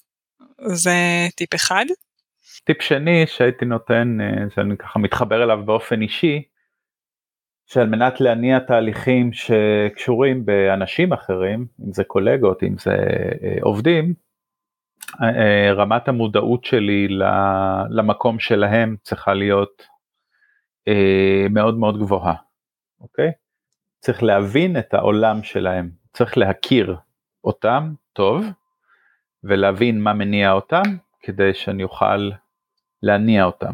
זה 0.66 1.28
טיפ 1.36 1.56
אחד. 1.56 1.86
טיפ 2.64 2.82
שני 2.82 3.28
שהייתי 3.28 3.66
נותן, 3.66 4.18
שאני 4.56 4.78
ככה 4.78 5.00
מתחבר 5.00 5.44
אליו 5.44 5.66
באופן 5.66 6.02
אישי, 6.02 6.44
שעל 7.72 7.88
מנת 7.88 8.22
להניע 8.22 8.60
תהליכים 8.60 9.34
שקשורים 9.34 10.46
באנשים 10.46 11.14
אחרים, 11.14 11.68
אם 11.86 11.94
זה 11.94 12.04
קולגות, 12.04 12.64
אם 12.64 12.78
זה 12.78 12.92
אה, 13.44 13.58
עובדים, 13.62 14.14
אה, 15.22 15.30
אה, 15.30 15.74
רמת 15.74 16.08
המודעות 16.08 16.66
שלי 16.66 17.08
למקום 17.90 18.40
שלהם 18.40 18.96
צריכה 19.02 19.34
להיות 19.34 19.88
מאוד 21.50 21.78
מאוד 21.78 22.00
גבוהה, 22.00 22.34
אוקיי? 23.02 23.32
צריך 24.00 24.24
להבין 24.24 24.78
את 24.78 24.94
העולם 24.94 25.44
שלהם, 25.44 25.90
צריך 26.14 26.38
להכיר 26.38 26.96
אותם 27.44 27.94
טוב 28.14 28.46
ולהבין 29.44 30.02
מה 30.02 30.14
מניע 30.14 30.52
אותם 30.52 30.84
כדי 31.20 31.54
שאני 31.54 31.84
אוכל 31.84 32.30
להניע 33.04 33.44
אותם. 33.44 33.74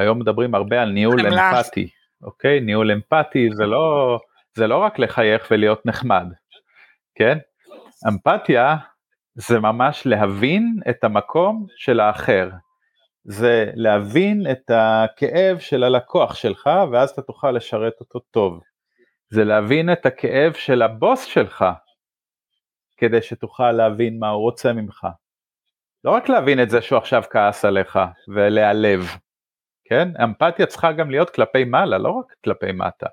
היום 0.00 0.18
מדברים 0.18 0.54
הרבה 0.54 0.82
על 0.82 0.90
ניהול 0.90 1.26
אמפתי, 1.26 1.88
אוקיי? 2.22 2.60
ניהול 2.60 2.90
אמפתי 2.90 3.48
זה 3.52 3.66
לא, 3.66 4.18
זה 4.54 4.66
לא 4.66 4.76
רק 4.76 4.98
לחייך 4.98 5.48
ולהיות 5.50 5.86
נחמד, 5.86 6.26
כן? 7.14 7.38
אמפתיה 8.08 8.76
זה 9.34 9.60
ממש 9.60 10.06
להבין 10.06 10.80
את 10.90 11.04
המקום 11.04 11.66
של 11.76 12.00
האחר. 12.00 12.50
זה 13.24 13.70
להבין 13.74 14.46
את 14.50 14.70
הכאב 14.70 15.58
של 15.58 15.84
הלקוח 15.84 16.34
שלך 16.34 16.70
ואז 16.92 17.10
אתה 17.10 17.22
תוכל 17.22 17.50
לשרת 17.50 17.92
אותו 18.00 18.18
טוב. 18.18 18.60
זה 19.28 19.44
להבין 19.44 19.92
את 19.92 20.06
הכאב 20.06 20.52
של 20.52 20.82
הבוס 20.82 21.24
שלך 21.24 21.64
כדי 22.96 23.22
שתוכל 23.22 23.72
להבין 23.72 24.18
מה 24.18 24.28
הוא 24.28 24.42
רוצה 24.42 24.72
ממך. 24.72 25.06
לא 26.04 26.10
רק 26.10 26.28
להבין 26.28 26.62
את 26.62 26.70
זה 26.70 26.82
שהוא 26.82 26.98
עכשיו 26.98 27.22
כעס 27.30 27.64
עליך 27.64 27.98
ולהיעלב, 28.28 29.00
כן? 29.84 30.08
אמפתיה 30.24 30.66
צריכה 30.66 30.92
גם 30.92 31.10
להיות 31.10 31.30
כלפי 31.30 31.64
מעלה, 31.64 31.98
לא 31.98 32.10
רק 32.10 32.34
כלפי 32.44 32.72
מטה. 32.72 33.06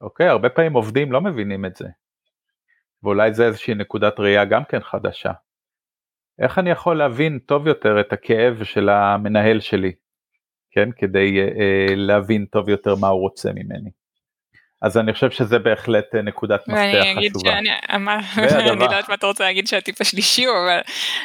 אוקיי? 0.00 0.28
הרבה 0.28 0.48
פעמים 0.48 0.72
עובדים 0.72 1.12
לא 1.12 1.20
מבינים 1.20 1.64
את 1.64 1.76
זה. 1.76 1.88
ואולי 3.02 3.34
זה 3.34 3.46
איזושהי 3.46 3.74
נקודת 3.74 4.20
ראייה 4.20 4.44
גם 4.44 4.64
כן 4.64 4.80
חדשה. 4.80 5.32
איך 6.38 6.58
אני 6.58 6.70
יכול 6.70 6.98
להבין 6.98 7.38
טוב 7.38 7.66
יותר 7.66 8.00
את 8.00 8.12
הכאב 8.12 8.64
של 8.64 8.88
המנהל 8.88 9.60
שלי, 9.60 9.92
כן? 10.70 10.88
כדי 10.96 11.40
אה, 11.40 11.48
אה 11.60 11.94
להבין 11.96 12.46
טוב 12.46 12.68
יותר 12.68 12.94
מה 13.00 13.08
הוא 13.08 13.20
רוצה 13.20 13.52
ממני. 13.52 13.90
אז 14.82 14.98
אני 14.98 15.12
חושב 15.12 15.30
שזה 15.30 15.58
בהחלט 15.58 16.14
אה, 16.14 16.22
נקודת 16.22 16.60
מפתח 16.68 16.80
חשובה. 16.80 16.98
ואני 16.98 17.12
אגיד 17.12 17.32
שאני, 17.44 17.68
אני 18.58 18.78
לא 18.78 18.84
יודעת 18.84 19.08
מה 19.08 19.14
אתה 19.14 19.26
רוצה 19.26 19.44
להגיד 19.44 19.66
שהטיפ 19.66 20.00
השלישי 20.00 20.44
הוא, 20.44 20.56
אבל 20.56 20.80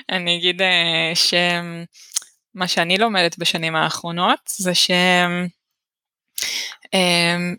אני 0.10 0.38
אגיד 0.38 0.62
אה, 0.62 1.12
ש... 1.16 1.34
מה 2.56 2.68
שאני 2.68 2.98
לומדת 2.98 3.38
בשנים 3.38 3.76
האחרונות 3.76 4.40
זה 4.48 4.76
שהם, 4.76 5.48
אמ, 6.94 7.56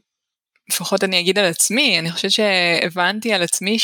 לפחות 0.71 1.05
אני 1.05 1.21
אגיד 1.21 1.39
על 1.39 1.45
עצמי, 1.45 1.99
אני 1.99 2.11
חושבת 2.11 2.31
שהבנתי 2.31 3.33
על 3.33 3.43
עצמי 3.43 3.79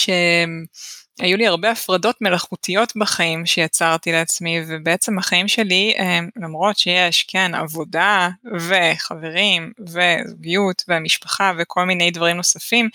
שהיו 1.20 1.36
לי 1.36 1.46
הרבה 1.46 1.70
הפרדות 1.70 2.16
מלאכותיות 2.20 2.92
בחיים 2.96 3.46
שיצרתי 3.46 4.12
לעצמי, 4.12 4.60
ובעצם 4.66 5.18
החיים 5.18 5.48
שלי, 5.48 5.94
למרות 6.36 6.78
שיש, 6.78 7.22
כן, 7.22 7.54
עבודה 7.54 8.28
וחברים 8.58 9.72
וזוגיות 9.80 10.84
והמשפחה 10.88 11.52
וכל 11.58 11.84
מיני 11.84 12.10
דברים 12.10 12.36
נוספים, 12.36 12.88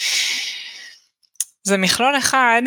זה 1.64 1.78
מכלול 1.78 2.18
אחד 2.18 2.62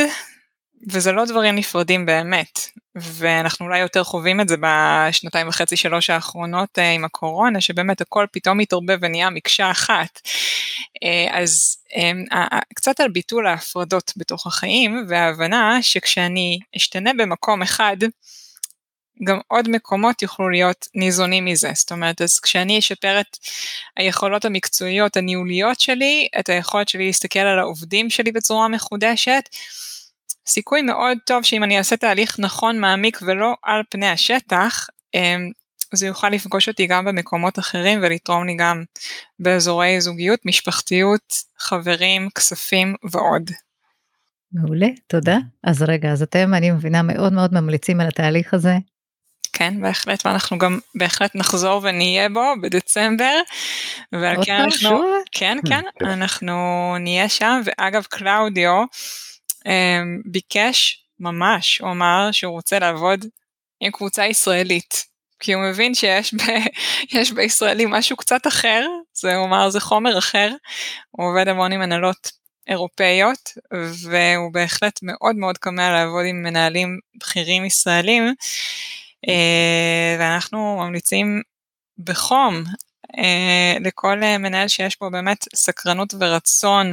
וזה 0.88 1.12
לא 1.12 1.24
דברים 1.24 1.54
נפרדים 1.54 2.06
באמת, 2.06 2.60
ואנחנו 2.94 3.66
אולי 3.66 3.78
יותר 3.78 4.04
חווים 4.04 4.40
את 4.40 4.48
זה 4.48 4.56
בשנתיים 4.60 5.48
וחצי 5.48 5.76
שלוש 5.76 6.10
האחרונות 6.10 6.78
אה, 6.78 6.92
עם 6.92 7.04
הקורונה, 7.04 7.60
שבאמת 7.60 8.00
הכל 8.00 8.26
פתאום 8.32 8.58
מתערבב 8.58 8.98
ונהיה 9.02 9.30
מקשה 9.30 9.70
אחת. 9.70 10.20
אה, 11.02 11.40
אז 11.40 11.76
אה, 11.96 12.58
קצת 12.74 13.00
על 13.00 13.08
ביטול 13.08 13.46
ההפרדות 13.46 14.12
בתוך 14.16 14.46
החיים, 14.46 15.06
וההבנה 15.08 15.78
שכשאני 15.82 16.58
אשתנה 16.76 17.10
במקום 17.18 17.62
אחד, 17.62 17.96
גם 19.24 19.38
עוד 19.48 19.68
מקומות 19.68 20.22
יוכלו 20.22 20.48
להיות 20.48 20.86
ניזונים 20.94 21.44
מזה, 21.44 21.70
זאת 21.74 21.92
אומרת, 21.92 22.22
אז 22.22 22.40
כשאני 22.40 22.78
אשפר 22.78 23.20
את 23.20 23.38
היכולות 23.96 24.44
המקצועיות 24.44 25.16
הניהוליות 25.16 25.80
שלי, 25.80 26.28
את 26.40 26.48
היכולת 26.48 26.88
שלי 26.88 27.06
להסתכל 27.06 27.38
על 27.38 27.58
העובדים 27.58 28.10
שלי 28.10 28.32
בצורה 28.32 28.68
מחודשת, 28.68 29.48
סיכוי 30.48 30.82
מאוד 30.82 31.18
טוב 31.26 31.42
שאם 31.42 31.64
אני 31.64 31.78
אעשה 31.78 31.96
תהליך 31.96 32.36
נכון 32.38 32.78
מעמיק 32.78 33.18
ולא 33.22 33.54
על 33.62 33.82
פני 33.90 34.08
השטח, 34.08 34.86
אמ, 35.14 35.50
זה 35.94 36.06
יוכל 36.06 36.28
לפגוש 36.28 36.68
אותי 36.68 36.86
גם 36.86 37.04
במקומות 37.04 37.58
אחרים 37.58 38.00
ולתרום 38.02 38.46
לי 38.46 38.54
גם 38.54 38.84
באזורי 39.38 40.00
זוגיות, 40.00 40.40
משפחתיות, 40.44 41.34
חברים, 41.58 42.28
כספים 42.34 42.94
ועוד. 43.10 43.50
מעולה, 44.52 44.88
תודה. 45.06 45.36
אז 45.64 45.82
רגע, 45.82 46.12
אז 46.12 46.22
אתם, 46.22 46.54
אני 46.54 46.70
מבינה, 46.70 47.02
מאוד 47.02 47.32
מאוד 47.32 47.54
ממליצים 47.54 48.00
על 48.00 48.08
התהליך 48.08 48.54
הזה. 48.54 48.76
כן, 49.52 49.80
בהחלט, 49.80 50.26
ואנחנו 50.26 50.58
גם 50.58 50.78
בהחלט 50.94 51.34
נחזור 51.34 51.80
ונהיה 51.84 52.28
בו 52.28 52.52
בדצמבר. 52.62 53.40
ועל 54.12 54.44
כן 54.44 54.60
אנחנו, 54.60 54.78
שוב? 54.78 55.04
כן, 55.32 55.58
כן, 55.68 55.82
אנחנו 56.00 56.54
נהיה 57.00 57.28
שם, 57.28 57.60
ואגב, 57.64 58.02
קלאודיו 58.02 58.84
ביקש 60.24 61.04
ממש, 61.20 61.78
הוא 61.78 61.90
אמר 61.90 62.28
שהוא 62.32 62.52
רוצה 62.52 62.78
לעבוד 62.78 63.24
עם 63.80 63.92
קבוצה 63.92 64.26
ישראלית. 64.26 65.16
כי 65.40 65.52
הוא 65.52 65.62
מבין 65.62 65.94
שיש 65.94 66.34
ב, 66.34 66.40
יש 67.18 67.32
בישראלים 67.32 67.90
משהו 67.90 68.16
קצת 68.16 68.46
אחר, 68.46 68.86
זה 69.12 69.36
הוא 69.36 69.46
אמר 69.46 69.70
זה 69.70 69.80
חומר 69.80 70.18
אחר, 70.18 70.50
הוא 71.10 71.30
עובד 71.30 71.48
המון 71.48 71.72
עם 71.72 71.82
הנהלות 71.82 72.32
אירופאיות, 72.68 73.52
והוא 74.02 74.52
בהחלט 74.52 74.98
מאוד 75.02 75.36
מאוד 75.36 75.58
כמה 75.58 75.92
לעבוד 75.92 76.24
עם 76.28 76.42
מנהלים 76.42 76.98
בכירים 77.20 77.64
ישראלים, 77.64 78.34
אה, 79.28 80.16
ואנחנו 80.18 80.76
ממליצים 80.80 81.42
בחום 81.98 82.64
לכל 83.80 84.20
מנהל 84.38 84.68
שיש 84.68 84.96
פה 84.96 85.10
באמת 85.10 85.44
סקרנות 85.54 86.14
ורצון 86.20 86.92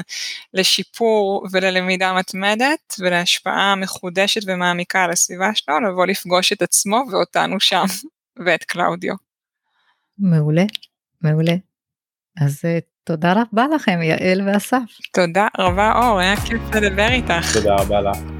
לשיפור 0.54 1.48
וללמידה 1.52 2.14
מתמדת 2.14 2.96
ולהשפעה 3.00 3.76
מחודשת 3.76 4.42
ומעמיקה 4.48 5.04
על 5.04 5.12
הסביבה 5.12 5.56
שלו, 5.56 5.80
לבוא 5.80 6.06
לפגוש 6.06 6.54
את 6.54 6.62
עצמו 6.62 7.04
ואותנו 7.12 7.60
שם. 7.60 7.86
ואת 8.46 8.64
קלאודיו. 8.64 9.14
מעולה, 10.20 10.64
מעולה. 11.22 11.56
אז 12.42 12.62
uh, 12.66 12.82
תודה 13.04 13.34
רבה 13.34 13.66
לכם, 13.76 14.02
יעל 14.02 14.50
ואסף. 14.50 14.78
תודה 15.14 15.48
רבה 15.58 15.92
אור, 15.96 16.20
היה 16.20 16.36
כיף 16.36 16.62
לדבר 16.76 17.08
איתך. 17.12 17.54
תודה 17.54 17.76
רבה 17.76 18.02
לך. 18.02 18.33